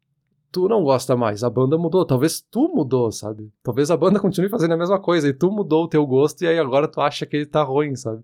tu 0.52 0.68
não 0.68 0.84
gosta 0.84 1.16
mais, 1.16 1.44
a 1.44 1.50
banda 1.50 1.78
mudou, 1.78 2.06
talvez 2.06 2.42
tu 2.42 2.68
mudou, 2.74 3.12
sabe? 3.12 3.52
Talvez 3.64 3.90
a 3.90 3.98
banda 3.98 4.20
continue 4.22 4.50
fazendo 4.50 4.74
a 4.74 4.78
mesma 4.78 5.00
coisa 5.00 5.28
e 5.28 5.34
tu 5.34 5.52
mudou 5.52 5.86
o 5.86 5.88
teu 5.88 6.06
gosto 6.06 6.42
e 6.44 6.48
aí 6.48 6.60
agora 6.60 6.88
tu 6.88 7.00
acha 7.00 7.26
que 7.26 7.38
ele 7.38 7.46
tá 7.46 7.64
ruim, 7.64 7.96
sabe? 7.96 8.24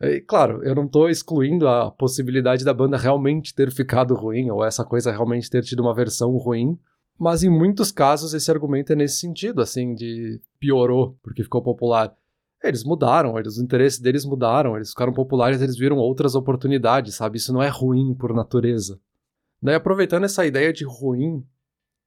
E, 0.00 0.20
claro, 0.20 0.62
eu 0.64 0.74
não 0.74 0.88
tô 0.88 1.08
excluindo 1.08 1.68
a 1.68 1.90
possibilidade 1.90 2.64
da 2.64 2.74
banda 2.74 2.96
realmente 2.96 3.54
ter 3.54 3.70
ficado 3.70 4.14
ruim, 4.14 4.50
ou 4.50 4.64
essa 4.64 4.84
coisa 4.84 5.12
realmente 5.12 5.48
ter 5.48 5.62
tido 5.62 5.80
uma 5.80 5.94
versão 5.94 6.36
ruim, 6.36 6.76
mas 7.18 7.44
em 7.44 7.48
muitos 7.48 7.92
casos 7.92 8.34
esse 8.34 8.50
argumento 8.50 8.92
é 8.92 8.96
nesse 8.96 9.20
sentido, 9.20 9.62
assim, 9.62 9.94
de 9.94 10.40
piorou 10.58 11.16
porque 11.22 11.44
ficou 11.44 11.62
popular. 11.62 12.12
Eles 12.64 12.84
mudaram, 12.84 13.38
eles, 13.38 13.54
os 13.54 13.62
interesses 13.62 14.00
deles 14.00 14.24
mudaram, 14.24 14.76
eles 14.76 14.90
ficaram 14.90 15.12
populares, 15.12 15.60
eles 15.60 15.76
viram 15.76 15.96
outras 15.96 16.34
oportunidades, 16.34 17.14
sabe? 17.14 17.38
Isso 17.38 17.52
não 17.52 17.62
é 17.62 17.68
ruim 17.68 18.14
por 18.14 18.34
natureza. 18.34 18.98
Daí, 19.62 19.76
aproveitando 19.76 20.24
essa 20.24 20.44
ideia 20.44 20.72
de 20.72 20.84
ruim, 20.84 21.44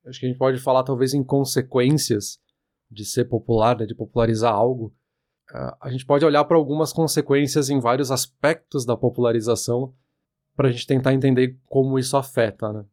acho 0.06 0.20
que 0.20 0.26
a 0.26 0.30
gente 0.30 0.38
pode 0.38 0.60
falar 0.60 0.84
talvez 0.84 1.14
em 1.14 1.24
consequências 1.24 2.40
de 2.90 3.04
ser 3.06 3.26
popular, 3.26 3.78
né, 3.78 3.86
de 3.86 3.96
popularizar 3.96 4.54
algo. 4.54 4.94
Uh, 5.52 5.76
a 5.82 5.90
gente 5.90 6.06
pode 6.06 6.26
olhar 6.26 6.44
para 6.46 6.58
algumas 6.58 6.92
consequências 6.92 7.70
em 7.70 7.80
vários 7.80 8.12
aspectos 8.12 8.86
da 8.86 8.96
popularização 8.98 9.94
para 10.56 10.70
a 10.70 10.72
gente 10.72 10.88
tentar 10.88 11.14
entender 11.14 11.60
como 11.66 12.00
isso 12.00 12.18
afeta, 12.18 12.72
né? 12.72 12.86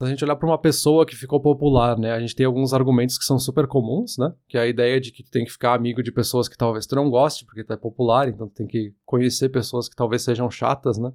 a 0.00 0.08
gente 0.08 0.24
olhar 0.24 0.36
para 0.36 0.48
uma 0.48 0.58
pessoa 0.58 1.06
que 1.06 1.16
ficou 1.16 1.40
popular, 1.40 1.98
né? 1.98 2.12
A 2.12 2.20
gente 2.20 2.34
tem 2.34 2.44
alguns 2.44 2.72
argumentos 2.72 3.16
que 3.16 3.24
são 3.24 3.38
super 3.38 3.66
comuns, 3.66 4.18
né? 4.18 4.32
Que 4.48 4.58
é 4.58 4.60
a 4.60 4.66
ideia 4.66 5.00
de 5.00 5.10
que 5.10 5.22
tu 5.22 5.30
tem 5.30 5.44
que 5.44 5.50
ficar 5.50 5.74
amigo 5.74 6.02
de 6.02 6.12
pessoas 6.12 6.48
que 6.48 6.56
talvez 6.56 6.86
tu 6.86 6.94
não 6.94 7.08
goste, 7.08 7.44
porque 7.44 7.64
tu 7.64 7.72
é 7.72 7.76
popular, 7.76 8.28
então 8.28 8.48
tu 8.48 8.54
tem 8.54 8.66
que 8.66 8.92
conhecer 9.04 9.48
pessoas 9.48 9.88
que 9.88 9.96
talvez 9.96 10.22
sejam 10.22 10.50
chatas, 10.50 10.98
né? 10.98 11.12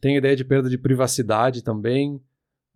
Tem 0.00 0.14
a 0.14 0.18
ideia 0.18 0.36
de 0.36 0.44
perda 0.44 0.68
de 0.68 0.78
privacidade 0.78 1.62
também, 1.62 2.16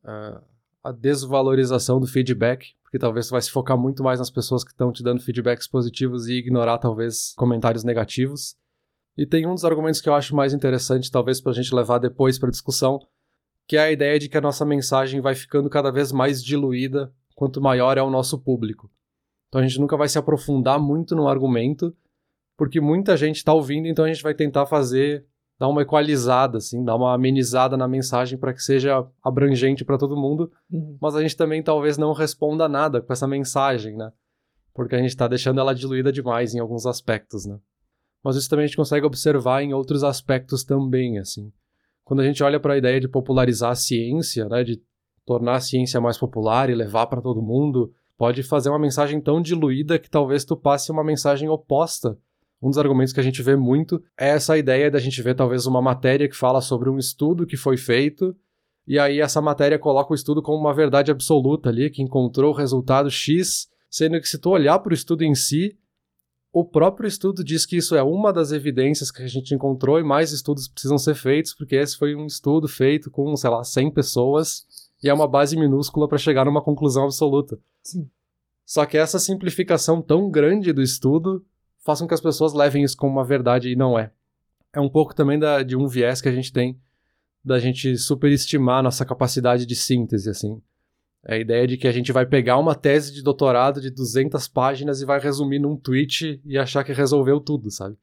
uh, 0.04 0.40
a 0.82 0.92
desvalorização 0.92 2.00
do 2.00 2.06
feedback, 2.06 2.74
porque 2.82 2.98
talvez 2.98 3.28
tu 3.28 3.32
vai 3.32 3.42
se 3.42 3.50
focar 3.50 3.78
muito 3.78 4.02
mais 4.02 4.18
nas 4.18 4.30
pessoas 4.30 4.64
que 4.64 4.70
estão 4.70 4.92
te 4.92 5.02
dando 5.02 5.22
feedbacks 5.22 5.68
positivos 5.68 6.26
e 6.26 6.34
ignorar 6.34 6.78
talvez 6.78 7.34
comentários 7.36 7.84
negativos. 7.84 8.56
E 9.16 9.26
tem 9.26 9.46
um 9.46 9.54
dos 9.54 9.64
argumentos 9.64 10.00
que 10.00 10.08
eu 10.08 10.14
acho 10.14 10.34
mais 10.34 10.52
interessante, 10.54 11.10
talvez 11.10 11.40
para 11.40 11.52
a 11.52 11.54
gente 11.54 11.74
levar 11.74 11.98
depois 11.98 12.38
para 12.38 12.50
discussão, 12.50 12.98
que 13.68 13.76
é 13.76 13.80
a 13.80 13.92
ideia 13.92 14.18
de 14.18 14.28
que 14.28 14.36
a 14.36 14.40
nossa 14.40 14.64
mensagem 14.64 15.20
vai 15.20 15.34
ficando 15.34 15.68
cada 15.70 15.90
vez 15.90 16.10
mais 16.10 16.42
diluída 16.42 17.12
quanto 17.34 17.60
maior 17.60 17.96
é 17.96 18.02
o 18.02 18.10
nosso 18.10 18.38
público. 18.38 18.90
Então 19.48 19.60
a 19.60 19.66
gente 19.66 19.80
nunca 19.80 19.96
vai 19.96 20.08
se 20.08 20.18
aprofundar 20.18 20.78
muito 20.80 21.14
no 21.14 21.28
argumento, 21.28 21.94
porque 22.56 22.80
muita 22.80 23.16
gente 23.16 23.36
está 23.36 23.52
ouvindo, 23.52 23.86
então 23.86 24.04
a 24.04 24.08
gente 24.08 24.22
vai 24.22 24.34
tentar 24.34 24.66
fazer, 24.66 25.24
dar 25.60 25.68
uma 25.68 25.82
equalizada, 25.82 26.58
assim, 26.58 26.82
dar 26.82 26.96
uma 26.96 27.14
amenizada 27.14 27.76
na 27.76 27.86
mensagem 27.86 28.36
para 28.36 28.52
que 28.52 28.62
seja 28.62 29.06
abrangente 29.22 29.84
para 29.84 29.98
todo 29.98 30.16
mundo, 30.16 30.50
uhum. 30.72 30.96
mas 31.00 31.14
a 31.14 31.22
gente 31.22 31.36
também 31.36 31.62
talvez 31.62 31.96
não 31.96 32.12
responda 32.12 32.68
nada 32.68 33.00
com 33.00 33.12
essa 33.12 33.28
mensagem, 33.28 33.96
né? 33.96 34.10
Porque 34.74 34.96
a 34.96 34.98
gente 34.98 35.10
está 35.10 35.28
deixando 35.28 35.60
ela 35.60 35.74
diluída 35.74 36.10
demais 36.10 36.54
em 36.54 36.58
alguns 36.58 36.86
aspectos, 36.86 37.44
né? 37.44 37.58
Mas 38.24 38.36
isso 38.36 38.48
também 38.48 38.64
a 38.64 38.66
gente 38.66 38.76
consegue 38.76 39.06
observar 39.06 39.62
em 39.62 39.74
outros 39.74 40.02
aspectos 40.02 40.64
também, 40.64 41.18
assim 41.18 41.52
quando 42.10 42.22
a 42.22 42.24
gente 42.24 42.42
olha 42.42 42.58
para 42.58 42.74
a 42.74 42.76
ideia 42.76 42.98
de 42.98 43.06
popularizar 43.06 43.70
a 43.70 43.76
ciência, 43.76 44.44
né, 44.48 44.64
de 44.64 44.82
tornar 45.24 45.54
a 45.54 45.60
ciência 45.60 46.00
mais 46.00 46.18
popular 46.18 46.68
e 46.68 46.74
levar 46.74 47.06
para 47.06 47.22
todo 47.22 47.40
mundo, 47.40 47.92
pode 48.18 48.42
fazer 48.42 48.68
uma 48.68 48.80
mensagem 48.80 49.20
tão 49.20 49.40
diluída 49.40 49.96
que 49.96 50.10
talvez 50.10 50.44
tu 50.44 50.56
passe 50.56 50.90
uma 50.90 51.04
mensagem 51.04 51.48
oposta. 51.48 52.18
Um 52.62 52.68
dos 52.68 52.78
argumentos 52.78 53.12
que 53.12 53.20
a 53.20 53.22
gente 53.22 53.42
vê 53.42 53.56
muito 53.56 54.02
é 54.18 54.30
essa 54.30 54.56
ideia 54.56 54.90
da 54.90 54.98
gente 54.98 55.22
ver 55.22 55.34
talvez 55.34 55.66
uma 55.66 55.80
matéria 55.80 56.28
que 56.28 56.36
fala 56.36 56.60
sobre 56.60 56.90
um 56.90 56.98
estudo 56.98 57.46
que 57.46 57.56
foi 57.56 57.76
feito 57.76 58.36
e 58.86 58.98
aí 58.98 59.20
essa 59.20 59.40
matéria 59.40 59.78
coloca 59.78 60.12
o 60.12 60.16
estudo 60.16 60.42
como 60.42 60.58
uma 60.58 60.74
verdade 60.74 61.12
absoluta 61.12 61.68
ali, 61.68 61.90
que 61.90 62.02
encontrou 62.02 62.52
o 62.52 62.56
resultado 62.56 63.08
X, 63.08 63.68
sendo 63.88 64.20
que 64.20 64.28
se 64.28 64.36
tu 64.36 64.50
olhar 64.50 64.78
para 64.80 64.90
o 64.90 64.94
estudo 64.94 65.22
em 65.22 65.32
si, 65.32 65.78
o 66.52 66.64
próprio 66.64 67.06
estudo 67.06 67.44
diz 67.44 67.64
que 67.64 67.76
isso 67.76 67.94
é 67.94 68.02
uma 68.02 68.32
das 68.32 68.50
evidências 68.50 69.12
que 69.12 69.22
a 69.22 69.28
gente 69.28 69.54
encontrou 69.54 70.00
e 70.00 70.02
mais 70.02 70.32
estudos 70.32 70.66
precisam 70.66 70.98
ser 70.98 71.14
feitos, 71.14 71.54
porque 71.54 71.76
esse 71.76 71.96
foi 71.96 72.16
um 72.16 72.26
estudo 72.26 72.66
feito 72.66 73.10
com, 73.10 73.36
sei 73.36 73.50
lá, 73.50 73.62
100 73.62 73.92
pessoas 73.92 74.66
e 75.02 75.08
é 75.08 75.14
uma 75.14 75.28
base 75.28 75.56
minúscula 75.56 76.08
para 76.08 76.18
chegar 76.18 76.44
numa 76.44 76.60
conclusão 76.60 77.04
absoluta. 77.04 77.58
Sim. 77.84 78.10
Só 78.66 78.84
que 78.84 78.98
essa 78.98 79.20
simplificação 79.20 80.02
tão 80.02 80.28
grande 80.28 80.72
do 80.72 80.82
estudo 80.82 81.44
faz 81.84 82.00
com 82.00 82.06
que 82.06 82.14
as 82.14 82.20
pessoas 82.20 82.52
levem 82.52 82.82
isso 82.82 82.96
como 82.96 83.12
uma 83.12 83.24
verdade 83.24 83.70
e 83.70 83.76
não 83.76 83.98
é. 83.98 84.10
É 84.72 84.80
um 84.80 84.88
pouco 84.88 85.14
também 85.14 85.38
da, 85.38 85.62
de 85.62 85.76
um 85.76 85.86
viés 85.86 86.20
que 86.20 86.28
a 86.28 86.32
gente 86.32 86.52
tem 86.52 86.78
da 87.44 87.58
gente 87.58 87.96
superestimar 87.96 88.82
nossa 88.82 89.04
capacidade 89.04 89.66
de 89.66 89.74
síntese, 89.74 90.28
assim. 90.30 90.60
É 91.24 91.34
a 91.34 91.38
ideia 91.38 91.66
de 91.66 91.76
que 91.76 91.88
a 91.88 91.92
gente 91.92 92.12
vai 92.12 92.24
pegar 92.24 92.58
uma 92.58 92.74
tese 92.74 93.12
de 93.12 93.22
doutorado 93.22 93.80
de 93.80 93.90
200 93.90 94.48
páginas 94.48 95.02
e 95.02 95.06
vai 95.06 95.20
resumir 95.20 95.58
num 95.58 95.76
tweet 95.76 96.40
e 96.44 96.58
achar 96.58 96.84
que 96.84 96.92
resolveu 96.92 97.40
tudo, 97.40 97.70
sabe? 97.70 97.96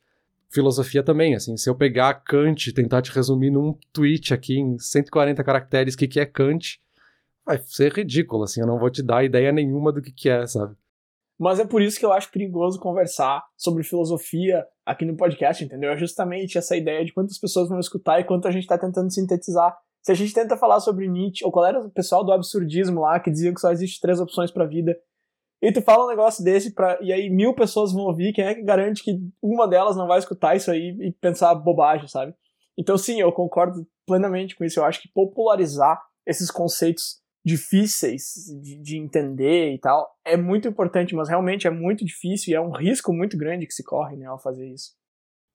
Filosofia 0.49 1.03
também, 1.03 1.35
assim, 1.35 1.57
se 1.57 1.69
eu 1.69 1.75
pegar 1.75 2.13
Kant 2.13 2.69
e 2.69 2.73
tentar 2.73 3.01
te 3.01 3.11
resumir 3.11 3.49
num 3.49 3.77
tweet 3.91 4.33
aqui 4.33 4.57
em 4.57 4.77
140 4.77 5.43
caracteres 5.43 5.93
o 5.93 5.97
que, 5.97 6.07
que 6.07 6.19
é 6.19 6.25
Kant, 6.25 6.79
vai 7.45 7.57
ser 7.57 7.91
ridículo, 7.91 8.43
assim, 8.43 8.61
eu 8.61 8.67
não 8.67 8.79
vou 8.79 8.89
te 8.89 9.03
dar 9.03 9.25
ideia 9.25 9.51
nenhuma 9.51 9.91
do 9.91 10.01
que, 10.01 10.11
que 10.11 10.29
é, 10.29 10.45
sabe? 10.47 10.75
Mas 11.39 11.60
é 11.60 11.65
por 11.65 11.82
isso 11.82 12.00
que 12.00 12.06
eu 12.06 12.12
acho 12.12 12.32
perigoso 12.32 12.80
conversar 12.80 13.43
sobre 13.56 13.84
filosofia 13.84 14.65
aqui 14.86 15.06
no 15.06 15.15
podcast, 15.15 15.63
entendeu? 15.63 15.91
É 15.91 15.97
justamente 15.97 16.58
essa 16.58 16.76
ideia 16.76 17.06
de 17.06 17.13
quantas 17.13 17.38
pessoas 17.38 17.69
vão 17.69 17.80
escutar 17.80 18.19
e 18.19 18.23
quanto 18.23 18.47
a 18.47 18.52
gente 18.52 18.63
está 18.63 18.78
tentando 18.78 19.13
sintetizar 19.13 19.78
se 20.08 20.12
a 20.13 20.15
gente 20.15 20.34
tenta 20.34 20.56
falar 20.56 20.80
sobre 20.80 21.06
Nietzsche, 21.06 21.43
ou 21.43 21.52
qual 21.52 21.65
era 21.65 21.82
o 21.82 21.89
pessoal 21.89 22.23
do 22.23 22.32
absurdismo 22.32 23.02
lá, 23.02 23.19
que 23.19 23.30
diziam 23.30 23.54
que 23.54 23.60
só 23.60 23.73
existe 23.73 24.00
três 24.00 24.21
opções 24.21 24.50
pra 24.50 24.65
vida, 24.65 24.97
e 25.62 25.69
tu 25.69 25.82
fala 25.82 26.06
um 26.06 26.08
negócio 26.08 26.43
desse 26.45 26.73
pra, 26.73 26.97
e 27.02 27.12
aí 27.12 27.30
mil 27.30 27.54
pessoas 27.54 27.91
vão 27.91 28.04
ouvir, 28.04 28.32
quem 28.32 28.45
é 28.45 28.56
que 28.56 28.63
garante 28.63 29.04
que 29.04 29.19
uma 29.41 29.67
delas 29.67 29.97
não 29.97 30.08
vai 30.08 30.19
escutar 30.19 30.56
isso 30.56 30.71
aí 30.71 30.95
e 31.02 31.12
pensar 31.12 31.54
bobagem, 31.56 32.08
sabe? 32.08 32.34
Então 32.78 32.97
sim, 32.97 33.19
eu 33.19 33.34
concordo 33.34 33.86
plenamente 34.06 34.56
com 34.56 34.63
isso. 34.63 34.80
Eu 34.80 34.86
acho 34.86 35.02
que 35.02 35.10
popularizar 35.13 36.00
esses 36.26 36.50
conceitos 36.50 37.19
difíceis 37.47 38.45
de, 38.62 38.75
de, 38.75 38.97
entender 38.97 39.73
e 39.73 39.79
tal 39.79 40.05
é 40.25 40.36
muito 40.36 40.67
importante, 40.67 41.15
mas 41.15 41.29
realmente 41.29 41.65
é 41.65 41.69
muito 41.69 42.03
difícil 42.03 42.51
e 42.51 42.55
é 42.55 42.60
um 42.60 42.71
risco 42.71 43.13
muito 43.13 43.38
grande 43.38 43.65
que 43.65 43.73
se 43.73 43.86
corre 43.86 44.17
né, 44.17 44.25
ao 44.25 44.38
fazer 44.38 44.67
isso. 44.67 44.91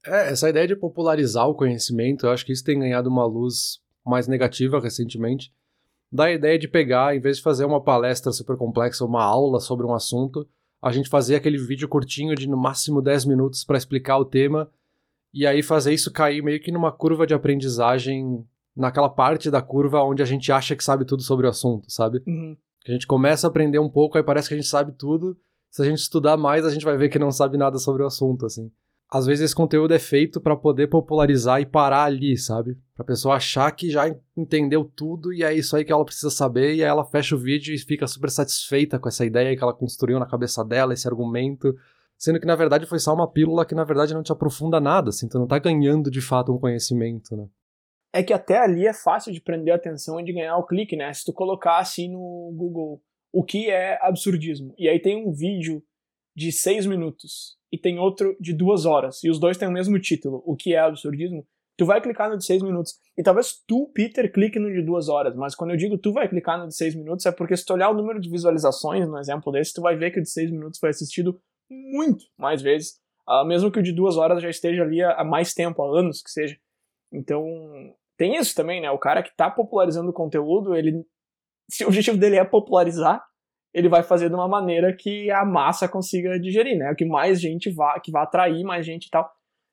É, 0.07 0.31
essa 0.31 0.49
ideia 0.49 0.67
de 0.67 0.75
popularizar 0.75 1.47
o 1.47 1.55
conhecimento, 1.55 2.25
eu 2.25 2.31
acho 2.31 2.47
que 2.47 2.53
isso 2.53 2.65
tem 2.65 2.79
ganhado 2.79 3.11
uma 3.11 3.27
luz 3.27 3.83
mais 4.07 4.27
negativa 4.27 4.81
recentemente, 4.81 5.53
da 6.11 6.33
ideia 6.33 6.59
de 6.59 6.67
pegar, 6.67 7.15
em 7.15 7.21
vez 7.21 7.37
de 7.37 7.43
fazer 7.43 7.67
uma 7.67 7.83
palestra 7.83 8.33
super 8.33 8.57
complexa, 8.57 9.05
uma 9.05 9.23
aula 9.23 9.61
sobre 9.61 9.87
um 9.87 9.95
assunto, 9.95 10.49
a 10.81 10.91
gente 10.93 11.11
fazer 11.11 11.37
aquele 11.37 11.59
vídeo 11.59 11.89
curtinho 11.89 12.35
de 12.35 12.49
no 12.49 12.57
máximo 12.57 13.03
10 13.03 13.27
minutos 13.27 13.65
para 13.65 13.77
explicar 13.77 14.17
o 14.17 14.25
tema 14.25 14.71
e 15.33 15.47
aí 15.47 15.63
fazer 15.63 15.93
isso 15.93 16.11
cair 16.11 16.43
meio 16.43 16.61
que 16.61 16.73
numa 16.73 16.91
curva 16.91 17.27
de 17.27 17.35
aprendizagem, 17.35 18.47
naquela 18.77 19.09
parte 19.09 19.51
da 19.51 19.63
curva 19.63 20.03
onde 20.03 20.23
a 20.23 20.27
gente 20.27 20.51
acha 20.51 20.75
que 20.75 20.85
sabe 20.85 21.05
tudo 21.05 21.23
sobre 21.23 21.47
o 21.47 21.51
assunto, 21.51 21.91
sabe? 21.91 22.23
Uhum. 22.27 22.57
A 22.87 22.93
gente 22.93 23.07
começa 23.07 23.47
a 23.47 23.51
aprender 23.51 23.79
um 23.79 23.89
pouco, 23.89 24.17
aí 24.17 24.25
parece 24.25 24.49
que 24.49 24.55
a 24.55 24.57
gente 24.57 24.69
sabe 24.69 24.93
tudo. 24.93 25.37
Se 25.71 25.83
a 25.83 25.85
gente 25.85 25.99
estudar 25.99 26.37
mais, 26.37 26.65
a 26.65 26.71
gente 26.71 26.85
vai 26.85 26.97
ver 26.97 27.09
que 27.09 27.19
não 27.19 27.31
sabe 27.31 27.57
nada 27.57 27.79
sobre 27.79 28.03
o 28.03 28.07
assunto, 28.07 28.45
assim 28.45 28.71
às 29.13 29.27
vezes 29.27 29.45
esse 29.45 29.55
conteúdo 29.55 29.93
é 29.93 29.99
feito 29.99 30.41
para 30.41 30.57
poder 30.57 30.87
popularizar 30.87 31.61
e 31.61 31.67
parar 31.67 32.05
ali, 32.05 32.35
sabe? 32.39 32.79
Pra 32.95 33.05
pessoa 33.05 33.35
achar 33.35 33.71
que 33.71 33.91
já 33.91 34.05
entendeu 34.35 34.91
tudo 34.97 35.35
e 35.35 35.43
é 35.43 35.53
isso 35.53 35.77
aí 35.77 35.85
que 35.85 35.93
ela 35.93 36.05
precisa 36.05 36.31
saber, 36.31 36.75
e 36.75 36.83
aí 36.83 36.89
ela 36.89 37.05
fecha 37.05 37.37
o 37.37 37.39
vídeo 37.39 37.75
e 37.75 37.79
fica 37.79 38.07
super 38.07 38.31
satisfeita 38.31 38.99
com 38.99 39.07
essa 39.07 39.23
ideia 39.23 39.55
que 39.55 39.63
ela 39.63 39.75
construiu 39.75 40.19
na 40.19 40.25
cabeça 40.25 40.65
dela, 40.65 40.95
esse 40.95 41.07
argumento, 41.07 41.77
sendo 42.17 42.41
que 42.41 42.47
na 42.47 42.57
verdade 42.57 42.87
foi 42.87 42.99
só 42.99 43.13
uma 43.13 43.31
pílula 43.31 43.67
que 43.67 43.75
na 43.75 43.85
verdade 43.85 44.15
não 44.15 44.23
te 44.23 44.33
aprofunda 44.33 44.81
nada, 44.81 45.11
assim, 45.11 45.29
tu 45.29 45.39
não 45.39 45.47
tá 45.47 45.59
ganhando 45.59 46.11
de 46.11 46.23
fato 46.23 46.51
um 46.51 46.59
conhecimento, 46.59 47.37
né? 47.37 47.47
É 48.13 48.23
que 48.23 48.33
até 48.33 48.59
ali 48.59 48.87
é 48.87 48.93
fácil 48.93 49.33
de 49.33 49.41
prender 49.41 49.73
a 49.73 49.77
atenção 49.77 50.21
e 50.21 50.25
de 50.25 50.33
ganhar 50.33 50.57
o 50.57 50.67
clique, 50.67 50.97
né? 50.97 51.13
Se 51.13 51.25
tu 51.25 51.33
colocar 51.33 51.79
assim 51.79 52.11
no 52.11 52.53
Google 52.55 53.03
o 53.33 53.43
que 53.43 53.71
é 53.71 53.99
absurdismo, 54.03 54.75
e 54.79 54.89
aí 54.89 55.01
tem 55.01 55.17
um 55.17 55.33
vídeo 55.33 55.83
de 56.37 56.53
seis 56.53 56.85
minutos 56.85 57.57
e 57.73 57.79
tem 57.79 57.99
outro 57.99 58.37
de 58.39 58.53
duas 58.53 58.85
horas, 58.85 59.25
e 59.25 59.31
os 59.31 59.39
dois 59.39 59.57
têm 59.57 59.69
o 59.69 59.73
mesmo 59.73 59.99
título, 59.99 60.43
o 60.45 60.55
que 60.55 60.75
é 60.75 60.79
absurdismo, 60.79 61.47
tu 61.79 61.87
vai 61.87 62.01
clicar 62.03 62.29
no 62.29 62.37
de 62.37 62.45
seis 62.45 62.63
minutos. 62.63 62.99
E 63.17 63.23
talvez 63.23 63.63
tu, 63.67 63.91
Peter, 63.95 64.31
clique 64.31 64.59
no 64.59 64.71
de 64.71 64.83
duas 64.83 65.09
horas, 65.09 65.35
mas 65.35 65.55
quando 65.55 65.71
eu 65.71 65.77
digo 65.77 65.97
tu 65.97 66.13
vai 66.13 66.29
clicar 66.29 66.59
no 66.59 66.69
de 66.69 66.77
seis 66.77 66.95
minutos, 66.95 67.25
é 67.25 67.33
porque 67.33 67.57
se 67.57 67.65
tu 67.65 67.73
olhar 67.73 67.89
o 67.91 67.95
número 67.95 68.21
de 68.21 68.29
visualizações, 68.29 69.09
no 69.09 69.19
exemplo 69.19 69.51
desse, 69.51 69.73
tu 69.73 69.81
vai 69.81 69.97
ver 69.97 70.11
que 70.11 70.21
o 70.21 70.23
de 70.23 70.29
seis 70.29 70.51
minutos 70.51 70.79
foi 70.79 70.91
assistido 70.91 71.41
muito 71.71 72.27
mais 72.37 72.61
vezes, 72.61 73.01
uh, 73.27 73.47
mesmo 73.47 73.71
que 73.73 73.79
o 73.79 73.83
de 73.83 73.93
duas 73.93 74.19
horas 74.19 74.43
já 74.43 74.51
esteja 74.51 74.83
ali 74.83 75.03
há 75.03 75.25
mais 75.25 75.55
tempo, 75.55 75.83
há 75.83 75.99
anos 75.99 76.23
que 76.23 76.31
seja. 76.31 76.59
Então, 77.11 77.45
tem 78.23 78.37
isso 78.37 78.55
também, 78.55 78.81
né? 78.81 78.89
O 78.89 78.99
cara 78.99 79.21
que 79.21 79.35
tá 79.37 79.51
popularizando 79.51 80.11
o 80.11 80.13
conteúdo, 80.13 80.77
ele. 80.77 81.05
Se 81.69 81.85
o 81.85 81.89
objetivo 81.89 82.17
dele 82.17 82.37
é 82.37 82.45
popularizar, 82.45 83.21
ele 83.75 83.89
vai 83.89 84.05
fazer 84.05 84.29
de 84.29 84.35
uma 84.37 84.47
maneira 84.47 84.95
que 84.95 85.29
a 85.33 85.45
massa 85.45 85.89
consiga 85.89 86.39
digerir, 86.39 86.79
né? 86.79 86.95
Que 86.95 87.05
mais 87.05 87.41
gente 87.41 87.69
vá, 87.69 87.99
que 87.99 88.13
vá 88.13 88.23
atrair 88.23 88.63
mais 88.63 88.87
gente 88.87 89.07
e 89.07 89.11
tal. 89.11 89.29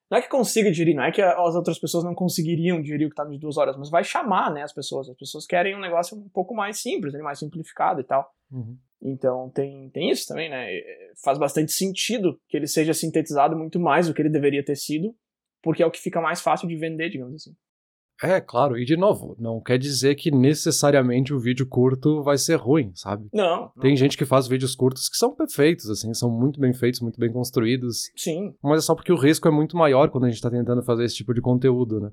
Não 0.09 0.17
é 0.17 0.21
que 0.23 0.27
consiga 0.27 0.71
digerir, 0.71 0.95
não 0.95 1.03
é 1.03 1.11
que 1.11 1.21
as 1.21 1.53
outras 1.53 1.77
pessoas 1.77 2.03
não 2.03 2.15
conseguiriam 2.15 2.81
digerir 2.81 3.05
o 3.05 3.11
que 3.11 3.15
tá 3.15 3.23
de 3.23 3.37
duas 3.37 3.55
horas, 3.55 3.77
mas 3.77 3.91
vai 3.91 4.03
chamar, 4.03 4.51
né, 4.51 4.63
as 4.63 4.73
pessoas. 4.73 5.07
As 5.07 5.15
pessoas 5.15 5.45
querem 5.45 5.75
um 5.75 5.79
negócio 5.79 6.17
um 6.17 6.27
pouco 6.29 6.55
mais 6.55 6.81
simples, 6.81 7.13
né, 7.13 7.21
mais 7.21 7.37
simplificado 7.37 8.01
e 8.01 8.03
tal. 8.03 8.27
Uhum. 8.51 8.75
Então 8.99 9.51
tem, 9.51 9.91
tem 9.91 10.09
isso 10.09 10.27
também, 10.27 10.49
né? 10.49 10.65
Faz 11.23 11.37
bastante 11.37 11.71
sentido 11.71 12.41
que 12.47 12.57
ele 12.57 12.65
seja 12.65 12.95
sintetizado 12.95 13.55
muito 13.55 13.79
mais 13.79 14.07
do 14.07 14.13
que 14.15 14.23
ele 14.23 14.29
deveria 14.29 14.65
ter 14.65 14.75
sido, 14.75 15.15
porque 15.61 15.83
é 15.83 15.85
o 15.85 15.91
que 15.91 16.01
fica 16.01 16.19
mais 16.19 16.41
fácil 16.41 16.67
de 16.67 16.75
vender, 16.75 17.09
digamos 17.09 17.35
assim. 17.35 17.55
É, 18.21 18.41
claro, 18.41 18.77
e 18.77 18.83
de 18.83 18.97
novo, 18.97 19.35
não 19.39 19.61
quer 19.61 19.77
dizer 19.77 20.15
que 20.15 20.29
necessariamente 20.29 21.33
o 21.33 21.39
vídeo 21.39 21.65
curto 21.65 22.21
vai 22.21 22.37
ser 22.37 22.55
ruim, 22.55 22.91
sabe? 22.93 23.29
Não. 23.33 23.61
não. 23.61 23.81
Tem 23.81 23.95
gente 23.95 24.17
que 24.17 24.25
faz 24.25 24.47
vídeos 24.47 24.75
curtos 24.75 25.07
que 25.07 25.15
são 25.15 25.33
perfeitos, 25.33 25.89
assim, 25.89 26.13
são 26.13 26.29
muito 26.29 26.59
bem 26.59 26.73
feitos, 26.73 26.99
muito 26.99 27.19
bem 27.19 27.31
construídos. 27.31 28.11
Sim. 28.17 28.53
Mas 28.61 28.79
é 28.79 28.85
só 28.85 28.93
porque 28.93 29.13
o 29.13 29.17
risco 29.17 29.47
é 29.47 29.51
muito 29.51 29.77
maior 29.77 30.09
quando 30.09 30.25
a 30.25 30.29
gente 30.29 30.41
tá 30.41 30.49
tentando 30.49 30.83
fazer 30.83 31.05
esse 31.05 31.15
tipo 31.15 31.33
de 31.33 31.41
conteúdo, 31.41 32.01
né? 32.01 32.11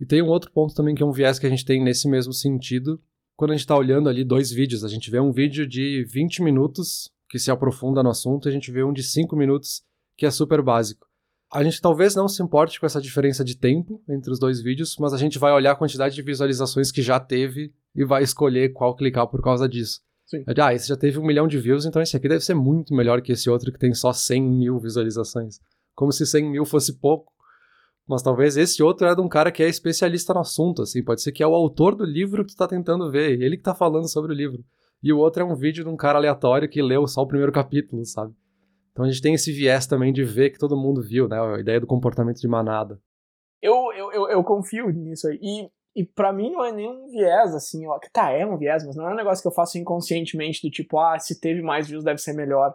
E 0.00 0.06
tem 0.06 0.22
um 0.22 0.28
outro 0.28 0.50
ponto 0.52 0.74
também 0.74 0.94
que 0.94 1.02
é 1.02 1.06
um 1.06 1.12
viés 1.12 1.38
que 1.38 1.46
a 1.46 1.50
gente 1.50 1.64
tem 1.64 1.82
nesse 1.82 2.08
mesmo 2.08 2.32
sentido. 2.32 3.00
Quando 3.36 3.50
a 3.50 3.56
gente 3.56 3.66
tá 3.66 3.76
olhando 3.76 4.08
ali 4.08 4.24
dois 4.24 4.50
vídeos, 4.50 4.84
a 4.84 4.88
gente 4.88 5.10
vê 5.10 5.18
um 5.18 5.32
vídeo 5.32 5.66
de 5.66 6.04
20 6.04 6.42
minutos 6.42 7.10
que 7.28 7.38
se 7.38 7.50
aprofunda 7.50 8.02
no 8.02 8.10
assunto, 8.10 8.48
e 8.48 8.50
a 8.50 8.52
gente 8.52 8.70
vê 8.70 8.82
um 8.82 8.92
de 8.92 9.02
5 9.02 9.36
minutos 9.36 9.82
que 10.16 10.26
é 10.26 10.30
super 10.30 10.62
básico. 10.62 11.06
A 11.52 11.64
gente 11.64 11.80
talvez 11.80 12.14
não 12.14 12.28
se 12.28 12.40
importe 12.42 12.78
com 12.78 12.86
essa 12.86 13.00
diferença 13.00 13.44
de 13.44 13.56
tempo 13.56 14.00
entre 14.08 14.30
os 14.30 14.38
dois 14.38 14.62
vídeos, 14.62 14.96
mas 15.00 15.12
a 15.12 15.16
gente 15.16 15.38
vai 15.38 15.52
olhar 15.52 15.72
a 15.72 15.76
quantidade 15.76 16.14
de 16.14 16.22
visualizações 16.22 16.92
que 16.92 17.02
já 17.02 17.18
teve 17.18 17.74
e 17.94 18.04
vai 18.04 18.22
escolher 18.22 18.72
qual 18.72 18.94
clicar 18.94 19.26
por 19.26 19.42
causa 19.42 19.68
disso. 19.68 20.00
Sim. 20.26 20.44
Ah, 20.46 20.72
esse 20.72 20.86
já 20.86 20.96
teve 20.96 21.18
um 21.18 21.26
milhão 21.26 21.48
de 21.48 21.58
views, 21.58 21.84
então 21.84 22.00
esse 22.00 22.16
aqui 22.16 22.28
deve 22.28 22.44
ser 22.44 22.54
muito 22.54 22.94
melhor 22.94 23.20
que 23.20 23.32
esse 23.32 23.50
outro 23.50 23.72
que 23.72 23.80
tem 23.80 23.92
só 23.92 24.12
100 24.12 24.42
mil 24.42 24.78
visualizações. 24.78 25.58
Como 25.92 26.12
se 26.12 26.24
100 26.24 26.48
mil 26.48 26.64
fosse 26.64 26.92
pouco. 27.00 27.32
Mas 28.06 28.22
talvez 28.22 28.56
esse 28.56 28.80
outro 28.80 29.08
é 29.08 29.14
de 29.14 29.20
um 29.20 29.28
cara 29.28 29.50
que 29.50 29.60
é 29.60 29.68
especialista 29.68 30.32
no 30.32 30.40
assunto, 30.40 30.82
assim. 30.82 31.02
Pode 31.02 31.20
ser 31.20 31.32
que 31.32 31.42
é 31.42 31.46
o 31.46 31.54
autor 31.54 31.96
do 31.96 32.04
livro 32.04 32.44
que 32.44 32.52
tu 32.52 32.58
tá 32.58 32.68
tentando 32.68 33.10
ver, 33.10 33.42
ele 33.42 33.56
que 33.56 33.62
tá 33.64 33.74
falando 33.74 34.08
sobre 34.08 34.32
o 34.32 34.36
livro. 34.36 34.64
E 35.02 35.12
o 35.12 35.18
outro 35.18 35.42
é 35.42 35.46
um 35.46 35.56
vídeo 35.56 35.82
de 35.82 35.90
um 35.90 35.96
cara 35.96 36.18
aleatório 36.18 36.68
que 36.68 36.80
leu 36.80 37.08
só 37.08 37.22
o 37.22 37.26
primeiro 37.26 37.50
capítulo, 37.50 38.04
sabe? 38.04 38.32
Então 39.00 39.08
a 39.08 39.10
gente 39.10 39.22
tem 39.22 39.32
esse 39.32 39.50
viés 39.50 39.86
também 39.86 40.12
de 40.12 40.22
ver 40.22 40.50
que 40.50 40.58
todo 40.58 40.76
mundo 40.76 41.00
viu, 41.00 41.26
né? 41.26 41.40
A 41.40 41.58
ideia 41.58 41.80
do 41.80 41.86
comportamento 41.86 42.38
de 42.38 42.46
manada. 42.46 43.00
Eu, 43.62 43.74
eu, 43.94 44.12
eu, 44.12 44.28
eu 44.28 44.44
confio 44.44 44.90
nisso 44.90 45.26
aí. 45.26 45.38
E, 45.40 45.70
e 46.02 46.04
para 46.04 46.34
mim 46.34 46.50
não 46.52 46.62
é 46.62 46.70
nenhum 46.70 47.06
viés, 47.06 47.54
assim, 47.54 47.86
ó. 47.86 47.98
Tá, 48.12 48.30
é 48.30 48.44
um 48.44 48.58
viés, 48.58 48.84
mas 48.84 48.94
não 48.96 49.08
é 49.08 49.12
um 49.12 49.16
negócio 49.16 49.40
que 49.40 49.48
eu 49.48 49.54
faço 49.54 49.78
inconscientemente, 49.78 50.60
do 50.62 50.70
tipo, 50.70 50.98
ah, 50.98 51.18
se 51.18 51.40
teve 51.40 51.62
mais 51.62 51.88
views 51.88 52.04
deve 52.04 52.18
ser 52.18 52.34
melhor. 52.34 52.74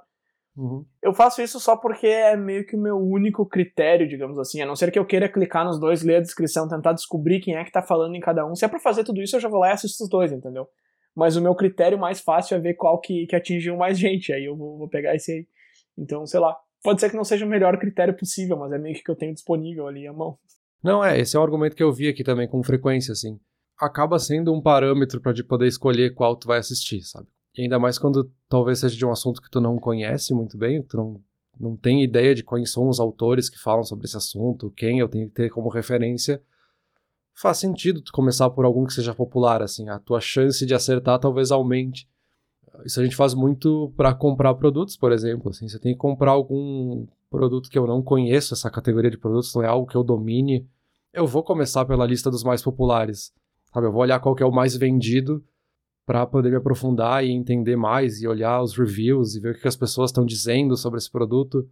Uhum. 0.57 0.83
Eu 0.99 1.13
faço 1.13 1.43
isso 1.43 1.59
só 1.59 1.77
porque 1.77 2.07
é 2.07 2.35
meio 2.35 2.65
que 2.65 2.75
o 2.75 2.81
meu 2.81 2.97
único 2.97 3.45
critério, 3.45 4.07
digamos 4.07 4.39
assim. 4.39 4.63
A 4.63 4.65
não 4.65 4.75
ser 4.75 4.91
que 4.91 4.97
eu 4.97 5.05
queira 5.05 5.29
clicar 5.29 5.63
nos 5.63 5.79
dois, 5.79 6.01
ler 6.01 6.15
a 6.15 6.21
descrição, 6.21 6.67
tentar 6.67 6.93
descobrir 6.93 7.39
quem 7.39 7.55
é 7.55 7.63
que 7.63 7.71
tá 7.71 7.83
falando 7.83 8.15
em 8.15 8.19
cada 8.19 8.43
um. 8.47 8.55
Se 8.55 8.65
é 8.65 8.67
pra 8.67 8.79
fazer 8.79 9.03
tudo 9.03 9.21
isso, 9.21 9.35
eu 9.35 9.41
já 9.41 9.47
vou 9.47 9.59
lá 9.59 9.69
e 9.69 9.73
assisto 9.73 10.03
os 10.03 10.09
dois, 10.09 10.31
entendeu? 10.31 10.67
Mas 11.15 11.35
o 11.35 11.41
meu 11.41 11.53
critério 11.53 11.99
mais 11.99 12.19
fácil 12.19 12.57
é 12.57 12.59
ver 12.59 12.73
qual 12.73 12.99
que, 12.99 13.27
que 13.27 13.35
atingiu 13.35 13.77
mais 13.77 13.99
gente. 13.99 14.33
Aí 14.33 14.45
eu 14.45 14.55
vou, 14.55 14.79
vou 14.79 14.89
pegar 14.89 15.13
esse 15.13 15.31
aí. 15.31 15.47
Então, 15.97 16.25
sei 16.25 16.39
lá. 16.39 16.55
Pode 16.83 17.01
ser 17.01 17.09
que 17.09 17.15
não 17.15 17.23
seja 17.23 17.45
o 17.45 17.49
melhor 17.49 17.77
critério 17.79 18.15
possível, 18.15 18.57
mas 18.57 18.71
é 18.71 18.77
meio 18.77 18.95
que 19.01 19.09
eu 19.09 19.15
tenho 19.15 19.33
disponível 19.33 19.87
ali 19.87 20.05
à 20.05 20.13
mão. 20.13 20.37
Não, 20.83 21.03
é, 21.03 21.19
esse 21.19 21.35
é 21.35 21.39
um 21.39 21.43
argumento 21.43 21.75
que 21.75 21.81
eu 21.81 21.91
vi 21.91 22.07
aqui 22.07 22.23
também 22.23 22.47
com 22.47 22.61
frequência, 22.61 23.11
assim. 23.11 23.39
Acaba 23.75 24.19
sendo 24.19 24.53
um 24.53 24.61
parâmetro 24.61 25.19
para 25.19 25.33
poder 25.47 25.67
escolher 25.67 26.13
qual 26.13 26.35
tu 26.35 26.47
vai 26.47 26.59
assistir, 26.59 27.01
sabe? 27.01 27.27
E 27.57 27.63
ainda 27.63 27.79
mais 27.79 27.97
quando 27.97 28.31
talvez 28.47 28.79
seja 28.79 28.95
de 28.95 29.05
um 29.05 29.11
assunto 29.11 29.41
que 29.41 29.49
tu 29.49 29.59
não 29.59 29.77
conhece 29.77 30.33
muito 30.33 30.57
bem, 30.57 30.83
tu 30.83 30.95
não, 30.95 31.21
não 31.59 31.75
tem 31.75 32.03
ideia 32.03 32.35
de 32.35 32.43
quais 32.43 32.71
são 32.71 32.87
os 32.87 32.99
autores 32.99 33.49
que 33.49 33.57
falam 33.57 33.83
sobre 33.83 34.05
esse 34.05 34.15
assunto, 34.15 34.71
quem 34.71 34.99
eu 34.99 35.07
tenho 35.07 35.27
que 35.27 35.33
ter 35.33 35.49
como 35.49 35.69
referência. 35.69 36.41
Faz 37.33 37.57
sentido 37.57 38.01
tu 38.01 38.11
começar 38.11 38.49
por 38.49 38.63
algum 38.63 38.85
que 38.85 38.93
seja 38.93 39.15
popular, 39.15 39.61
assim. 39.61 39.89
A 39.89 39.99
tua 39.99 40.21
chance 40.21 40.65
de 40.65 40.73
acertar 40.75 41.17
talvez 41.19 41.51
aumente. 41.51 42.07
Isso 42.83 42.99
a 42.99 43.03
gente 43.03 43.15
faz 43.15 43.33
muito 43.33 43.93
para 43.95 44.13
comprar 44.13 44.53
produtos, 44.55 44.97
por 44.97 45.11
exemplo. 45.11 45.49
Assim, 45.49 45.67
você 45.67 45.79
tem 45.79 45.93
que 45.93 45.99
comprar 45.99 46.31
algum 46.31 47.05
produto 47.29 47.69
que 47.69 47.77
eu 47.77 47.85
não 47.85 48.01
conheço, 48.01 48.53
essa 48.53 48.69
categoria 48.69 49.11
de 49.11 49.17
produtos 49.17 49.53
não 49.53 49.63
é 49.63 49.67
algo 49.67 49.87
que 49.87 49.95
eu 49.95 50.03
domine. 50.03 50.67
Eu 51.13 51.27
vou 51.27 51.43
começar 51.43 51.85
pela 51.85 52.05
lista 52.05 52.31
dos 52.31 52.43
mais 52.43 52.61
populares. 52.61 53.33
Sabe? 53.73 53.87
Eu 53.87 53.91
vou 53.91 54.01
olhar 54.01 54.19
qual 54.19 54.35
que 54.35 54.43
é 54.43 54.45
o 54.45 54.51
mais 54.51 54.75
vendido 54.75 55.43
para 56.05 56.25
poder 56.25 56.49
me 56.49 56.57
aprofundar 56.57 57.25
e 57.25 57.31
entender 57.31 57.75
mais 57.75 58.21
e 58.21 58.27
olhar 58.27 58.61
os 58.61 58.77
reviews 58.77 59.35
e 59.35 59.39
ver 59.39 59.55
o 59.55 59.59
que 59.59 59.67
as 59.67 59.75
pessoas 59.75 60.11
estão 60.11 60.25
dizendo 60.25 60.77
sobre 60.77 60.97
esse 60.97 61.11
produto. 61.11 61.67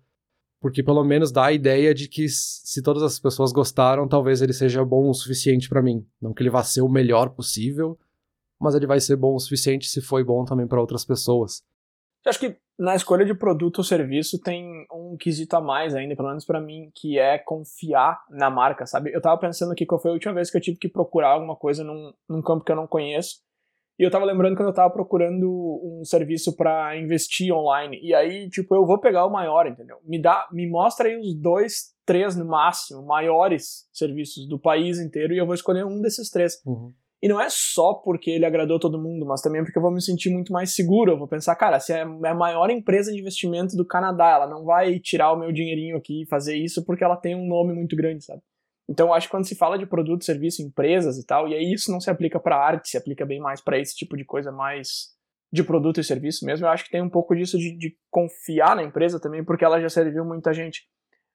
Porque 0.60 0.82
pelo 0.82 1.04
menos 1.04 1.32
dá 1.32 1.46
a 1.46 1.54
ideia 1.54 1.94
de 1.94 2.08
que 2.08 2.28
se 2.30 2.82
todas 2.82 3.04
as 3.04 3.20
pessoas 3.20 3.52
gostaram, 3.52 4.08
talvez 4.08 4.42
ele 4.42 4.54
seja 4.54 4.84
bom 4.84 5.10
o 5.10 5.14
suficiente 5.14 5.70
para 5.70 5.82
mim. 5.82 6.06
Não 6.22 6.34
que 6.34 6.42
ele 6.42 6.50
vá 6.50 6.64
ser 6.64 6.82
o 6.82 6.90
melhor 6.90 7.30
possível, 7.30 7.98
mas 8.60 8.76
ele 8.76 8.88
vai 8.88 9.00
ser 9.00 9.16
bom 9.16 9.36
o 9.36 9.40
suficiente 9.40 9.88
se 9.88 10.02
foi 10.02 10.24
bom 10.24 10.46
também 10.46 10.68
para 10.68 10.80
outras 10.80 11.06
pessoas. 11.06 11.62
Eu 12.26 12.30
acho 12.30 12.40
que 12.40 12.58
na 12.80 12.96
escolha 12.96 13.26
de 13.26 13.34
produto 13.34 13.80
ou 13.80 13.84
serviço 13.84 14.40
tem 14.40 14.86
um 14.92 15.16
quesito 15.18 15.56
a 15.56 15.62
mais 15.62 15.94
ainda, 15.94 16.16
pelo 16.16 16.30
menos 16.30 16.46
para 16.46 16.62
mim, 16.62 16.90
que 16.96 17.20
é 17.20 17.38
confiar 17.38 18.20
na 18.30 18.50
marca, 18.50 18.86
sabe? 18.86 19.14
Eu 19.14 19.22
tava 19.22 19.40
pensando 19.40 19.72
aqui 19.72 19.86
qual 19.86 20.02
foi 20.02 20.12
a 20.12 20.14
última 20.14 20.34
vez 20.34 20.50
que 20.50 20.58
eu 20.58 20.62
tive 20.62 20.78
que 20.78 20.88
procurar 20.88 21.30
alguma 21.30 21.56
coisa 21.56 21.84
num, 21.84 22.14
num 22.30 22.42
campo 22.42 22.64
que 22.64 22.72
eu 22.72 22.76
não 22.76 22.88
conheço. 22.88 23.42
E 24.00 24.04
eu 24.04 24.10
tava 24.10 24.26
lembrando 24.26 24.56
quando 24.56 24.70
eu 24.70 24.74
tava 24.74 24.92
procurando 24.92 25.48
um 25.84 26.04
serviço 26.04 26.56
para 26.56 26.98
investir 26.98 27.54
online. 27.54 28.00
E 28.02 28.14
aí, 28.14 28.50
tipo, 28.50 28.74
eu 28.74 28.86
vou 28.86 29.00
pegar 29.00 29.26
o 29.26 29.32
maior, 29.32 29.68
entendeu? 29.68 29.98
Me 30.04 30.20
dá, 30.20 30.48
me 30.52 30.68
mostra 30.68 31.08
aí 31.08 31.16
os 31.16 31.36
dois, 31.36 31.94
três 32.04 32.36
no 32.36 32.46
máximo, 32.46 33.06
maiores 33.06 33.88
serviços 33.94 34.48
do 34.48 34.58
país 34.58 35.00
inteiro 35.00 35.34
e 35.34 35.38
eu 35.38 35.46
vou 35.46 35.54
escolher 35.54 35.86
um 35.86 36.02
desses 36.02 36.30
três. 36.32 36.60
Uhum. 36.66 36.92
E 37.24 37.28
não 37.30 37.40
é 37.40 37.48
só 37.50 37.94
porque 37.94 38.30
ele 38.30 38.46
agradou 38.46 38.78
todo 38.78 39.02
mundo, 39.02 39.26
mas 39.26 39.42
também 39.42 39.64
porque 39.64 39.78
eu 39.78 39.82
vou 39.82 39.94
me 39.94 40.02
sentir 40.02 40.30
muito 40.30 40.52
mais 40.52 40.76
seguro. 40.76 41.14
Eu 41.14 41.18
vou 41.18 41.26
pensar, 41.26 41.56
cara, 41.56 41.80
se 41.80 41.94
é 41.94 42.02
a 42.02 42.36
maior 42.36 42.70
empresa 42.70 43.14
de 43.14 43.20
investimento 43.22 43.78
do 43.78 43.88
Canadá, 43.88 44.32
ela 44.32 44.46
não 44.46 44.66
vai 44.66 45.00
tirar 45.00 45.32
o 45.32 45.40
meu 45.40 45.50
dinheirinho 45.50 45.96
aqui 45.96 46.24
e 46.24 46.26
fazer 46.28 46.58
isso 46.58 46.84
porque 46.86 47.02
ela 47.02 47.16
tem 47.16 47.34
um 47.34 47.48
nome 47.48 47.74
muito 47.74 47.96
grande, 47.96 48.26
sabe? 48.26 48.42
Então 48.90 49.08
eu 49.08 49.14
acho 49.14 49.28
que 49.28 49.32
quando 49.32 49.48
se 49.48 49.56
fala 49.56 49.78
de 49.78 49.86
produto, 49.86 50.26
serviço, 50.26 50.62
empresas 50.62 51.18
e 51.18 51.26
tal, 51.26 51.48
e 51.48 51.54
aí 51.54 51.72
isso 51.72 51.90
não 51.90 52.02
se 52.02 52.10
aplica 52.10 52.42
para 52.42 52.58
arte, 52.58 52.90
se 52.90 52.98
aplica 52.98 53.26
bem 53.26 53.40
mais 53.40 53.62
para 53.62 53.80
esse 53.80 53.96
tipo 53.96 54.18
de 54.18 54.26
coisa 54.26 54.52
mais 54.52 55.14
de 55.50 55.64
produto 55.64 56.02
e 56.02 56.04
serviço 56.04 56.46
mesmo. 56.46 56.66
Eu 56.66 56.72
acho 56.72 56.84
que 56.84 56.92
tem 56.92 57.02
um 57.02 57.10
pouco 57.10 57.34
disso 57.34 57.58
de, 57.58 57.78
de 57.78 57.96
confiar 58.12 58.76
na 58.76 58.84
empresa 58.84 59.18
também, 59.18 59.46
porque 59.46 59.64
ela 59.64 59.80
já 59.80 59.88
serviu 59.88 60.26
muita 60.26 60.52
gente. 60.52 60.82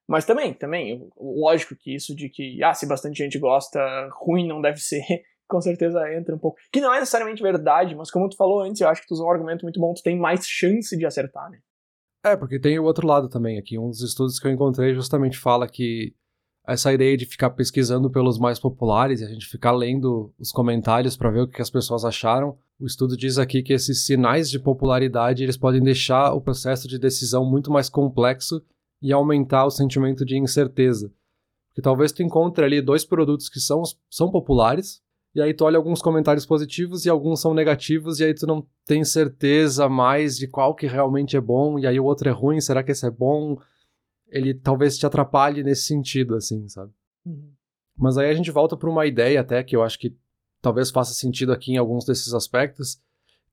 Mas 0.07 0.23
também, 0.23 0.53
também, 0.53 1.09
lógico 1.19 1.75
que 1.75 1.95
isso 1.95 2.15
de 2.15 2.29
que, 2.29 2.63
ah, 2.63 2.75
se 2.75 2.87
bastante 2.87 3.17
gente 3.17 3.39
gosta, 3.39 3.79
ruim 4.21 4.47
não 4.47 4.61
deve 4.61 4.77
ser, 4.77 5.03
com 5.49 5.59
certeza 5.59 5.99
entra 6.13 6.35
um 6.35 6.39
pouco. 6.39 6.57
Que 6.71 6.79
não 6.79 6.93
é 6.93 6.99
necessariamente 6.99 7.41
verdade, 7.41 7.95
mas 7.95 8.11
como 8.11 8.29
tu 8.29 8.37
falou 8.37 8.61
antes, 8.61 8.79
eu 8.79 8.87
acho 8.87 9.01
que 9.01 9.07
tu 9.07 9.13
usou 9.13 9.27
um 9.27 9.31
argumento 9.31 9.63
muito 9.63 9.79
bom, 9.79 9.93
tu 9.93 10.03
tem 10.03 10.17
mais 10.17 10.45
chance 10.45 10.95
de 10.95 11.05
acertar, 11.05 11.49
né? 11.49 11.59
É, 12.23 12.35
porque 12.35 12.59
tem 12.59 12.77
o 12.77 12.83
outro 12.83 13.07
lado 13.07 13.29
também 13.29 13.57
aqui. 13.57 13.79
Um 13.79 13.89
dos 13.89 14.01
estudos 14.01 14.39
que 14.39 14.47
eu 14.47 14.51
encontrei 14.51 14.93
justamente 14.93 15.37
fala 15.37 15.67
que 15.67 16.13
essa 16.67 16.93
ideia 16.93 17.17
de 17.17 17.25
ficar 17.25 17.49
pesquisando 17.51 18.11
pelos 18.11 18.37
mais 18.37 18.59
populares 18.59 19.21
e 19.21 19.23
a 19.25 19.27
gente 19.27 19.47
ficar 19.47 19.71
lendo 19.71 20.31
os 20.37 20.51
comentários 20.51 21.17
para 21.17 21.31
ver 21.31 21.41
o 21.41 21.47
que 21.47 21.61
as 21.61 21.69
pessoas 21.69 22.05
acharam. 22.05 22.57
O 22.79 22.85
estudo 22.85 23.17
diz 23.17 23.37
aqui 23.37 23.63
que 23.63 23.73
esses 23.73 24.05
sinais 24.05 24.49
de 24.49 24.59
popularidade 24.59 25.43
eles 25.43 25.57
podem 25.57 25.81
deixar 25.81 26.33
o 26.33 26.41
processo 26.41 26.87
de 26.87 26.99
decisão 26.99 27.43
muito 27.43 27.71
mais 27.71 27.89
complexo 27.89 28.61
e 29.01 29.11
aumentar 29.11 29.65
o 29.65 29.71
sentimento 29.71 30.23
de 30.23 30.37
incerteza. 30.37 31.11
Porque 31.69 31.81
talvez 31.81 32.11
tu 32.11 32.21
encontre 32.21 32.63
ali 32.63 32.81
dois 32.81 33.05
produtos 33.05 33.49
que 33.49 33.59
são, 33.59 33.81
são 34.09 34.29
populares, 34.29 35.01
e 35.33 35.41
aí 35.41 35.53
tu 35.53 35.63
olha 35.63 35.77
alguns 35.77 36.01
comentários 36.01 36.45
positivos 36.45 37.05
e 37.05 37.09
alguns 37.09 37.39
são 37.39 37.53
negativos, 37.53 38.19
e 38.19 38.25
aí 38.25 38.33
tu 38.33 38.47
não 38.47 38.65
tem 38.85 39.03
certeza 39.03 39.87
mais 39.87 40.37
de 40.37 40.47
qual 40.47 40.73
que 40.73 40.87
realmente 40.87 41.37
é 41.37 41.41
bom, 41.41 41.77
e 41.77 41.85
aí 41.85 41.99
o 41.99 42.05
outro 42.05 42.27
é 42.27 42.31
ruim, 42.31 42.59
será 42.59 42.83
que 42.83 42.91
esse 42.91 43.05
é 43.05 43.11
bom? 43.11 43.57
Ele 44.27 44.53
talvez 44.53 44.97
te 44.97 45.05
atrapalhe 45.05 45.63
nesse 45.63 45.83
sentido, 45.83 46.35
assim, 46.35 46.67
sabe? 46.67 46.91
Uhum. 47.25 47.51
Mas 47.97 48.17
aí 48.17 48.29
a 48.29 48.33
gente 48.33 48.49
volta 48.49 48.75
para 48.75 48.89
uma 48.89 49.05
ideia 49.05 49.41
até 49.41 49.63
que 49.63 49.75
eu 49.75 49.83
acho 49.83 49.99
que 49.99 50.15
talvez 50.61 50.89
faça 50.89 51.13
sentido 51.13 51.51
aqui 51.51 51.73
em 51.73 51.77
alguns 51.77 52.05
desses 52.05 52.33
aspectos, 52.33 52.99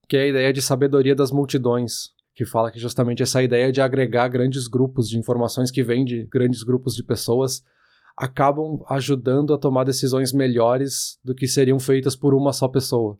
que 0.07 0.17
é 0.17 0.23
a 0.23 0.27
ideia 0.27 0.53
de 0.53 0.61
sabedoria 0.61 1.15
das 1.15 1.31
multidões, 1.31 2.11
que 2.33 2.45
fala 2.45 2.71
que 2.71 2.79
justamente 2.79 3.21
essa 3.21 3.43
ideia 3.43 3.71
de 3.71 3.81
agregar 3.81 4.27
grandes 4.29 4.67
grupos 4.67 5.09
de 5.09 5.17
informações 5.17 5.69
que 5.69 5.83
vêm 5.83 6.05
de 6.05 6.23
grandes 6.25 6.63
grupos 6.63 6.95
de 6.95 7.03
pessoas 7.03 7.63
acabam 8.17 8.83
ajudando 8.89 9.53
a 9.53 9.59
tomar 9.59 9.83
decisões 9.83 10.33
melhores 10.33 11.19
do 11.23 11.35
que 11.35 11.47
seriam 11.47 11.79
feitas 11.79 12.15
por 12.15 12.33
uma 12.33 12.51
só 12.51 12.67
pessoa. 12.67 13.19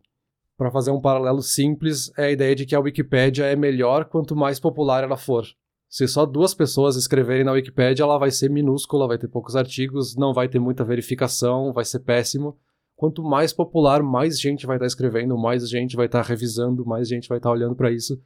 Para 0.58 0.72
fazer 0.72 0.90
um 0.90 1.00
paralelo 1.00 1.44
simples, 1.44 2.12
é 2.18 2.26
a 2.26 2.32
ideia 2.32 2.56
de 2.56 2.66
que 2.66 2.74
a 2.74 2.80
Wikipédia 2.80 3.46
é 3.46 3.56
melhor 3.56 4.06
quanto 4.06 4.36
mais 4.36 4.60
popular 4.60 5.04
ela 5.04 5.16
for. 5.16 5.46
Se 5.88 6.08
só 6.08 6.26
duas 6.26 6.56
pessoas 6.56 6.96
escreverem 6.96 7.44
na 7.44 7.52
Wikipédia, 7.52 8.04
ela 8.04 8.18
vai 8.18 8.32
ser 8.32 8.50
minúscula, 8.50 9.08
vai 9.08 9.20
ter 9.20 9.28
poucos 9.28 9.56
artigos, 9.56 10.16
não 10.16 10.34
vai 10.34 10.50
ter 10.50 10.60
muita 10.60 10.84
verificação, 10.84 11.72
vai 11.72 11.86
ser 11.86 12.00
péssimo. 12.00 12.58
Quanto 12.96 13.24
mais 13.24 13.54
popular, 13.54 14.02
mais 14.02 14.40
gente 14.40 14.66
vai 14.66 14.78
estar 14.78 14.88
escrevendo, 14.88 15.38
mais 15.38 15.70
gente 15.70 15.96
vai 15.96 16.08
estar 16.08 16.24
revisando, 16.24 16.84
mais 16.84 17.08
gente 17.08 17.30
vai 17.30 17.38
estar 17.38 17.52
olhando 17.52 17.76
para 17.76 17.92
isso. 17.92 18.20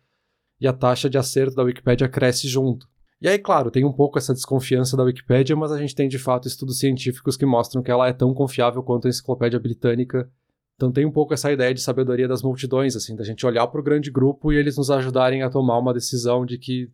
E 0.59 0.65
a 0.65 0.71
taxa 0.71 1.09
de 1.09 1.17
acerto 1.17 1.55
da 1.55 1.63
Wikipédia 1.63 2.07
cresce 2.07 2.47
junto. 2.47 2.87
E 3.21 3.29
aí, 3.29 3.37
claro, 3.37 3.69
tem 3.69 3.85
um 3.85 3.93
pouco 3.93 4.17
essa 4.17 4.33
desconfiança 4.33 4.97
da 4.97 5.03
Wikipédia, 5.03 5.55
mas 5.55 5.71
a 5.71 5.77
gente 5.77 5.93
tem 5.93 6.09
de 6.09 6.17
fato 6.17 6.47
estudos 6.47 6.79
científicos 6.79 7.37
que 7.37 7.45
mostram 7.45 7.83
que 7.83 7.91
ela 7.91 8.07
é 8.07 8.13
tão 8.13 8.33
confiável 8.33 8.81
quanto 8.81 9.05
a 9.05 9.09
enciclopédia 9.09 9.59
britânica. 9.59 10.27
Então 10.75 10.91
tem 10.91 11.05
um 11.05 11.11
pouco 11.11 11.31
essa 11.31 11.51
ideia 11.51 11.71
de 11.71 11.81
sabedoria 11.81 12.27
das 12.27 12.41
multidões, 12.41 12.95
assim, 12.95 13.15
da 13.15 13.23
gente 13.23 13.45
olhar 13.45 13.67
para 13.67 13.79
o 13.79 13.83
grande 13.83 14.09
grupo 14.09 14.51
e 14.51 14.57
eles 14.57 14.75
nos 14.75 14.89
ajudarem 14.89 15.43
a 15.43 15.51
tomar 15.51 15.77
uma 15.77 15.93
decisão 15.93 16.43
de 16.43 16.57
que 16.57 16.91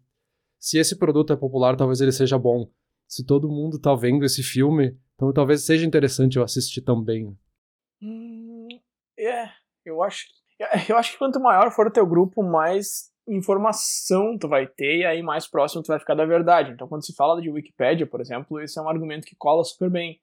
se 0.60 0.78
esse 0.78 0.98
produto 0.98 1.32
é 1.32 1.38
popular, 1.38 1.78
talvez 1.78 2.02
ele 2.02 2.12
seja 2.12 2.38
bom. 2.38 2.70
Se 3.08 3.26
todo 3.26 3.48
mundo 3.48 3.80
tá 3.80 3.96
vendo 3.96 4.26
esse 4.26 4.44
filme, 4.44 4.98
Então 5.16 5.32
talvez 5.32 5.66
seja 5.66 5.86
interessante 5.86 6.36
eu 6.36 6.44
assistir 6.44 6.82
também. 6.82 7.38
Hum, 8.02 8.68
é, 9.18 9.50
eu 9.86 10.04
acho, 10.04 10.26
eu 10.90 10.98
acho 10.98 11.14
que 11.14 11.18
quanto 11.18 11.40
maior 11.40 11.72
for 11.72 11.88
o 11.88 11.92
teu 11.92 12.06
grupo, 12.06 12.44
mais 12.44 13.10
informação 13.28 14.38
tu 14.38 14.48
vai 14.48 14.66
ter 14.68 15.00
e 15.00 15.06
aí 15.06 15.22
mais 15.22 15.48
próximo 15.48 15.84
tu 15.84 15.88
vai 15.88 16.00
ficar 16.00 16.16
da 16.16 16.26
verdade. 16.26 16.72
Então 16.72 16.88
quando 16.88 17.06
se 17.06 17.14
fala 17.14 17.42
de 17.42 17.50
Wikipedia, 17.50 18.08
por 18.08 18.22
exemplo, 18.22 18.60
esse 18.60 18.78
é 18.80 18.82
um 18.82 18.90
argumento 18.90 19.26
que 19.26 19.36
cola 19.36 19.64
super 19.64 19.90
bem. 19.90 20.20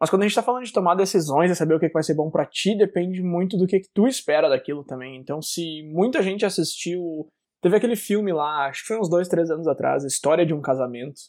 Mas 0.00 0.10
quando 0.10 0.22
a 0.22 0.26
gente 0.26 0.34
tá 0.34 0.42
falando 0.42 0.64
de 0.64 0.72
tomar 0.72 0.94
decisões 0.94 1.50
e 1.50 1.56
saber 1.56 1.74
o 1.74 1.80
que 1.80 1.88
vai 1.88 2.02
ser 2.02 2.14
bom 2.14 2.30
para 2.30 2.46
ti, 2.46 2.76
depende 2.76 3.22
muito 3.22 3.56
do 3.56 3.66
que, 3.66 3.80
que 3.80 3.88
tu 3.92 4.06
espera 4.06 4.48
daquilo 4.48 4.84
também. 4.84 5.16
Então 5.16 5.42
se 5.42 5.82
muita 5.92 6.22
gente 6.22 6.46
assistiu... 6.46 7.28
Teve 7.60 7.76
aquele 7.76 7.96
filme 7.96 8.32
lá, 8.32 8.66
acho 8.66 8.82
que 8.82 8.86
foi 8.86 9.00
uns 9.00 9.10
dois, 9.10 9.26
três 9.26 9.50
anos 9.50 9.66
atrás, 9.66 10.04
História 10.04 10.46
de 10.46 10.54
um 10.54 10.60
Casamento, 10.60 11.20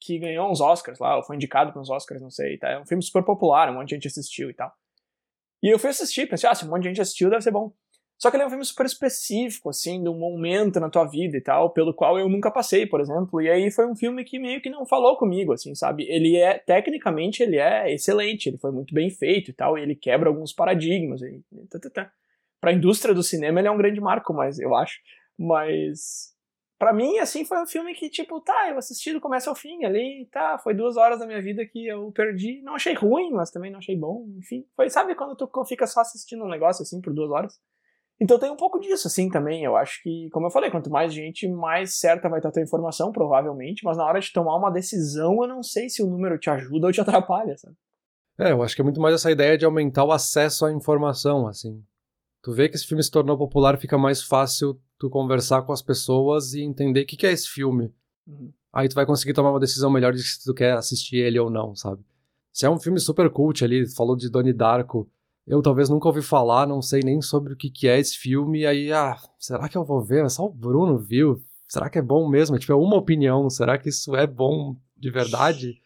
que 0.00 0.18
ganhou 0.18 0.50
uns 0.50 0.62
Oscars 0.62 0.98
lá, 0.98 1.16
ou 1.16 1.22
foi 1.22 1.36
indicado 1.36 1.72
para 1.72 1.82
uns 1.82 1.90
Oscars, 1.90 2.22
não 2.22 2.30
sei, 2.30 2.56
tá? 2.56 2.70
É 2.70 2.80
um 2.80 2.86
filme 2.86 3.02
super 3.02 3.22
popular, 3.22 3.68
um 3.68 3.74
monte 3.74 3.88
de 3.88 3.94
gente 3.96 4.08
assistiu 4.08 4.48
e 4.48 4.54
tal. 4.54 4.72
E 5.62 5.68
eu 5.68 5.78
fui 5.78 5.90
assistir, 5.90 6.26
pensei, 6.26 6.48
ah, 6.48 6.54
se 6.54 6.64
um 6.64 6.70
monte 6.70 6.84
de 6.84 6.88
gente 6.88 7.00
assistiu, 7.02 7.28
deve 7.28 7.42
ser 7.42 7.50
bom. 7.50 7.72
Só 8.18 8.30
que 8.30 8.36
ele 8.36 8.42
é 8.42 8.46
um 8.46 8.50
filme 8.50 8.64
super 8.64 8.84
específico, 8.84 9.70
assim, 9.70 10.02
de 10.02 10.08
um 10.08 10.18
momento 10.18 10.80
na 10.80 10.90
tua 10.90 11.04
vida 11.04 11.36
e 11.36 11.40
tal, 11.40 11.70
pelo 11.70 11.94
qual 11.94 12.18
eu 12.18 12.28
nunca 12.28 12.50
passei, 12.50 12.84
por 12.84 13.00
exemplo. 13.00 13.40
E 13.40 13.48
aí 13.48 13.70
foi 13.70 13.86
um 13.86 13.94
filme 13.94 14.24
que 14.24 14.40
meio 14.40 14.60
que 14.60 14.68
não 14.68 14.84
falou 14.84 15.16
comigo, 15.16 15.52
assim, 15.52 15.72
sabe? 15.76 16.04
Ele 16.08 16.36
é, 16.36 16.58
tecnicamente, 16.58 17.44
ele 17.44 17.58
é 17.58 17.94
excelente, 17.94 18.48
ele 18.48 18.58
foi 18.58 18.72
muito 18.72 18.92
bem 18.92 19.08
feito 19.08 19.52
e 19.52 19.54
tal, 19.54 19.78
e 19.78 19.82
ele 19.82 19.94
quebra 19.94 20.28
alguns 20.28 20.52
paradigmas. 20.52 21.22
E, 21.22 21.40
tá, 21.70 21.78
tá, 21.78 21.90
tá. 21.90 22.12
Pra 22.60 22.72
indústria 22.72 23.14
do 23.14 23.22
cinema 23.22 23.60
ele 23.60 23.68
é 23.68 23.70
um 23.70 23.78
grande 23.78 24.00
marco, 24.00 24.34
mas 24.34 24.58
eu 24.58 24.74
acho. 24.74 24.98
Mas 25.38 26.34
para 26.76 26.92
mim, 26.92 27.18
assim, 27.18 27.44
foi 27.44 27.62
um 27.62 27.66
filme 27.66 27.94
que, 27.94 28.10
tipo, 28.10 28.40
tá, 28.40 28.68
eu 28.70 28.78
assisti 28.78 29.12
do 29.12 29.20
começo 29.20 29.48
ao 29.48 29.54
fim 29.54 29.84
ali, 29.84 30.28
tá, 30.30 30.58
foi 30.58 30.74
duas 30.74 30.96
horas 30.96 31.20
da 31.20 31.26
minha 31.26 31.42
vida 31.42 31.64
que 31.66 31.86
eu 31.86 32.10
perdi. 32.12 32.62
Não 32.62 32.74
achei 32.74 32.94
ruim, 32.94 33.30
mas 33.30 33.50
também 33.50 33.70
não 33.70 33.78
achei 33.78 33.96
bom, 33.96 34.26
enfim. 34.38 34.64
Foi, 34.74 34.90
sabe 34.90 35.14
quando 35.14 35.36
tu 35.36 35.48
fica 35.64 35.86
só 35.86 36.00
assistindo 36.00 36.44
um 36.44 36.48
negócio 36.48 36.82
assim 36.82 37.00
por 37.00 37.12
duas 37.12 37.30
horas? 37.30 37.60
Então 38.20 38.38
tem 38.38 38.50
um 38.50 38.56
pouco 38.56 38.80
disso, 38.80 39.06
assim, 39.06 39.28
também. 39.28 39.62
Eu 39.62 39.76
acho 39.76 40.02
que, 40.02 40.28
como 40.30 40.46
eu 40.46 40.50
falei, 40.50 40.70
quanto 40.70 40.90
mais 40.90 41.12
gente, 41.12 41.48
mais 41.48 41.98
certa 41.98 42.28
vai 42.28 42.40
estar 42.40 42.48
a 42.48 42.52
tua 42.52 42.62
informação, 42.62 43.12
provavelmente, 43.12 43.84
mas 43.84 43.96
na 43.96 44.04
hora 44.04 44.20
de 44.20 44.32
tomar 44.32 44.56
uma 44.56 44.70
decisão, 44.70 45.42
eu 45.42 45.48
não 45.48 45.62
sei 45.62 45.88
se 45.88 46.02
o 46.02 46.06
número 46.06 46.38
te 46.38 46.50
ajuda 46.50 46.88
ou 46.88 46.92
te 46.92 47.00
atrapalha, 47.02 47.56
sabe? 47.56 47.76
É, 48.38 48.52
eu 48.52 48.62
acho 48.62 48.74
que 48.74 48.80
é 48.80 48.84
muito 48.84 49.00
mais 49.00 49.14
essa 49.14 49.30
ideia 49.30 49.58
de 49.58 49.64
aumentar 49.64 50.04
o 50.04 50.12
acesso 50.12 50.64
à 50.64 50.72
informação, 50.72 51.46
assim. 51.48 51.82
Tu 52.42 52.52
vê 52.52 52.68
que 52.68 52.76
esse 52.76 52.86
filme 52.86 53.02
se 53.02 53.10
tornou 53.10 53.36
popular, 53.36 53.76
fica 53.78 53.98
mais 53.98 54.22
fácil 54.22 54.80
tu 54.96 55.10
conversar 55.10 55.62
com 55.62 55.72
as 55.72 55.82
pessoas 55.82 56.54
e 56.54 56.62
entender 56.62 57.02
o 57.02 57.06
que, 57.06 57.16
que 57.16 57.26
é 57.26 57.32
esse 57.32 57.48
filme. 57.48 57.92
Uhum. 58.26 58.52
Aí 58.72 58.88
tu 58.88 58.94
vai 58.94 59.06
conseguir 59.06 59.32
tomar 59.32 59.50
uma 59.50 59.60
decisão 59.60 59.90
melhor 59.90 60.12
de 60.12 60.22
se 60.22 60.44
tu 60.44 60.54
quer 60.54 60.74
assistir 60.74 61.16
ele 61.16 61.38
ou 61.38 61.50
não, 61.50 61.74
sabe? 61.74 62.02
Se 62.52 62.66
é 62.66 62.70
um 62.70 62.78
filme 62.78 63.00
super 63.00 63.28
cult 63.30 63.64
ali, 63.64 63.88
falou 63.92 64.16
de 64.16 64.28
Donnie 64.28 64.52
Darko, 64.52 65.10
eu 65.48 65.62
talvez 65.62 65.88
nunca 65.88 66.06
ouvi 66.06 66.20
falar, 66.20 66.66
não 66.66 66.82
sei 66.82 67.00
nem 67.02 67.22
sobre 67.22 67.54
o 67.54 67.56
que, 67.56 67.70
que 67.70 67.88
é 67.88 67.98
esse 67.98 68.18
filme, 68.18 68.66
aí, 68.66 68.92
ah, 68.92 69.16
será 69.38 69.66
que 69.66 69.78
eu 69.78 69.84
vou 69.84 70.02
ver? 70.02 70.28
Só 70.30 70.44
o 70.44 70.52
Bruno 70.52 70.98
viu. 70.98 71.42
Será 71.66 71.88
que 71.88 71.98
é 71.98 72.02
bom 72.02 72.28
mesmo? 72.28 72.56
É, 72.56 72.58
tipo, 72.58 72.72
é 72.72 72.76
uma 72.76 72.96
opinião, 72.96 73.48
será 73.48 73.78
que 73.78 73.88
isso 73.88 74.14
é 74.14 74.26
bom 74.26 74.76
de 74.96 75.10
verdade? 75.10 75.80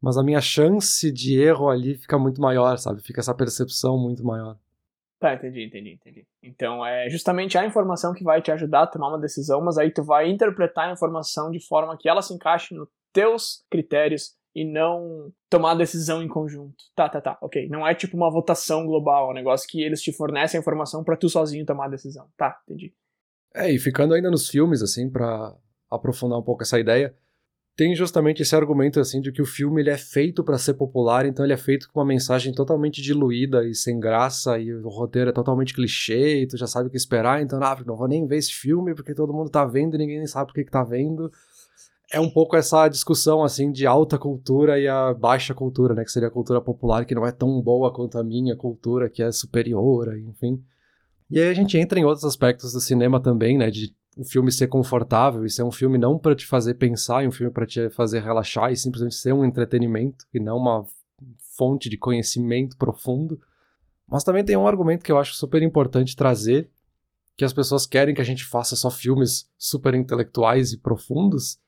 Mas 0.00 0.18
a 0.18 0.22
minha 0.22 0.40
chance 0.40 1.10
de 1.10 1.40
erro 1.40 1.68
ali 1.70 1.96
fica 1.96 2.18
muito 2.18 2.40
maior, 2.40 2.76
sabe? 2.76 3.02
Fica 3.02 3.20
essa 3.20 3.34
percepção 3.34 3.98
muito 3.98 4.22
maior. 4.22 4.58
Tá, 5.18 5.34
entendi, 5.34 5.64
entendi, 5.64 5.92
entendi. 5.92 6.26
Então 6.42 6.84
é 6.84 7.08
justamente 7.08 7.56
a 7.56 7.64
informação 7.64 8.12
que 8.12 8.22
vai 8.22 8.42
te 8.42 8.50
ajudar 8.52 8.82
a 8.82 8.86
tomar 8.86 9.08
uma 9.08 9.18
decisão, 9.18 9.62
mas 9.62 9.78
aí 9.78 9.90
tu 9.90 10.02
vai 10.02 10.28
interpretar 10.28 10.90
a 10.90 10.92
informação 10.92 11.50
de 11.50 11.66
forma 11.66 11.96
que 11.98 12.08
ela 12.08 12.20
se 12.20 12.34
encaixe 12.34 12.74
nos 12.74 12.88
teus 13.14 13.64
critérios 13.70 14.36
e 14.56 14.64
não 14.64 15.30
tomar 15.50 15.74
decisão 15.74 16.22
em 16.22 16.28
conjunto. 16.28 16.76
Tá, 16.94 17.10
tá, 17.10 17.20
tá, 17.20 17.38
ok. 17.42 17.68
Não 17.68 17.86
é 17.86 17.94
tipo 17.94 18.16
uma 18.16 18.30
votação 18.30 18.86
global, 18.86 19.28
é 19.28 19.30
um 19.32 19.34
negócio 19.34 19.68
que 19.68 19.82
eles 19.82 20.00
te 20.00 20.10
fornecem 20.14 20.56
a 20.56 20.62
informação 20.62 21.04
para 21.04 21.14
tu 21.14 21.28
sozinho 21.28 21.66
tomar 21.66 21.84
a 21.84 21.90
decisão. 21.90 22.26
Tá, 22.38 22.58
entendi. 22.64 22.94
É, 23.54 23.70
e 23.70 23.78
ficando 23.78 24.14
ainda 24.14 24.30
nos 24.30 24.48
filmes, 24.48 24.80
assim, 24.80 25.10
para 25.10 25.54
aprofundar 25.90 26.38
um 26.38 26.42
pouco 26.42 26.62
essa 26.62 26.80
ideia, 26.80 27.14
tem 27.76 27.94
justamente 27.94 28.40
esse 28.40 28.56
argumento 28.56 28.98
assim 28.98 29.20
de 29.20 29.30
que 29.30 29.42
o 29.42 29.46
filme 29.46 29.82
ele 29.82 29.90
é 29.90 29.98
feito 29.98 30.42
para 30.42 30.56
ser 30.56 30.72
popular, 30.72 31.26
então 31.26 31.44
ele 31.44 31.52
é 31.52 31.58
feito 31.58 31.86
com 31.92 32.00
uma 32.00 32.06
mensagem 32.06 32.54
totalmente 32.54 33.02
diluída 33.02 33.62
e 33.68 33.74
sem 33.74 34.00
graça 34.00 34.58
e 34.58 34.72
o 34.72 34.88
roteiro 34.88 35.28
é 35.28 35.32
totalmente 35.34 35.74
clichê 35.74 36.40
e 36.40 36.46
tu 36.46 36.56
já 36.56 36.66
sabe 36.66 36.88
o 36.88 36.90
que 36.90 36.96
esperar, 36.96 37.42
então 37.42 37.62
ah, 37.62 37.78
não 37.84 37.94
vou 37.94 38.08
nem 38.08 38.26
ver 38.26 38.38
esse 38.38 38.52
filme 38.52 38.94
porque 38.94 39.14
todo 39.14 39.34
mundo 39.34 39.50
tá 39.50 39.66
vendo 39.66 39.96
e 39.96 39.98
ninguém 39.98 40.26
sabe 40.26 40.46
por 40.46 40.54
que, 40.54 40.64
que 40.64 40.70
tá 40.70 40.82
vendo. 40.82 41.30
É 42.12 42.20
um 42.20 42.30
pouco 42.30 42.56
essa 42.56 42.88
discussão 42.88 43.42
assim 43.42 43.72
de 43.72 43.84
alta 43.84 44.16
cultura 44.16 44.78
e 44.78 44.86
a 44.86 45.12
baixa 45.12 45.52
cultura, 45.52 45.94
né, 45.94 46.04
que 46.04 46.12
seria 46.12 46.28
a 46.28 46.30
cultura 46.32 46.60
popular 46.60 47.04
que 47.04 47.14
não 47.14 47.26
é 47.26 47.32
tão 47.32 47.60
boa 47.60 47.92
quanto 47.92 48.16
a 48.16 48.22
minha 48.22 48.54
cultura, 48.54 49.10
que 49.10 49.22
é 49.22 49.32
superior, 49.32 50.16
enfim. 50.16 50.62
E 51.28 51.40
aí 51.40 51.48
a 51.48 51.54
gente 51.54 51.76
entra 51.76 51.98
em 51.98 52.04
outros 52.04 52.24
aspectos 52.24 52.72
do 52.72 52.80
cinema 52.80 53.20
também, 53.20 53.58
né, 53.58 53.70
de 53.70 53.92
o 54.16 54.24
filme 54.24 54.50
ser 54.50 54.68
confortável 54.68 55.44
e 55.44 55.50
ser 55.50 55.62
um 55.62 55.70
filme 55.70 55.98
não 55.98 56.18
para 56.18 56.34
te 56.34 56.46
fazer 56.46 56.74
pensar, 56.74 57.22
e 57.22 57.28
um 57.28 57.32
filme 57.32 57.52
para 57.52 57.66
te 57.66 57.90
fazer 57.90 58.20
relaxar 58.20 58.72
e 58.72 58.76
simplesmente 58.76 59.16
ser 59.16 59.34
um 59.34 59.44
entretenimento 59.44 60.24
e 60.32 60.40
não 60.40 60.56
uma 60.56 60.86
fonte 61.56 61.90
de 61.90 61.98
conhecimento 61.98 62.76
profundo. 62.78 63.38
Mas 64.08 64.24
também 64.24 64.44
tem 64.44 64.56
um 64.56 64.66
argumento 64.66 65.04
que 65.04 65.12
eu 65.12 65.18
acho 65.18 65.34
super 65.34 65.62
importante 65.62 66.16
trazer, 66.16 66.70
que 67.36 67.44
as 67.44 67.52
pessoas 67.52 67.84
querem 67.84 68.14
que 68.14 68.20
a 68.20 68.24
gente 68.24 68.44
faça 68.44 68.74
só 68.76 68.90
filmes 68.90 69.50
super 69.58 69.94
intelectuais 69.94 70.72
e 70.72 70.78
profundos, 70.78 71.58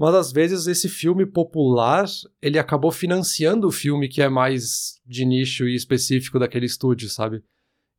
mas 0.00 0.14
às 0.14 0.32
vezes 0.32 0.66
esse 0.66 0.88
filme 0.88 1.26
popular, 1.26 2.06
ele 2.40 2.58
acabou 2.58 2.90
financiando 2.90 3.68
o 3.68 3.70
filme 3.70 4.08
que 4.08 4.22
é 4.22 4.30
mais 4.30 4.98
de 5.04 5.26
nicho 5.26 5.68
e 5.68 5.74
específico 5.74 6.38
daquele 6.38 6.64
estúdio, 6.64 7.10
sabe? 7.10 7.44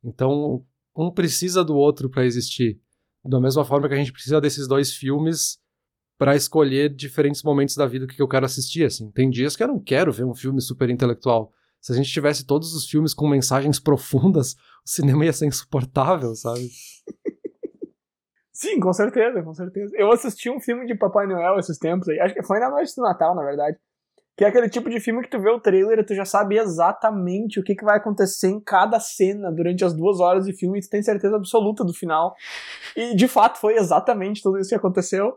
Então, 0.02 0.66
um 0.96 1.12
precisa 1.12 1.62
do 1.62 1.76
outro 1.76 2.10
para 2.10 2.26
existir. 2.26 2.80
Da 3.24 3.38
mesma 3.38 3.64
forma 3.64 3.86
que 3.86 3.94
a 3.94 3.96
gente 3.96 4.10
precisa 4.10 4.40
desses 4.40 4.66
dois 4.66 4.92
filmes 4.92 5.60
para 6.18 6.34
escolher 6.34 6.92
diferentes 6.92 7.40
momentos 7.44 7.76
da 7.76 7.86
vida 7.86 8.08
que 8.08 8.20
eu 8.20 8.26
quero 8.26 8.46
assistir, 8.46 8.82
assim. 8.82 9.08
Tem 9.12 9.30
dias 9.30 9.54
que 9.54 9.62
eu 9.62 9.68
não 9.68 9.78
quero 9.78 10.12
ver 10.12 10.24
um 10.24 10.34
filme 10.34 10.60
super 10.60 10.90
intelectual. 10.90 11.52
Se 11.80 11.92
a 11.92 11.94
gente 11.94 12.10
tivesse 12.10 12.44
todos 12.44 12.74
os 12.74 12.84
filmes 12.84 13.14
com 13.14 13.28
mensagens 13.28 13.78
profundas, 13.80 14.56
o 14.84 14.90
cinema 14.90 15.24
ia 15.24 15.32
ser 15.32 15.46
insuportável, 15.46 16.34
sabe? 16.34 16.68
Sim, 18.62 18.78
com 18.78 18.92
certeza, 18.92 19.42
com 19.42 19.52
certeza. 19.52 19.92
Eu 19.96 20.12
assisti 20.12 20.48
um 20.48 20.60
filme 20.60 20.86
de 20.86 20.94
Papai 20.94 21.26
Noel 21.26 21.58
esses 21.58 21.76
tempos 21.78 22.08
aí, 22.08 22.20
acho 22.20 22.32
que 22.32 22.44
foi 22.44 22.60
na 22.60 22.70
noite 22.70 22.94
do 22.94 23.02
Natal, 23.02 23.34
na 23.34 23.42
verdade. 23.42 23.76
Que 24.36 24.44
é 24.44 24.48
aquele 24.48 24.68
tipo 24.68 24.88
de 24.88 25.00
filme 25.00 25.20
que 25.20 25.28
tu 25.28 25.40
vê 25.40 25.50
o 25.50 25.58
trailer 25.58 25.98
e 25.98 26.04
tu 26.04 26.14
já 26.14 26.24
sabe 26.24 26.56
exatamente 26.56 27.58
o 27.58 27.64
que, 27.64 27.74
que 27.74 27.84
vai 27.84 27.96
acontecer 27.96 28.50
em 28.50 28.60
cada 28.60 29.00
cena 29.00 29.50
durante 29.50 29.84
as 29.84 29.92
duas 29.92 30.20
horas 30.20 30.46
de 30.46 30.52
filme 30.52 30.78
e 30.78 30.80
tu 30.80 30.88
tem 30.88 31.02
certeza 31.02 31.34
absoluta 31.34 31.84
do 31.84 31.92
final. 31.92 32.36
E 32.96 33.16
de 33.16 33.26
fato 33.26 33.58
foi 33.58 33.74
exatamente 33.74 34.40
tudo 34.40 34.60
isso 34.60 34.68
que 34.68 34.76
aconteceu. 34.76 35.36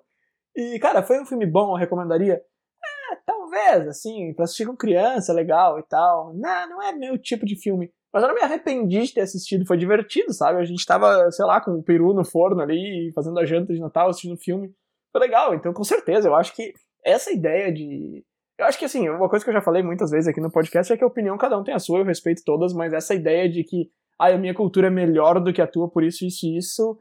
E, 0.55 0.77
cara, 0.77 1.01
foi 1.01 1.19
um 1.19 1.25
filme 1.25 1.47
bom, 1.47 1.71
eu 1.71 1.79
recomendaria? 1.79 2.35
É, 2.35 3.15
talvez, 3.25 3.87
assim, 3.87 4.35
pra 4.35 4.45
assistir 4.45 4.67
com 4.67 4.77
criança, 4.77 5.33
legal 5.33 5.79
e 5.79 5.83
tal. 5.83 6.31
Não, 6.35 6.69
não 6.69 6.83
é 6.83 6.93
meu 6.93 7.17
tipo 7.17 7.43
de 7.43 7.55
filme. 7.59 7.91
Mas 8.15 8.23
eu 8.23 8.29
não 8.29 8.35
me 8.35 8.41
arrependi 8.41 9.03
de 9.03 9.13
ter 9.13 9.19
assistido, 9.19 9.65
foi 9.65 9.75
divertido, 9.75 10.31
sabe? 10.31 10.57
A 10.57 10.63
gente 10.63 10.85
tava, 10.85 11.29
sei 11.31 11.43
lá, 11.43 11.59
com 11.59 11.71
o 11.71 11.83
peru 11.83 12.13
no 12.13 12.23
forno 12.23 12.61
ali, 12.61 13.11
fazendo 13.13 13.37
a 13.37 13.43
janta 13.43 13.73
de 13.73 13.79
Natal, 13.81 14.07
assistindo 14.07 14.35
o 14.35 14.41
filme. 14.41 14.73
Foi 15.11 15.19
legal, 15.19 15.53
então 15.53 15.73
com 15.73 15.83
certeza, 15.83 16.29
eu 16.29 16.33
acho 16.33 16.55
que 16.55 16.73
essa 17.03 17.29
ideia 17.29 17.73
de 17.73 18.23
eu 18.57 18.65
acho 18.65 18.79
que, 18.79 18.85
assim, 18.85 19.09
uma 19.09 19.27
coisa 19.27 19.43
que 19.43 19.49
eu 19.49 19.53
já 19.53 19.61
falei 19.61 19.83
muitas 19.83 20.11
vezes 20.11 20.29
aqui 20.29 20.39
no 20.39 20.49
podcast 20.49 20.93
é 20.93 20.95
que 20.95 21.03
a 21.03 21.07
opinião 21.07 21.37
cada 21.37 21.57
um 21.59 21.63
tem 21.63 21.73
a 21.73 21.79
sua, 21.79 21.99
eu 21.99 22.05
respeito 22.05 22.41
todas, 22.45 22.71
mas 22.73 22.93
essa 22.93 23.13
ideia 23.13 23.49
de 23.49 23.65
que 23.65 23.89
ah, 24.17 24.29
a 24.29 24.37
minha 24.37 24.53
cultura 24.53 24.87
é 24.87 24.89
melhor 24.89 25.41
do 25.41 25.51
que 25.51 25.61
a 25.61 25.67
tua 25.67 25.89
por 25.89 26.01
isso, 26.01 26.25
isso 26.25 26.45
e 26.45 26.57
isso, 26.57 26.97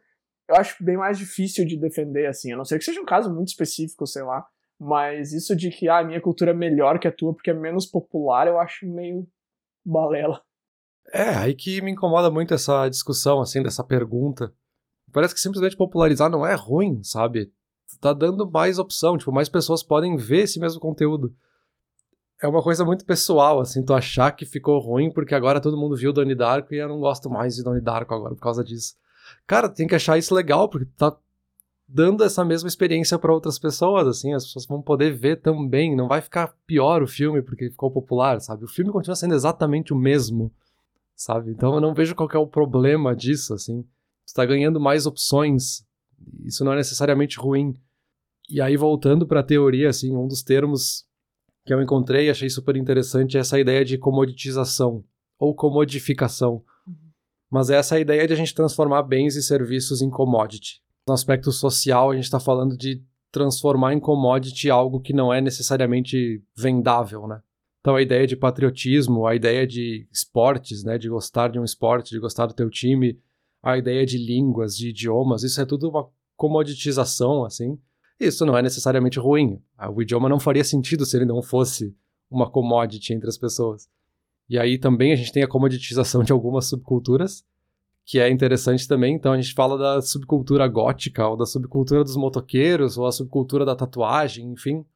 eu 0.48 0.57
acho 0.57 0.83
bem 0.83 0.96
mais 0.96 1.16
difícil 1.16 1.64
de 1.64 1.77
defender, 1.77 2.27
assim. 2.27 2.53
A 2.53 2.57
não 2.57 2.64
ser 2.64 2.77
que 2.77 2.85
seja 2.85 3.00
um 3.00 3.05
caso 3.05 3.33
muito 3.33 3.48
específico, 3.48 4.05
sei 4.05 4.24
lá. 4.24 4.44
Mas 4.81 5.33
isso 5.33 5.55
de 5.55 5.70
que 5.70 5.88
ah, 5.88 5.98
a 5.98 6.05
minha 6.05 6.20
cultura 6.20 6.50
é 6.50 6.55
melhor 6.55 6.98
que 6.98 7.07
a 7.07 7.12
tua 7.12 7.33
porque 7.33 7.50
é 7.50 7.55
menos 7.55 7.87
popular, 7.87 8.48
eu 8.48 8.59
acho 8.59 8.85
meio 8.85 9.24
balela. 9.87 10.42
É, 11.16 11.29
aí 11.29 11.55
que 11.55 11.81
me 11.81 11.92
incomoda 11.92 12.31
muito 12.31 12.53
essa 12.53 12.88
discussão, 12.88 13.40
assim, 13.40 13.62
dessa 13.62 13.85
pergunta. 13.85 14.53
Parece 15.12 15.33
que 15.33 15.40
simplesmente 15.40 15.77
popularizar 15.77 16.29
não 16.29 16.44
é 16.44 16.55
ruim, 16.55 17.03
sabe? 17.05 17.53
Tá 18.00 18.12
dando 18.12 18.50
mais 18.50 18.79
opção, 18.81 19.16
tipo, 19.16 19.31
mais 19.31 19.48
pessoas 19.48 19.83
podem 19.83 20.16
ver 20.16 20.42
esse 20.42 20.59
mesmo 20.59 20.81
conteúdo 20.81 21.33
é 22.44 22.48
uma 22.48 22.62
coisa 22.62 22.85
muito 22.85 23.07
pessoal, 23.07 23.61
assim, 23.61 23.83
tu 23.83 23.94
achar 23.94 24.31
que 24.33 24.44
ficou 24.44 24.79
ruim 24.79 25.11
porque 25.11 25.35
agora 25.35 25.61
todo 25.61 25.79
mundo 25.79 25.96
viu 25.96 26.12
Donnie 26.12 26.35
Darko 26.35 26.74
e 26.74 26.79
eu 26.79 26.88
não 26.88 27.00
gosto 27.00 27.31
mais 27.31 27.55
de 27.55 27.62
Donnie 27.62 27.81
Darko 27.81 28.14
agora 28.14 28.35
por 28.35 28.40
causa 28.40 28.62
disso. 28.62 28.96
Cara, 29.46 29.68
tem 29.68 29.87
que 29.87 29.94
achar 29.94 30.18
isso 30.18 30.35
legal 30.35 30.68
porque 30.68 30.87
tá 30.96 31.16
dando 31.88 32.22
essa 32.22 32.44
mesma 32.44 32.68
experiência 32.68 33.18
para 33.18 33.33
outras 33.33 33.59
pessoas, 33.59 34.07
assim, 34.07 34.35
as 34.35 34.44
pessoas 34.44 34.66
vão 34.66 34.83
poder 34.83 35.12
ver 35.12 35.40
também, 35.40 35.96
não 35.96 36.07
vai 36.07 36.20
ficar 36.20 36.55
pior 36.66 37.03
o 37.03 37.07
filme 37.07 37.40
porque 37.40 37.70
ficou 37.70 37.90
popular, 37.90 38.40
sabe? 38.40 38.64
O 38.64 38.68
filme 38.68 38.92
continua 38.92 39.16
sendo 39.16 39.35
exatamente 39.35 39.92
o 39.92 39.96
mesmo, 39.96 40.53
sabe? 41.16 41.50
Então 41.50 41.74
eu 41.74 41.81
não 41.81 41.94
vejo 41.94 42.14
qual 42.14 42.29
é 42.33 42.38
o 42.38 42.46
problema 42.46 43.14
disso, 43.14 43.55
assim. 43.55 43.83
Tu 44.27 44.35
tá 44.35 44.44
ganhando 44.44 44.81
mais 44.81 45.07
opções, 45.07 45.85
isso 46.44 46.64
não 46.64 46.72
é 46.72 46.77
necessariamente 46.77 47.38
ruim. 47.38 47.74
E 48.48 48.61
aí 48.61 48.77
voltando 48.77 49.27
para 49.27 49.40
a 49.40 49.44
teoria, 49.44 49.88
assim, 49.88 50.14
um 50.14 50.27
dos 50.27 50.42
termos 50.42 51.07
que 51.64 51.72
eu 51.72 51.81
encontrei 51.81 52.27
e 52.27 52.31
achei 52.31 52.50
super 52.50 52.77
interessante 52.77 53.37
é 53.37 53.40
essa 53.40 53.59
ideia 53.59 53.85
de 53.85 53.96
comoditização 53.96 55.05
ou 55.38 55.55
comodificação. 55.55 56.62
Uhum. 56.87 57.11
Mas 57.50 57.70
é 57.70 57.77
essa 57.77 57.98
ideia 57.98 58.27
de 58.27 58.33
a 58.33 58.37
gente 58.37 58.55
transformar 58.55 59.03
bens 59.03 59.37
e 59.37 59.42
serviços 59.42 60.03
em 60.03 60.11
commodity. 60.11 60.83
No 61.07 61.14
aspecto 61.14 61.53
social, 61.53 62.11
a 62.11 62.14
gente 62.14 62.24
está 62.24 62.40
falando 62.40 62.77
de 62.77 63.03
transformar 63.31 63.92
em 63.94 64.00
commodity 64.00 64.70
algo 64.70 65.00
que 65.00 65.12
não 65.12 65.33
é 65.33 65.40
necessariamente 65.40 66.42
vendável, 66.57 67.27
né? 67.27 67.42
Então 67.84 67.96
a 67.96 68.00
ideia 68.00 68.26
de 68.26 68.34
patriotismo, 68.34 69.26
a 69.26 69.34
ideia 69.34 69.66
de 69.66 70.08
esportes, 70.10 70.82
né, 70.82 70.96
de 70.96 71.06
gostar 71.06 71.48
de 71.48 71.58
um 71.58 71.64
esporte, 71.64 72.12
de 72.12 72.18
gostar 72.18 72.46
do 72.46 72.54
teu 72.54 72.70
time, 72.70 73.20
a 73.62 73.76
ideia 73.76 74.06
de 74.06 74.16
línguas, 74.16 74.74
de 74.74 74.88
idiomas, 74.88 75.42
isso 75.42 75.60
é 75.60 75.66
tudo 75.66 75.90
uma 75.90 76.08
comoditização, 76.34 77.44
assim. 77.44 77.78
Isso 78.18 78.46
não 78.46 78.56
é 78.56 78.62
necessariamente 78.62 79.18
ruim. 79.18 79.60
O 79.94 80.00
idioma 80.00 80.30
não 80.30 80.40
faria 80.40 80.64
sentido 80.64 81.04
se 81.04 81.14
ele 81.14 81.26
não 81.26 81.42
fosse 81.42 81.94
uma 82.30 82.48
commodity 82.48 83.12
entre 83.12 83.28
as 83.28 83.36
pessoas. 83.36 83.86
E 84.48 84.58
aí 84.58 84.78
também 84.78 85.12
a 85.12 85.16
gente 85.16 85.30
tem 85.30 85.42
a 85.42 85.48
comoditização 85.48 86.24
de 86.24 86.32
algumas 86.32 86.64
subculturas, 86.64 87.44
que 88.02 88.18
é 88.18 88.30
interessante 88.30 88.88
também. 88.88 89.14
Então 89.14 89.30
a 89.30 89.38
gente 89.38 89.52
fala 89.52 89.76
da 89.76 90.00
subcultura 90.00 90.66
gótica, 90.68 91.28
ou 91.28 91.36
da 91.36 91.44
subcultura 91.44 92.02
dos 92.02 92.16
motoqueiros, 92.16 92.96
ou 92.96 93.06
a 93.06 93.12
subcultura 93.12 93.62
da 93.62 93.76
tatuagem, 93.76 94.50
enfim. 94.52 94.86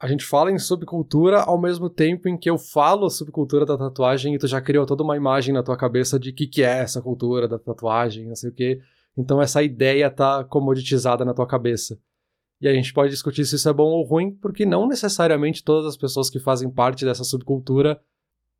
A 0.00 0.06
gente 0.06 0.24
fala 0.24 0.52
em 0.52 0.58
subcultura 0.58 1.40
ao 1.40 1.60
mesmo 1.60 1.90
tempo 1.90 2.28
em 2.28 2.38
que 2.38 2.48
eu 2.48 2.56
falo 2.56 3.10
subcultura 3.10 3.66
da 3.66 3.76
tatuagem 3.76 4.34
e 4.34 4.38
tu 4.38 4.46
já 4.46 4.60
criou 4.60 4.86
toda 4.86 5.02
uma 5.02 5.16
imagem 5.16 5.52
na 5.52 5.62
tua 5.62 5.76
cabeça 5.76 6.20
de 6.20 6.30
o 6.30 6.34
que, 6.34 6.46
que 6.46 6.62
é 6.62 6.78
essa 6.78 7.02
cultura 7.02 7.48
da 7.48 7.58
tatuagem, 7.58 8.26
não 8.26 8.36
sei 8.36 8.50
o 8.50 8.54
quê. 8.54 8.80
Então 9.16 9.42
essa 9.42 9.60
ideia 9.60 10.08
tá 10.08 10.44
comoditizada 10.44 11.24
na 11.24 11.34
tua 11.34 11.48
cabeça. 11.48 11.98
E 12.60 12.68
a 12.68 12.72
gente 12.72 12.92
pode 12.92 13.10
discutir 13.10 13.44
se 13.44 13.56
isso 13.56 13.68
é 13.68 13.72
bom 13.72 13.90
ou 13.90 14.04
ruim, 14.04 14.36
porque 14.36 14.64
não 14.64 14.86
necessariamente 14.86 15.64
todas 15.64 15.86
as 15.86 15.96
pessoas 15.96 16.30
que 16.30 16.38
fazem 16.38 16.70
parte 16.70 17.04
dessa 17.04 17.24
subcultura 17.24 18.00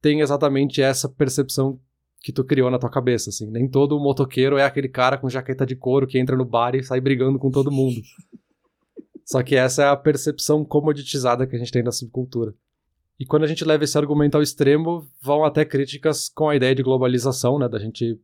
têm 0.00 0.20
exatamente 0.20 0.82
essa 0.82 1.08
percepção 1.08 1.80
que 2.20 2.32
tu 2.32 2.44
criou 2.44 2.68
na 2.68 2.80
tua 2.80 2.90
cabeça, 2.90 3.30
assim. 3.30 3.48
Nem 3.48 3.68
todo 3.68 3.98
motoqueiro 4.00 4.56
é 4.56 4.64
aquele 4.64 4.88
cara 4.88 5.16
com 5.16 5.28
jaqueta 5.28 5.64
de 5.64 5.76
couro 5.76 6.06
que 6.06 6.18
entra 6.18 6.36
no 6.36 6.44
bar 6.44 6.74
e 6.74 6.82
sai 6.82 7.00
brigando 7.00 7.38
com 7.38 7.48
todo 7.48 7.70
mundo. 7.70 8.00
Só 9.28 9.42
que 9.42 9.56
essa 9.56 9.82
é 9.82 9.88
a 9.88 9.96
percepção 9.96 10.64
comoditizada 10.64 11.46
que 11.46 11.54
a 11.54 11.58
gente 11.58 11.70
tem 11.70 11.84
da 11.84 11.92
subcultura. 11.92 12.54
E 13.20 13.26
quando 13.26 13.44
a 13.44 13.46
gente 13.46 13.62
leva 13.62 13.84
esse 13.84 13.98
argumento 13.98 14.36
ao 14.36 14.42
extremo, 14.42 15.06
vão 15.20 15.44
até 15.44 15.66
críticas 15.66 16.30
com 16.30 16.48
a 16.48 16.56
ideia 16.56 16.74
de 16.74 16.82
globalização, 16.82 17.58
né, 17.58 17.68
da 17.68 17.78
gente 17.78 18.18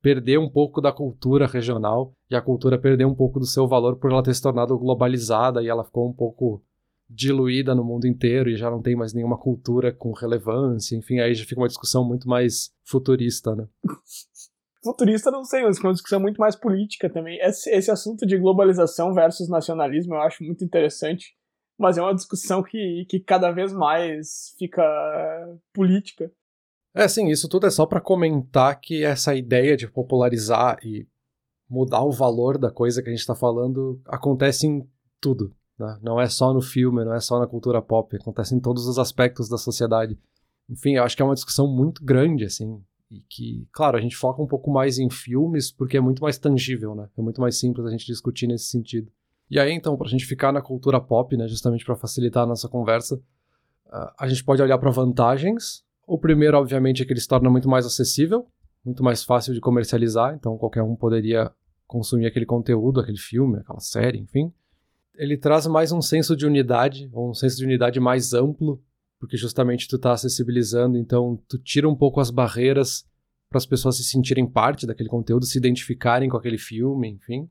perder 0.00 0.38
um 0.38 0.48
pouco 0.48 0.80
da 0.80 0.92
cultura 0.92 1.48
regional 1.48 2.14
e 2.30 2.36
a 2.36 2.40
cultura 2.40 2.78
perder 2.78 3.04
um 3.04 3.14
pouco 3.16 3.40
do 3.40 3.46
seu 3.46 3.66
valor 3.66 3.96
por 3.96 4.12
ela 4.12 4.22
ter 4.22 4.32
se 4.32 4.40
tornado 4.40 4.78
globalizada 4.78 5.60
e 5.60 5.66
ela 5.66 5.82
ficou 5.82 6.08
um 6.08 6.12
pouco 6.12 6.62
diluída 7.10 7.74
no 7.74 7.82
mundo 7.82 8.06
inteiro 8.06 8.48
e 8.48 8.56
já 8.56 8.70
não 8.70 8.80
tem 8.80 8.94
mais 8.94 9.12
nenhuma 9.12 9.36
cultura 9.36 9.92
com 9.92 10.12
relevância, 10.12 10.94
enfim, 10.94 11.18
aí 11.18 11.34
já 11.34 11.44
fica 11.44 11.60
uma 11.60 11.68
discussão 11.68 12.04
muito 12.04 12.28
mais 12.28 12.70
futurista, 12.84 13.56
né? 13.56 13.66
Futurista 14.84 15.30
não 15.30 15.44
sei, 15.44 15.64
mas 15.64 15.78
uma 15.80 15.92
discussão 15.92 16.20
muito 16.20 16.38
mais 16.38 16.54
política 16.54 17.10
também. 17.10 17.38
Esse, 17.40 17.70
esse 17.70 17.90
assunto 17.90 18.26
de 18.26 18.38
globalização 18.38 19.12
versus 19.12 19.48
nacionalismo 19.48 20.14
eu 20.14 20.20
acho 20.20 20.44
muito 20.44 20.64
interessante, 20.64 21.34
mas 21.78 21.98
é 21.98 22.02
uma 22.02 22.14
discussão 22.14 22.62
que, 22.62 23.06
que 23.08 23.18
cada 23.18 23.50
vez 23.50 23.72
mais 23.72 24.54
fica 24.58 24.82
política. 25.72 26.30
É, 26.94 27.08
sim, 27.08 27.28
isso 27.28 27.48
tudo 27.48 27.66
é 27.66 27.70
só 27.70 27.86
para 27.86 28.00
comentar 28.00 28.78
que 28.78 29.02
essa 29.02 29.34
ideia 29.34 29.76
de 29.76 29.90
popularizar 29.90 30.78
e 30.84 31.08
mudar 31.68 32.04
o 32.04 32.12
valor 32.12 32.56
da 32.56 32.70
coisa 32.70 33.02
que 33.02 33.08
a 33.08 33.12
gente 33.12 33.20
está 33.20 33.34
falando 33.34 34.00
acontece 34.06 34.66
em 34.66 34.88
tudo. 35.20 35.52
Né? 35.76 35.98
Não 36.02 36.20
é 36.20 36.28
só 36.28 36.52
no 36.52 36.62
filme, 36.62 37.04
não 37.04 37.14
é 37.14 37.20
só 37.20 37.40
na 37.40 37.46
cultura 37.46 37.82
pop, 37.82 38.14
acontece 38.16 38.54
em 38.54 38.60
todos 38.60 38.86
os 38.86 38.98
aspectos 38.98 39.48
da 39.48 39.58
sociedade. 39.58 40.16
Enfim, 40.68 40.94
eu 40.94 41.02
acho 41.02 41.16
que 41.16 41.22
é 41.22 41.24
uma 41.24 41.34
discussão 41.34 41.66
muito 41.66 42.04
grande, 42.04 42.44
assim, 42.44 42.80
e 43.10 43.20
que, 43.28 43.68
claro, 43.72 43.96
a 43.96 44.00
gente 44.00 44.16
foca 44.16 44.42
um 44.42 44.46
pouco 44.46 44.70
mais 44.70 44.98
em 44.98 45.10
filmes 45.10 45.70
porque 45.70 45.96
é 45.96 46.00
muito 46.00 46.22
mais 46.22 46.38
tangível, 46.38 46.94
né? 46.94 47.08
É 47.16 47.22
muito 47.22 47.40
mais 47.40 47.58
simples 47.58 47.86
a 47.86 47.90
gente 47.90 48.06
discutir 48.06 48.46
nesse 48.46 48.66
sentido. 48.66 49.10
E 49.50 49.58
aí, 49.58 49.72
então, 49.72 49.96
para 49.96 50.06
a 50.06 50.10
gente 50.10 50.24
ficar 50.24 50.52
na 50.52 50.62
cultura 50.62 51.00
pop, 51.00 51.36
né, 51.36 51.46
justamente 51.46 51.84
para 51.84 51.94
facilitar 51.94 52.44
a 52.44 52.46
nossa 52.46 52.68
conversa, 52.68 53.20
a 54.18 54.26
gente 54.26 54.42
pode 54.42 54.62
olhar 54.62 54.78
para 54.78 54.90
vantagens. 54.90 55.84
O 56.06 56.18
primeiro, 56.18 56.56
obviamente, 56.56 57.02
é 57.02 57.06
que 57.06 57.12
ele 57.12 57.20
se 57.20 57.28
torna 57.28 57.48
muito 57.50 57.68
mais 57.68 57.86
acessível, 57.86 58.46
muito 58.84 59.04
mais 59.04 59.22
fácil 59.22 59.54
de 59.54 59.60
comercializar, 59.60 60.34
então 60.34 60.56
qualquer 60.58 60.82
um 60.82 60.96
poderia 60.96 61.52
consumir 61.86 62.26
aquele 62.26 62.46
conteúdo, 62.46 63.00
aquele 63.00 63.18
filme, 63.18 63.58
aquela 63.58 63.80
série, 63.80 64.18
enfim 64.18 64.52
ele 65.16 65.36
traz 65.36 65.66
mais 65.66 65.92
um 65.92 66.02
senso 66.02 66.36
de 66.36 66.46
unidade, 66.46 67.08
ou 67.12 67.30
um 67.30 67.34
senso 67.34 67.56
de 67.56 67.64
unidade 67.64 68.00
mais 68.00 68.34
amplo, 68.34 68.82
porque 69.24 69.38
justamente 69.38 69.88
tu 69.88 69.96
está 69.96 70.12
acessibilizando, 70.12 70.98
então 70.98 71.40
tu 71.48 71.56
tira 71.56 71.88
um 71.88 71.96
pouco 71.96 72.20
as 72.20 72.30
barreiras 72.30 73.06
para 73.48 73.56
as 73.56 73.64
pessoas 73.64 73.96
se 73.96 74.04
sentirem 74.04 74.46
parte 74.46 74.86
daquele 74.86 75.08
conteúdo, 75.08 75.46
se 75.46 75.56
identificarem 75.56 76.28
com 76.28 76.36
aquele 76.36 76.58
filme, 76.58 77.08
enfim. 77.08 77.48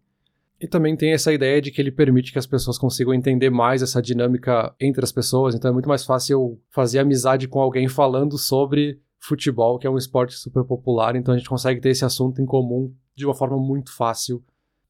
E 0.61 0.67
também 0.67 0.95
tem 0.95 1.13
essa 1.13 1.33
ideia 1.33 1.59
de 1.59 1.71
que 1.71 1.81
ele 1.81 1.91
permite 1.91 2.31
que 2.31 2.37
as 2.37 2.45
pessoas 2.45 2.77
consigam 2.77 3.11
entender 3.11 3.49
mais 3.49 3.81
essa 3.81 4.03
dinâmica 4.03 4.71
entre 4.79 5.03
as 5.03 5.11
pessoas, 5.11 5.55
então 5.55 5.67
é 5.67 5.73
muito 5.73 5.89
mais 5.89 6.05
fácil 6.05 6.61
fazer 6.69 6.99
amizade 6.99 7.47
com 7.47 7.59
alguém 7.59 7.87
falando 7.87 8.37
sobre 8.37 9.01
futebol, 9.19 9.79
que 9.79 9.87
é 9.87 9.89
um 9.89 9.97
esporte 9.97 10.35
super 10.35 10.63
popular, 10.63 11.15
então 11.15 11.33
a 11.33 11.37
gente 11.37 11.49
consegue 11.49 11.81
ter 11.81 11.89
esse 11.89 12.05
assunto 12.05 12.39
em 12.39 12.45
comum 12.45 12.93
de 13.15 13.25
uma 13.25 13.33
forma 13.33 13.57
muito 13.57 13.91
fácil 13.95 14.43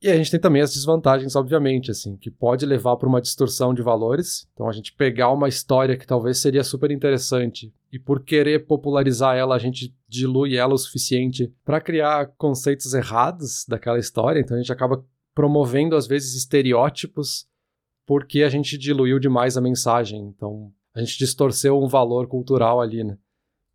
e 0.03 0.09
a 0.09 0.17
gente 0.17 0.29
tem 0.29 0.39
também 0.39 0.61
as 0.61 0.73
desvantagens, 0.73 1.33
obviamente, 1.33 1.89
assim, 1.89 2.17
que 2.17 2.29
pode 2.29 2.65
levar 2.65 2.97
para 2.97 3.07
uma 3.07 3.21
distorção 3.21 3.73
de 3.73 3.81
valores. 3.81 4.45
Então, 4.53 4.67
a 4.67 4.73
gente 4.73 4.93
pegar 4.93 5.31
uma 5.31 5.47
história 5.47 5.95
que 5.95 6.05
talvez 6.05 6.39
seria 6.39 6.63
super 6.63 6.91
interessante 6.91 7.73
e 7.89 7.97
por 7.97 8.21
querer 8.21 8.65
popularizar 8.65 9.37
ela, 9.37 9.55
a 9.55 9.59
gente 9.59 9.95
dilui 10.07 10.57
ela 10.57 10.73
o 10.73 10.77
suficiente 10.77 11.53
para 11.63 11.79
criar 11.79 12.33
conceitos 12.37 12.93
errados 12.93 13.65
daquela 13.65 13.97
história. 13.97 14.41
Então, 14.41 14.57
a 14.57 14.59
gente 14.59 14.73
acaba 14.73 15.05
promovendo, 15.33 15.95
às 15.95 16.05
vezes, 16.05 16.35
estereótipos 16.35 17.47
porque 18.05 18.43
a 18.43 18.49
gente 18.49 18.77
diluiu 18.77 19.19
demais 19.19 19.55
a 19.55 19.61
mensagem. 19.61 20.19
Então, 20.35 20.69
a 20.93 20.99
gente 20.99 21.17
distorceu 21.17 21.81
um 21.81 21.87
valor 21.87 22.27
cultural 22.27 22.81
ali, 22.81 23.03
né? 23.05 23.17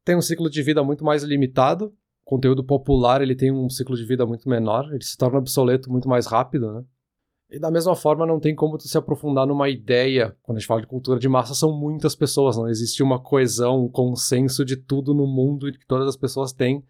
Tem 0.04 0.16
um 0.16 0.20
ciclo 0.22 0.48
de 0.50 0.62
vida 0.62 0.82
muito 0.82 1.04
mais 1.04 1.22
limitado, 1.22 1.92
conteúdo 2.28 2.62
popular 2.62 3.22
ele 3.22 3.34
tem 3.34 3.50
um 3.50 3.70
ciclo 3.70 3.96
de 3.96 4.04
vida 4.04 4.26
muito 4.26 4.46
menor, 4.50 4.92
ele 4.92 5.02
se 5.02 5.16
torna 5.16 5.38
obsoleto 5.38 5.90
muito 5.90 6.06
mais 6.06 6.26
rápido, 6.26 6.70
né? 6.70 6.84
E 7.50 7.58
da 7.58 7.70
mesma 7.70 7.96
forma 7.96 8.26
não 8.26 8.38
tem 8.38 8.54
como 8.54 8.76
tu 8.76 8.86
se 8.86 8.98
aprofundar 8.98 9.46
numa 9.46 9.70
ideia, 9.70 10.36
quando 10.42 10.58
a 10.58 10.60
gente 10.60 10.68
fala 10.68 10.82
de 10.82 10.86
cultura 10.86 11.18
de 11.18 11.26
massa, 11.26 11.54
são 11.54 11.72
muitas 11.72 12.14
pessoas, 12.14 12.58
não 12.58 12.68
existe 12.68 13.02
uma 13.02 13.18
coesão, 13.18 13.86
um 13.86 13.88
consenso 13.88 14.62
de 14.62 14.76
tudo 14.76 15.14
no 15.14 15.26
mundo 15.26 15.72
que 15.72 15.86
todas 15.86 16.06
as 16.06 16.18
pessoas 16.18 16.52
têm, 16.52 16.84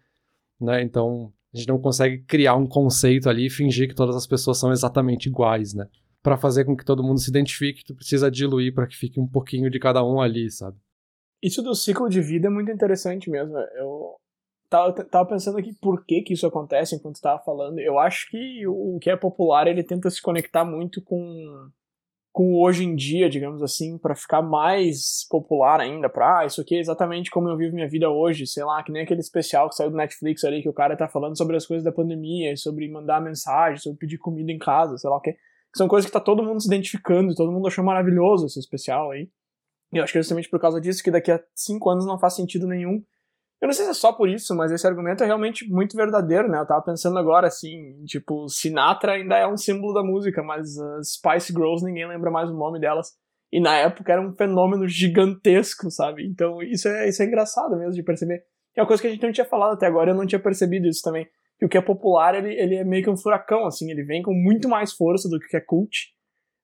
né? 0.59 0.83
Então, 0.83 1.31
a 1.53 1.57
gente 1.57 1.69
não 1.69 1.79
consegue 1.79 2.21
criar 2.23 2.57
um 2.57 2.67
conceito 2.67 3.29
ali 3.29 3.45
e 3.45 3.49
fingir 3.49 3.87
que 3.87 3.95
todas 3.95 4.17
as 4.17 4.27
pessoas 4.27 4.57
são 4.57 4.73
exatamente 4.73 5.29
iguais, 5.29 5.73
né? 5.73 5.87
Para 6.21 6.35
fazer 6.35 6.65
com 6.65 6.75
que 6.75 6.83
todo 6.83 7.01
mundo 7.01 7.21
se 7.21 7.29
identifique, 7.29 7.85
tu 7.85 7.95
precisa 7.95 8.29
diluir 8.29 8.73
para 8.73 8.87
que 8.87 8.97
fique 8.97 9.21
um 9.21 9.27
pouquinho 9.27 9.69
de 9.69 9.79
cada 9.79 10.03
um 10.03 10.19
ali, 10.19 10.51
sabe? 10.51 10.75
Isso 11.41 11.61
do 11.61 11.73
ciclo 11.73 12.09
de 12.09 12.19
vida 12.19 12.47
é 12.47 12.51
muito 12.51 12.69
interessante 12.69 13.29
mesmo. 13.29 13.57
Eu, 13.77 14.17
tava, 14.69 14.93
tava 15.05 15.29
pensando 15.29 15.57
aqui 15.57 15.73
por 15.81 16.05
que 16.05 16.21
que 16.21 16.33
isso 16.33 16.45
acontece 16.45 16.95
enquanto 16.95 17.15
estava 17.15 17.41
falando. 17.43 17.79
Eu 17.79 17.97
acho 17.97 18.29
que 18.29 18.65
o 18.67 18.99
que 19.01 19.09
é 19.09 19.17
popular 19.17 19.67
ele 19.67 19.83
tenta 19.83 20.09
se 20.09 20.21
conectar 20.21 20.63
muito 20.63 21.01
com 21.01 21.69
com 22.31 22.53
hoje 22.61 22.85
em 22.85 22.95
dia, 22.95 23.27
digamos 23.27 23.61
assim, 23.61 23.97
para 23.97 24.15
ficar 24.15 24.41
mais 24.41 25.27
popular 25.29 25.81
ainda, 25.81 26.07
pra 26.07 26.39
ah, 26.39 26.45
isso 26.45 26.61
aqui 26.61 26.75
é 26.75 26.79
exatamente 26.79 27.31
como 27.31 27.49
eu 27.49 27.57
vivo 27.57 27.73
minha 27.73 27.89
vida 27.89 28.09
hoje, 28.09 28.45
sei 28.45 28.63
lá, 28.63 28.81
que 28.83 28.91
nem 28.91 29.01
aquele 29.01 29.19
especial 29.19 29.67
que 29.67 29.75
saiu 29.75 29.89
do 29.89 29.97
Netflix 29.97 30.43
ali, 30.43 30.61
que 30.61 30.69
o 30.69 30.73
cara 30.73 30.95
tá 30.95 31.07
falando 31.07 31.35
sobre 31.35 31.57
as 31.57 31.65
coisas 31.65 31.83
da 31.83 31.91
pandemia, 31.91 32.55
sobre 32.55 32.87
mandar 32.87 33.19
mensagem, 33.19 33.79
sobre 33.79 33.97
pedir 33.97 34.19
comida 34.19 34.51
em 34.51 34.59
casa, 34.59 34.97
sei 34.97 35.09
lá 35.09 35.17
o 35.17 35.21
que. 35.21 35.35
São 35.75 35.87
coisas 35.87 36.05
que 36.05 36.13
tá 36.13 36.19
todo 36.19 36.43
mundo 36.43 36.61
se 36.61 36.67
identificando, 36.67 37.35
todo 37.35 37.51
mundo 37.51 37.67
achou 37.67 37.83
maravilhoso 37.83 38.45
esse 38.45 38.59
especial 38.59 39.11
aí. 39.11 39.27
E 39.91 39.97
eu 39.97 40.03
acho 40.03 40.13
que 40.13 40.19
é 40.19 40.21
justamente 40.21 40.49
por 40.49 40.59
causa 40.59 40.79
disso 40.79 41.03
que 41.03 41.11
daqui 41.11 41.31
a 41.31 41.43
cinco 41.55 41.89
anos 41.89 42.05
não 42.05 42.19
faz 42.19 42.35
sentido 42.35 42.67
nenhum 42.67 43.03
eu 43.61 43.67
não 43.67 43.73
sei 43.73 43.85
se 43.85 43.91
é 43.91 43.93
só 43.93 44.13
por 44.13 44.29
isso, 44.29 44.55
mas 44.55 44.71
esse 44.71 44.87
argumento 44.87 45.21
é 45.21 45.25
realmente 45.25 45.69
muito 45.69 45.97
verdadeiro, 45.97 46.47
né? 46.47 46.59
Eu 46.59 46.65
tava 46.65 46.81
pensando 46.81 47.19
agora, 47.19 47.47
assim, 47.47 48.03
tipo, 48.05 48.47
Sinatra 48.47 49.13
ainda 49.13 49.37
é 49.37 49.45
um 49.45 49.57
símbolo 49.57 49.93
da 49.93 50.01
música, 50.01 50.41
mas 50.41 50.77
uh, 50.77 51.03
Spice 51.03 51.51
Girls 51.51 51.83
ninguém 51.83 52.07
lembra 52.07 52.31
mais 52.31 52.49
o 52.49 52.57
nome 52.57 52.79
delas. 52.79 53.09
E 53.51 53.59
na 53.59 53.75
época 53.75 54.13
era 54.13 54.21
um 54.21 54.33
fenômeno 54.33 54.87
gigantesco, 54.87 55.91
sabe? 55.91 56.25
Então 56.25 56.61
isso 56.61 56.87
é, 56.87 57.09
isso 57.09 57.21
é 57.21 57.25
engraçado 57.25 57.77
mesmo 57.77 57.93
de 57.93 58.03
perceber. 58.03 58.43
É 58.77 58.81
uma 58.81 58.87
coisa 58.87 59.01
que 59.01 59.07
a 59.07 59.11
gente 59.11 59.23
não 59.23 59.31
tinha 59.31 59.45
falado 59.45 59.73
até 59.73 59.87
agora, 59.87 60.11
eu 60.11 60.15
não 60.15 60.25
tinha 60.25 60.41
percebido 60.41 60.87
isso 60.87 61.01
também. 61.03 61.27
Que 61.57 61.65
o 61.65 61.69
que 61.69 61.77
é 61.77 61.81
popular, 61.81 62.35
ele, 62.35 62.53
ele 62.53 62.75
é 62.75 62.85
meio 62.85 63.03
que 63.03 63.09
um 63.09 63.17
furacão, 63.17 63.65
assim, 63.65 63.91
ele 63.91 64.03
vem 64.03 64.21
com 64.21 64.33
muito 64.33 64.69
mais 64.69 64.93
força 64.93 65.27
do 65.27 65.37
que 65.37 65.47
o 65.47 65.49
que 65.49 65.57
é 65.57 65.61
cult, 65.61 66.13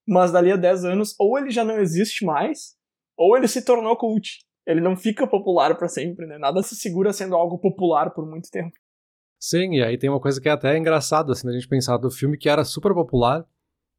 mas 0.08 0.32
dali 0.32 0.50
a 0.50 0.56
10 0.56 0.86
anos, 0.86 1.16
ou 1.20 1.38
ele 1.38 1.50
já 1.50 1.66
não 1.66 1.78
existe 1.78 2.24
mais, 2.24 2.76
ou 3.18 3.36
ele 3.36 3.50
se 3.50 3.66
tornou 3.66 3.98
cult 3.98 4.46
ele 4.66 4.82
não 4.82 4.96
fica 4.96 5.28
popular 5.28 5.76
para 5.78 5.88
sempre, 5.88 6.26
né? 6.26 6.38
Nada 6.38 6.62
se 6.64 6.76
segura 6.76 7.14
sendo 7.14 7.36
algo 7.36 7.58
popular 7.58 8.12
por 8.12 8.26
muito 8.26 8.50
tempo. 8.50 8.76
Sim, 9.40 9.76
e 9.76 9.84
aí 9.84 9.98
tem 9.98 10.10
uma 10.10 10.20
coisa 10.20 10.42
que 10.42 10.50
é 10.50 10.52
até 10.52 10.78
engraçada, 10.78 11.32
assim, 11.32 11.48
a 11.48 11.52
gente 11.52 11.68
pensar 11.68 11.98
do 11.98 12.10
filme 12.10 12.38
que 12.38 12.50
era 12.50 12.64
super 12.64 12.94
popular, 12.94 13.46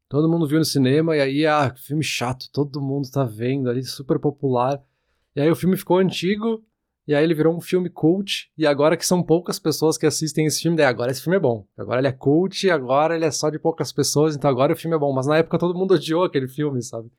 Todo 0.09 0.29
mundo 0.29 0.47
viu 0.47 0.57
no 0.57 0.65
cinema 0.65 1.17
e 1.17 1.21
aí, 1.21 1.45
ah, 1.45 1.73
filme 1.75 2.03
chato, 2.03 2.49
todo 2.53 2.81
mundo 2.81 3.09
tá 3.11 3.25
vendo 3.25 3.69
ali, 3.69 3.83
super 3.83 4.17
popular. 4.17 4.81
E 5.35 5.41
aí 5.41 5.51
o 5.51 5.55
filme 5.55 5.75
ficou 5.75 5.97
antigo, 5.97 6.63
e 7.05 7.13
aí 7.13 7.21
ele 7.23 7.33
virou 7.33 7.53
um 7.53 7.59
filme 7.59 7.89
cult, 7.89 8.49
e 8.57 8.65
agora 8.65 8.95
que 8.95 9.05
são 9.05 9.21
poucas 9.21 9.59
pessoas 9.59 9.97
que 9.97 10.05
assistem 10.05 10.45
esse 10.45 10.61
filme, 10.61 10.77
daí 10.77 10.85
agora 10.85 11.11
esse 11.11 11.21
filme 11.21 11.35
é 11.35 11.39
bom. 11.39 11.67
Agora 11.77 11.99
ele 11.99 12.07
é 12.07 12.13
cult, 12.13 12.69
agora 12.69 13.15
ele 13.15 13.25
é 13.25 13.31
só 13.31 13.49
de 13.49 13.59
poucas 13.59 13.91
pessoas, 13.91 14.33
então 14.33 14.49
agora 14.49 14.71
o 14.71 14.77
filme 14.77 14.95
é 14.95 14.99
bom. 14.99 15.11
Mas 15.11 15.27
na 15.27 15.37
época 15.37 15.59
todo 15.59 15.77
mundo 15.77 15.93
odiou 15.93 16.23
aquele 16.23 16.47
filme, 16.47 16.81
sabe? 16.81 17.09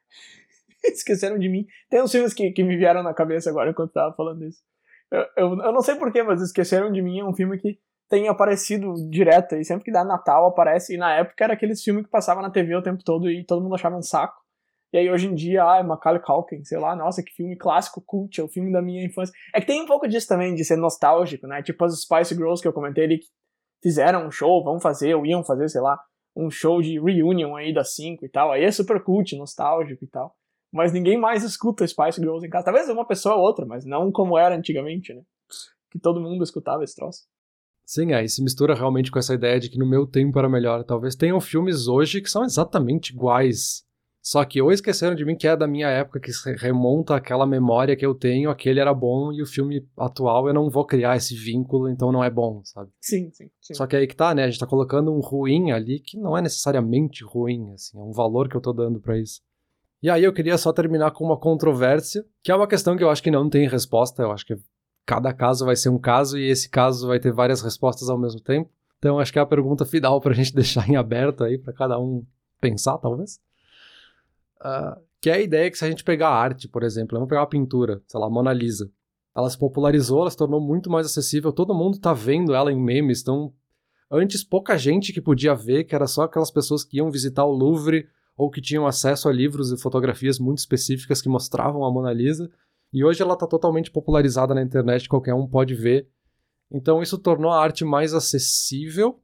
Esqueceram 0.85 1.39
de 1.39 1.49
mim. 1.49 1.67
Tem 1.91 2.03
uns 2.03 2.13
filmes 2.13 2.33
que, 2.33 2.51
que 2.53 2.63
me 2.63 2.77
vieram 2.77 3.03
na 3.03 3.15
cabeça 3.15 3.51
agora 3.51 3.71
enquanto 3.71 3.93
tava 3.93 4.15
falando 4.15 4.45
isso. 4.45 4.61
Eu, 5.11 5.21
eu, 5.37 5.49
eu 5.65 5.73
não 5.73 5.81
sei 5.81 5.97
porquê, 5.97 6.23
mas 6.23 6.43
Esqueceram 6.43 6.93
de 6.93 7.01
Mim 7.01 7.21
é 7.21 7.25
um 7.25 7.35
filme 7.35 7.59
que 7.59 7.79
tem 8.09 8.29
aparecido 8.29 8.95
direto, 9.11 9.55
e 9.57 9.65
sempre 9.65 9.85
que 9.85 9.93
dá 9.93 10.03
Natal 10.03 10.47
aparece, 10.47 10.95
e 10.95 10.97
na 10.97 11.15
época 11.15 11.45
era 11.45 11.53
aqueles 11.53 11.83
filmes 11.83 12.05
que 12.05 12.11
passava 12.11 12.41
na 12.41 12.51
TV 12.51 12.75
o 12.75 12.83
tempo 12.83 13.03
todo 13.05 13.31
e 13.31 13.45
todo 13.45 13.63
mundo 13.63 13.75
achava 13.75 13.97
um 13.97 14.03
saco. 14.03 14.37
E 14.91 14.97
aí 14.97 15.11
hoje 15.11 15.27
em 15.27 15.35
dia, 15.35 15.63
ah, 15.65 15.79
é 15.79 15.83
Macaulay 15.83 16.23
Culkin, 16.23 16.65
sei 16.65 16.79
lá, 16.79 16.97
nossa, 16.97 17.23
que 17.23 17.31
filme 17.33 17.57
clássico, 17.57 18.01
cult, 18.01 18.41
é 18.41 18.45
o 18.45 18.49
filme 18.49 18.73
da 18.73 18.81
minha 18.81 19.05
infância. 19.05 19.35
É 19.55 19.61
que 19.61 19.67
tem 19.67 19.83
um 19.83 19.87
pouco 19.87 20.09
disso 20.09 20.27
também, 20.27 20.55
de 20.55 20.65
ser 20.65 20.77
nostálgico, 20.77 21.47
né? 21.47 21.63
Tipo 21.63 21.85
as 21.85 22.01
Spice 22.01 22.35
Girls 22.35 22.63
que 22.63 22.69
eu 22.69 22.73
comentei 22.73 23.05
ali, 23.05 23.19
que 23.19 23.27
fizeram 23.83 24.27
um 24.27 24.31
show, 24.31 24.65
vão 24.65 24.81
fazer, 24.81 25.15
ou 25.15 25.27
iam 25.27 25.45
fazer, 25.45 25.69
sei 25.69 25.83
lá, 25.83 26.01
um 26.35 26.51
show 26.51 26.81
de 26.81 26.99
reunion 26.99 27.55
aí 27.55 27.75
das 27.75 27.95
5 27.95 28.25
e 28.25 28.29
tal. 28.31 28.51
Aí 28.53 28.65
é 28.65 28.71
super 28.71 29.03
cult, 29.05 29.37
nostálgico 29.37 30.03
e 30.03 30.09
tal. 30.09 30.35
Mas 30.73 30.93
ninguém 30.93 31.19
mais 31.19 31.43
escuta 31.43 31.87
Spice 31.87 32.21
Girls 32.21 32.47
em 32.47 32.51
casa. 32.51 32.67
Talvez 32.67 32.89
uma 32.89 33.07
pessoa 33.07 33.37
ou 33.37 33.43
outra, 33.43 33.65
mas 33.65 33.85
não 33.85 34.13
como 34.13 34.39
era 34.39 34.57
antigamente, 34.57 35.15
né? 35.15 35.23
Que 35.91 35.99
todo 35.99 36.21
mundo 36.21 36.43
escutava 36.43 36.85
esse 36.85 36.95
troço. 36.95 37.27
Sim, 37.85 38.13
aí 38.13 38.29
se 38.29 38.43
mistura 38.43 38.75
realmente 38.75 39.11
com 39.11 39.19
essa 39.19 39.33
ideia 39.33 39.59
de 39.59 39.71
que 39.71 39.79
no 39.79 39.89
meu 39.89 40.07
tempo 40.07 40.39
era 40.39 40.49
melhor. 40.49 40.85
Talvez 40.85 41.17
tenham 41.17 41.41
filmes 41.41 41.89
hoje 41.89 42.21
que 42.21 42.29
são 42.29 42.45
exatamente 42.45 43.15
iguais 43.15 43.89
só 44.29 44.45
que 44.45 44.61
ou 44.61 44.71
esqueceram 44.71 45.15
de 45.15 45.25
mim 45.25 45.35
que 45.35 45.49
é 45.49 45.57
da 45.57 45.67
minha 45.67 45.89
época, 45.89 46.21
que 46.21 46.31
remonta 46.59 47.17
aquela 47.17 47.47
memória 47.47 47.97
que 47.97 48.05
eu 48.05 48.15
tenho, 48.15 48.51
aquele 48.51 48.79
era 48.79 48.93
bom 48.93 49.33
e 49.33 49.41
o 49.41 49.47
filme 49.47 49.87
atual 49.97 50.47
eu 50.47 50.53
não 50.53 50.69
vou 50.69 50.85
criar 50.85 51.17
esse 51.17 51.35
vínculo, 51.35 51.89
então 51.89 52.13
não 52.13 52.23
é 52.23 52.29
bom, 52.29 52.61
sabe? 52.63 52.91
Sim, 53.01 53.31
sim, 53.33 53.49
sim. 53.59 53.73
Só 53.73 53.87
que 53.87 53.97
aí 53.97 54.07
que 54.07 54.15
tá, 54.15 54.35
né? 54.35 54.45
A 54.45 54.51
gente 54.51 54.61
tá 54.61 54.67
colocando 54.67 55.11
um 55.11 55.21
ruim 55.21 55.71
ali 55.71 55.99
que 55.99 56.19
não 56.19 56.37
é 56.37 56.43
necessariamente 56.43 57.25
ruim, 57.25 57.73
assim, 57.73 57.99
é 57.99 58.03
um 58.03 58.13
valor 58.13 58.51
que 58.51 58.57
eu 58.57 58.61
tô 58.61 58.71
dando 58.73 59.01
para 59.01 59.19
isso. 59.19 59.41
E 60.03 60.09
aí 60.09 60.23
eu 60.23 60.33
queria 60.33 60.57
só 60.57 60.73
terminar 60.73 61.11
com 61.11 61.25
uma 61.25 61.37
controvérsia, 61.37 62.25
que 62.43 62.53
é 62.53 62.55
uma 62.55 62.69
questão 62.69 62.97
que 62.97 63.03
eu 63.03 63.11
acho 63.11 63.23
que 63.23 63.31
não 63.31 63.51
tem 63.51 63.69
resposta, 63.69 64.23
eu 64.23 64.31
acho 64.31 64.47
que 64.47 64.57
cada 65.05 65.33
caso 65.33 65.65
vai 65.65 65.75
ser 65.75 65.89
um 65.89 65.99
caso 65.99 66.39
e 66.39 66.49
esse 66.49 66.69
caso 66.69 67.09
vai 67.09 67.19
ter 67.19 67.33
várias 67.33 67.63
respostas 67.63 68.09
ao 68.09 68.19
mesmo 68.19 68.41
tempo. 68.41 68.71
Então 68.99 69.19
acho 69.19 69.33
que 69.33 69.39
é 69.39 69.43
a 69.43 69.47
pergunta 69.47 69.85
final 69.85 70.21
pra 70.21 70.35
gente 70.35 70.53
deixar 70.55 70.89
em 70.89 70.97
aberto 70.97 71.43
aí 71.43 71.59
para 71.59 71.73
cada 71.73 71.99
um 71.99 72.25
pensar, 72.61 72.99
talvez. 72.99 73.41
Uh, 74.61 75.01
que 75.21 75.31
é 75.31 75.35
a 75.35 75.41
ideia 75.41 75.71
que 75.71 75.79
se 75.79 75.85
a 75.85 75.89
gente 75.89 76.05
pegar 76.05 76.29
a 76.29 76.37
arte, 76.37 76.69
por 76.69 76.83
exemplo, 76.83 77.17
vamos 77.17 77.29
pegar 77.29 77.41
uma 77.41 77.49
pintura, 77.49 78.01
sei 78.07 78.21
lá, 78.21 78.31
Mona 78.31 78.53
Lisa. 78.53 78.91
Ela 79.37 79.51
se 79.51 79.59
popularizou, 79.59 80.21
ela 80.21 80.31
se 80.31 80.37
tornou 80.37 80.61
muito 80.61 80.91
mais 80.91 81.07
acessível, 81.07 81.53
todo 81.53 81.75
mundo 81.75 81.99
tá 81.99 82.13
vendo 82.13 82.55
ela 82.55 82.73
em 82.73 82.81
memes, 82.81 83.23
então 83.23 83.53
antes 84.11 84.43
pouca 84.43 84.77
gente 84.77 85.13
que 85.13 85.21
podia 85.21 85.55
ver, 85.55 85.85
que 85.85 85.95
era 85.95 86.07
só 86.07 86.23
aquelas 86.23 86.51
pessoas 86.51 86.85
que 86.85 86.99
iam 86.99 87.11
visitar 87.11 87.45
o 87.45 87.53
Louvre 87.53 88.09
ou 88.39 88.49
que 88.49 88.63
tinham 88.63 88.87
acesso 88.87 89.29
a 89.29 89.33
livros 89.33 89.73
e 89.73 89.77
fotografias 89.77 90.39
muito 90.39 90.59
específicas 90.59 91.21
que 91.21 91.29
mostravam 91.29 91.85
a 91.85 91.91
Mona 91.91 92.13
Lisa, 92.13 92.49
e 92.93 93.05
hoje 93.05 93.21
ela 93.21 93.35
está 93.35 93.49
totalmente 93.49 93.91
popularizada 93.91 94.55
na 94.55 94.63
internet, 94.63 95.09
qualquer 95.09 95.35
um 95.35 95.47
pode 95.47 95.75
ver. 95.75 96.09
Então 96.71 97.03
isso 97.03 97.19
tornou 97.19 97.51
a 97.51 97.61
arte 97.61 97.85
mais 97.85 98.15
acessível, 98.15 99.21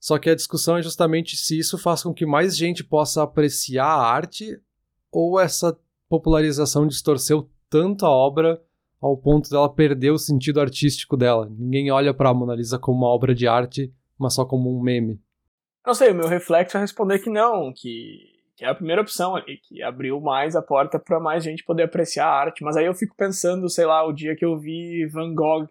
só 0.00 0.18
que 0.18 0.28
a 0.28 0.34
discussão 0.34 0.76
é 0.76 0.82
justamente 0.82 1.36
se 1.36 1.56
isso 1.56 1.78
faz 1.78 2.02
com 2.02 2.12
que 2.12 2.26
mais 2.26 2.56
gente 2.56 2.82
possa 2.82 3.22
apreciar 3.22 3.86
a 3.86 4.04
arte 4.04 4.60
ou 5.12 5.38
essa 5.38 5.78
popularização 6.08 6.88
distorceu 6.88 7.48
tanto 7.70 8.04
a 8.04 8.10
obra 8.10 8.60
ao 9.00 9.16
ponto 9.16 9.48
dela 9.48 9.72
perder 9.72 10.10
o 10.10 10.18
sentido 10.18 10.60
artístico 10.60 11.16
dela. 11.16 11.48
Ninguém 11.56 11.90
olha 11.92 12.12
para 12.12 12.30
a 12.30 12.34
Mona 12.34 12.54
Lisa 12.54 12.78
como 12.78 12.98
uma 12.98 13.08
obra 13.08 13.34
de 13.34 13.46
arte, 13.46 13.94
mas 14.18 14.34
só 14.34 14.44
como 14.44 14.76
um 14.76 14.82
meme. 14.82 15.20
Não 15.86 15.94
sei, 15.94 16.10
o 16.10 16.14
meu 16.14 16.26
reflexo 16.26 16.76
é 16.76 16.80
responder 16.80 17.20
que 17.20 17.30
não, 17.30 17.72
que, 17.72 18.35
que 18.56 18.64
é 18.64 18.68
a 18.68 18.74
primeira 18.74 19.02
opção 19.02 19.36
ali, 19.36 19.58
que 19.58 19.82
abriu 19.82 20.18
mais 20.20 20.56
a 20.56 20.62
porta 20.62 20.98
para 20.98 21.20
mais 21.20 21.44
gente 21.44 21.62
poder 21.62 21.82
apreciar 21.82 22.26
a 22.26 22.34
arte. 22.34 22.64
Mas 22.64 22.76
aí 22.76 22.86
eu 22.86 22.94
fico 22.94 23.14
pensando, 23.14 23.68
sei 23.68 23.84
lá, 23.84 24.04
o 24.04 24.12
dia 24.12 24.34
que 24.34 24.44
eu 24.44 24.58
vi 24.58 25.06
Van 25.06 25.34
Gogh 25.34 25.68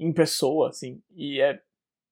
em 0.00 0.12
pessoa, 0.12 0.70
assim, 0.70 1.00
e 1.14 1.40
é 1.40 1.60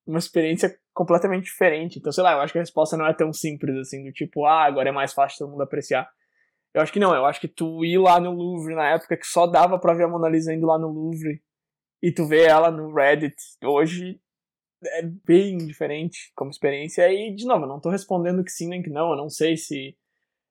uma 0.06 0.18
experiência 0.18 0.78
completamente 0.92 1.44
diferente. 1.44 1.98
Então, 1.98 2.12
sei 2.12 2.22
lá, 2.22 2.32
eu 2.32 2.40
acho 2.40 2.52
que 2.52 2.58
a 2.58 2.62
resposta 2.62 2.96
não 2.96 3.06
é 3.06 3.14
tão 3.14 3.32
simples 3.32 3.76
assim, 3.78 4.04
do 4.04 4.12
tipo, 4.12 4.44
ah, 4.44 4.64
agora 4.64 4.90
é 4.90 4.92
mais 4.92 5.12
fácil 5.12 5.38
todo 5.38 5.50
mundo 5.50 5.62
apreciar. 5.62 6.08
Eu 6.74 6.82
acho 6.82 6.92
que 6.92 7.00
não, 7.00 7.14
eu 7.14 7.24
acho 7.24 7.40
que 7.40 7.48
tu 7.48 7.84
ir 7.84 7.98
lá 7.98 8.20
no 8.20 8.32
Louvre 8.32 8.74
na 8.74 8.90
época 8.90 9.16
que 9.16 9.26
só 9.26 9.46
dava 9.46 9.78
pra 9.78 9.94
ver 9.94 10.04
a 10.04 10.08
Mona 10.08 10.28
Lisa 10.28 10.52
indo 10.52 10.66
lá 10.66 10.78
no 10.78 10.88
Louvre 10.88 11.40
e 12.02 12.12
tu 12.12 12.26
vê 12.26 12.42
ela 12.42 12.70
no 12.70 12.92
Reddit 12.92 13.36
hoje 13.62 14.20
é 14.86 15.02
bem 15.02 15.58
diferente 15.58 16.32
como 16.34 16.50
experiência. 16.50 17.10
E, 17.12 17.34
de 17.34 17.46
novo, 17.46 17.64
eu 17.64 17.68
não 17.68 17.80
tô 17.80 17.90
respondendo 17.90 18.44
que 18.44 18.50
sim 18.50 18.68
nem 18.68 18.82
que 18.82 18.90
não, 18.90 19.10
eu 19.10 19.16
não 19.16 19.28
sei 19.28 19.56
se. 19.56 19.96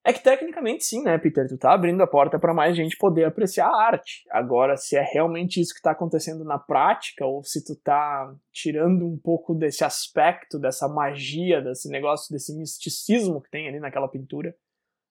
É 0.06 0.12
que 0.12 0.22
tecnicamente 0.22 0.84
sim, 0.84 1.02
né, 1.02 1.18
Peter? 1.18 1.48
Tu 1.48 1.58
tá 1.58 1.72
abrindo 1.72 2.04
a 2.04 2.08
porta 2.08 2.38
para 2.38 2.54
mais 2.54 2.76
gente 2.76 2.98
poder 2.98 3.24
apreciar 3.24 3.68
a 3.68 3.82
arte. 3.82 4.26
Agora, 4.30 4.76
se 4.76 4.98
é 4.98 5.02
realmente 5.02 5.62
isso 5.62 5.74
que 5.74 5.82
tá 5.82 5.92
acontecendo 5.92 6.44
na 6.44 6.60
prática, 6.60 7.26
ou 7.26 7.42
se 7.42 7.64
tu 7.64 7.74
tá 7.74 8.36
tirando 8.52 9.08
um 9.08 9.18
pouco 9.18 9.56
desse 9.56 9.86
aspecto, 9.86 10.60
dessa 10.60 10.90
magia, 10.90 11.62
desse 11.62 11.88
negócio, 11.88 12.34
desse 12.34 12.54
misticismo 12.54 13.42
que 13.42 13.50
tem 13.50 13.70
ali 13.70 13.80
naquela 13.80 14.10
pintura, 14.10 14.54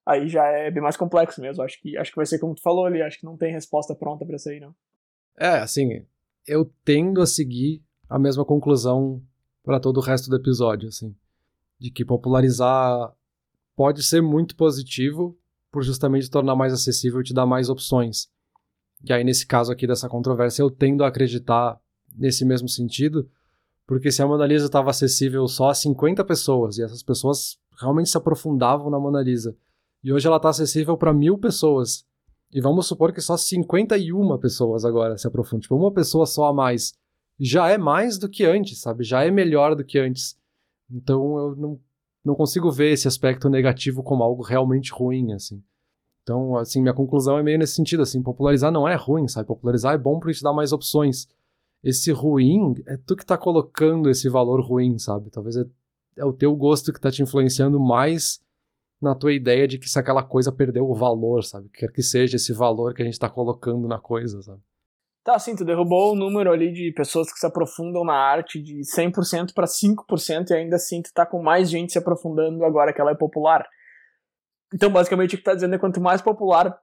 aí 0.05 0.29
já 0.29 0.47
é 0.47 0.71
bem 0.71 0.83
mais 0.83 0.97
complexo 0.97 1.41
mesmo. 1.41 1.63
Acho 1.63 1.81
que, 1.81 1.97
acho 1.97 2.11
que 2.11 2.17
vai 2.17 2.27
ser 2.27 2.39
como 2.39 2.55
tu 2.55 2.61
falou 2.61 2.85
ali, 2.85 3.01
acho 3.01 3.19
que 3.19 3.25
não 3.25 3.39
tem 3.39 3.51
resposta 3.51 3.95
pronta 3.95 4.27
para 4.27 4.37
isso 4.37 4.51
aí, 4.51 4.61
não. 4.61 4.75
É, 5.39 5.59
assim, 5.59 6.05
eu 6.47 6.71
tendo 6.85 7.23
a 7.23 7.27
seguir 7.27 7.83
a 8.13 8.19
mesma 8.19 8.45
conclusão 8.45 9.23
para 9.65 9.81
todo 9.81 9.97
o 9.97 10.01
resto 10.01 10.29
do 10.29 10.37
episódio, 10.37 10.89
assim, 10.89 11.17
de 11.79 11.91
que 11.91 12.05
popularizar 12.05 13.11
pode 13.75 14.03
ser 14.03 14.21
muito 14.21 14.55
positivo 14.55 15.35
por 15.71 15.83
justamente 15.83 16.31
tornar 16.31 16.55
mais 16.55 16.75
acessível 16.75 17.23
e 17.23 17.25
te 17.25 17.33
dar 17.33 17.47
mais 17.47 17.71
opções. 17.71 18.29
E 19.03 19.15
aí, 19.15 19.25
nesse 19.25 19.47
caso 19.47 19.73
aqui 19.73 19.87
dessa 19.87 20.11
controvérsia, 20.11 20.61
eu 20.61 20.71
tendo 20.71 21.03
a 21.03 21.09
acreditar 21.09 21.81
nesse 22.15 22.45
mesmo 22.45 22.69
sentido, 22.69 23.27
porque 23.87 24.13
se 24.13 24.21
a 24.21 24.27
Mona 24.27 24.45
Lisa 24.45 24.67
estava 24.67 24.91
acessível 24.91 25.49
só 25.49 25.71
a 25.71 25.75
50 25.75 26.23
pessoas, 26.23 26.77
e 26.77 26.83
essas 26.83 27.03
pessoas 27.03 27.59
realmente 27.81 28.11
se 28.11 28.19
aprofundavam 28.19 28.91
na 28.91 29.01
Mona 29.01 29.23
Lisa, 29.23 29.57
e 30.05 30.13
hoje 30.13 30.27
ela 30.27 30.37
está 30.37 30.51
acessível 30.51 30.99
para 30.99 31.15
mil 31.15 31.39
pessoas. 31.39 32.05
E 32.53 32.61
vamos 32.61 32.87
supor 32.87 33.11
que 33.11 33.23
só 33.23 33.39
51 33.39 34.39
pessoas 34.39 34.85
agora 34.85 35.17
se 35.17 35.27
aprofundam. 35.27 35.61
Tipo, 35.61 35.77
uma 35.77 35.91
pessoa 35.91 36.27
só 36.27 36.49
a 36.49 36.53
mais 36.53 36.93
já 37.45 37.69
é 37.69 37.77
mais 37.77 38.19
do 38.19 38.29
que 38.29 38.45
antes, 38.45 38.79
sabe? 38.79 39.03
Já 39.03 39.25
é 39.25 39.31
melhor 39.31 39.75
do 39.75 39.85
que 39.85 39.99
antes. 39.99 40.39
Então 40.89 41.37
eu 41.39 41.57
não, 41.57 41.81
não 42.25 42.35
consigo 42.37 42.71
ver 42.71 42.93
esse 42.93 43.09
aspecto 43.09 43.49
negativo 43.51 44.03
como 44.03 44.23
algo 44.23 44.43
realmente 44.43 44.93
ruim, 44.93 45.33
assim. 45.33 45.61
Então, 46.23 46.57
assim, 46.57 46.81
minha 46.81 46.95
conclusão 46.95 47.37
é 47.37 47.43
meio 47.43 47.59
nesse 47.59 47.75
sentido, 47.75 48.03
assim, 48.03 48.23
popularizar 48.23 48.71
não 48.71 48.87
é 48.87 48.95
ruim, 48.95 49.27
sabe? 49.27 49.49
Popularizar 49.49 49.93
é 49.93 49.99
bom 49.99 50.21
para 50.21 50.33
te 50.33 50.41
dar 50.41 50.53
mais 50.53 50.73
opções. 50.73 51.27
Esse 51.83 52.13
ruim 52.13 52.75
é 52.87 52.97
tu 52.97 53.17
que 53.17 53.27
tá 53.27 53.37
colocando 53.37 54.09
esse 54.09 54.29
valor 54.29 54.61
ruim, 54.61 54.97
sabe? 54.99 55.29
Talvez 55.31 55.57
é, 55.57 55.65
é 56.17 56.25
o 56.25 56.33
teu 56.33 56.55
gosto 56.55 56.93
que 56.93 57.01
tá 57.01 57.11
te 57.11 57.25
influenciando 57.25 57.81
mais 57.81 58.41
na 59.01 59.17
tua 59.17 59.33
ideia 59.33 59.67
de 59.67 59.79
que 59.79 59.91
se 59.91 59.99
aquela 59.99 60.23
coisa 60.23 60.53
perdeu 60.53 60.89
o 60.89 60.95
valor, 60.95 61.43
sabe? 61.43 61.69
Quer 61.71 61.91
que 61.91 62.05
seja 62.05 62.37
esse 62.37 62.53
valor 62.53 62.95
que 62.95 63.03
a 63.03 63.05
gente 63.05 63.19
tá 63.19 63.29
colocando 63.29 63.89
na 63.89 63.99
coisa, 63.99 64.41
sabe? 64.43 64.61
Tá, 65.25 65.39
sim, 65.39 65.55
tu 65.55 65.65
derrubou 65.65 66.13
o 66.13 66.17
número 66.17 66.51
ali 66.51 66.73
de 66.73 66.93
pessoas 66.93 67.33
que 67.33 67.39
se 67.39 67.47
aprofundam 67.47 68.05
na 68.05 68.15
arte 68.15 68.61
de 68.61 68.81
100% 68.81 69.55
para 69.55 69.67
5% 69.67 70.51
e 70.51 70.55
ainda 70.55 70.77
assim 70.77 71.01
tu 71.01 71.13
tá 71.15 71.25
com 71.25 71.41
mais 71.41 71.71
gente 71.71 71.93
se 71.93 71.99
aprofundando 71.99 72.65
agora 72.65 72.93
que 72.93 73.01
ela 73.01 73.13
é 73.13 73.15
popular. 73.15 73.65
Então, 74.75 74.91
basicamente, 74.91 75.35
o 75.35 75.39
que 75.39 75.45
tá 75.45 75.55
dizendo 75.55 75.75
é 75.75 75.79
quanto 75.79 76.01
mais 76.01 76.21
popular, 76.21 76.77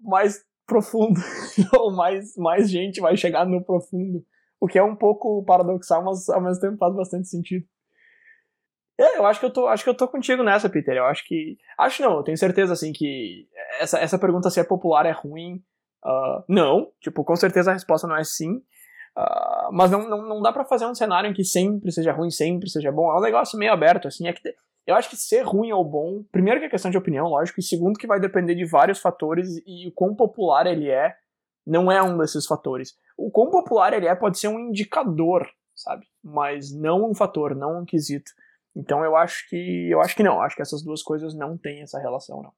mais 0.00 0.42
profundo, 0.66 1.20
ou 1.78 1.92
mais, 1.92 2.34
mais 2.36 2.68
gente 2.68 3.00
vai 3.00 3.16
chegar 3.16 3.46
no 3.46 3.62
profundo. 3.62 4.24
O 4.60 4.66
que 4.66 4.78
é 4.78 4.82
um 4.82 4.96
pouco 4.96 5.44
paradoxal, 5.44 6.02
mas 6.02 6.28
ao 6.28 6.40
mesmo 6.40 6.60
tempo 6.60 6.78
faz 6.78 6.94
bastante 6.96 7.28
sentido. 7.28 7.64
É, 8.98 9.18
eu 9.18 9.26
acho 9.26 9.40
que 9.40 9.46
eu 9.46 9.52
tô, 9.52 9.66
acho 9.66 9.84
que 9.84 9.90
eu 9.90 9.96
tô 9.96 10.08
contigo 10.08 10.42
nessa, 10.42 10.70
Peter. 10.70 10.96
Eu 10.96 11.04
acho 11.04 11.26
que. 11.26 11.58
Acho 11.78 12.02
não, 12.02 12.16
eu 12.16 12.22
tenho 12.22 12.38
certeza, 12.38 12.72
assim, 12.72 12.92
que 12.92 13.48
essa, 13.78 13.98
essa 13.98 14.18
pergunta 14.18 14.50
se 14.50 14.60
é 14.60 14.64
popular 14.64 15.04
é 15.04 15.10
ruim. 15.10 15.62
Uh, 16.04 16.44
não, 16.48 16.90
tipo, 17.00 17.24
com 17.24 17.34
certeza 17.34 17.70
a 17.70 17.74
resposta 17.74 18.06
não 18.06 18.16
é 18.16 18.24
sim. 18.24 18.56
Uh, 19.16 19.72
mas 19.72 19.90
não, 19.90 20.08
não, 20.08 20.28
não 20.28 20.42
dá 20.42 20.52
para 20.52 20.64
fazer 20.64 20.86
um 20.86 20.94
cenário 20.94 21.30
em 21.30 21.32
que 21.32 21.44
sempre 21.44 21.90
seja 21.92 22.12
ruim, 22.12 22.30
sempre 22.30 22.68
seja 22.68 22.90
bom. 22.90 23.10
É 23.10 23.18
um 23.18 23.22
negócio 23.22 23.58
meio 23.58 23.72
aberto, 23.72 24.08
assim. 24.08 24.26
É 24.26 24.32
que 24.32 24.54
eu 24.86 24.94
acho 24.94 25.08
que 25.08 25.16
ser 25.16 25.42
ruim 25.42 25.72
ou 25.72 25.84
bom, 25.84 26.22
primeiro 26.30 26.60
que 26.60 26.66
é 26.66 26.68
questão 26.68 26.90
de 26.90 26.98
opinião, 26.98 27.26
lógico, 27.26 27.58
e 27.58 27.62
segundo 27.62 27.98
que 27.98 28.06
vai 28.06 28.20
depender 28.20 28.54
de 28.54 28.66
vários 28.66 28.98
fatores 28.98 29.48
e 29.66 29.88
o 29.88 29.92
quão 29.92 30.14
popular 30.14 30.66
ele 30.66 30.90
é 30.90 31.14
não 31.66 31.90
é 31.90 32.02
um 32.02 32.18
desses 32.18 32.44
fatores. 32.44 32.94
O 33.16 33.30
quão 33.30 33.50
popular 33.50 33.94
ele 33.94 34.06
é 34.06 34.14
pode 34.14 34.38
ser 34.38 34.48
um 34.48 34.58
indicador, 34.58 35.48
sabe? 35.74 36.06
Mas 36.22 36.70
não 36.74 37.10
um 37.10 37.14
fator, 37.14 37.54
não 37.54 37.80
um 37.80 37.84
quesito. 37.86 38.30
Então 38.76 39.02
eu 39.02 39.16
acho 39.16 39.48
que 39.48 39.88
eu 39.90 40.00
acho 40.00 40.14
que 40.14 40.22
não, 40.22 40.42
acho 40.42 40.54
que 40.54 40.62
essas 40.62 40.82
duas 40.82 41.02
coisas 41.02 41.34
não 41.34 41.56
têm 41.56 41.80
essa 41.80 41.98
relação 41.98 42.42
não. 42.42 42.52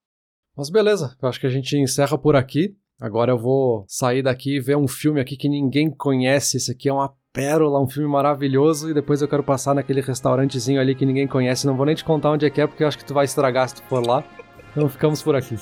Mas 0.57 0.71
beleza, 0.71 1.17
eu 1.23 1.29
acho 1.29 1.39
que 1.39 1.47
a 1.47 1.51
gente 1.51 1.77
encerra 1.77 2.19
por 2.19 2.35
aqui. 2.35 2.77
Agora 2.99 3.31
eu 3.31 3.39
vou 3.39 3.85
sair 3.87 4.23
daqui 4.23 4.57
e 4.57 4.61
ver 4.61 4.75
um 4.75 4.89
filme 4.89 5.21
aqui 5.21 5.37
que 5.37 5.51
ninguém 5.51 5.91
conhece. 5.91 6.57
Esse 6.57 6.73
aqui 6.73 6.89
é 6.89 6.93
uma 6.93 7.13
pérola, 7.31 7.79
um 7.79 7.87
filme 7.87 8.09
maravilhoso. 8.09 8.91
E 8.91 8.95
depois 8.95 9.21
eu 9.21 9.29
quero 9.29 9.43
passar 9.43 9.75
naquele 9.75 10.01
restaurantezinho 10.01 10.81
ali 10.81 10.95
que 10.95 11.05
ninguém 11.05 11.29
conhece. 11.29 11.67
Não 11.67 11.77
vou 11.77 11.85
nem 11.85 11.95
te 11.95 12.03
contar 12.03 12.31
onde 12.31 12.47
é 12.47 12.51
que 12.51 12.59
é, 12.59 12.67
porque 12.67 12.83
eu 12.83 12.89
acho 12.89 12.97
que 12.97 13.05
tu 13.05 13.13
vai 13.13 13.27
estragar 13.27 13.69
se 13.69 13.75
tu 13.75 13.83
for 13.83 14.05
lá. 14.07 14.25
Então 14.71 14.89
ficamos 14.89 15.23
por 15.23 15.37
aqui. 15.37 15.57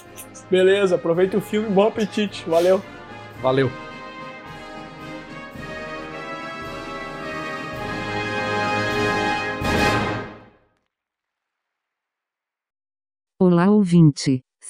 Beleza, 0.49 0.95
aproveita 0.95 1.37
o 1.37 1.41
filme, 1.41 1.69
bom 1.71 1.89
apetite. 1.89 2.49
Valeu. 2.49 2.81
Valeu. 3.43 3.69
Olá 13.41 13.69
ouvinte. 13.69 14.41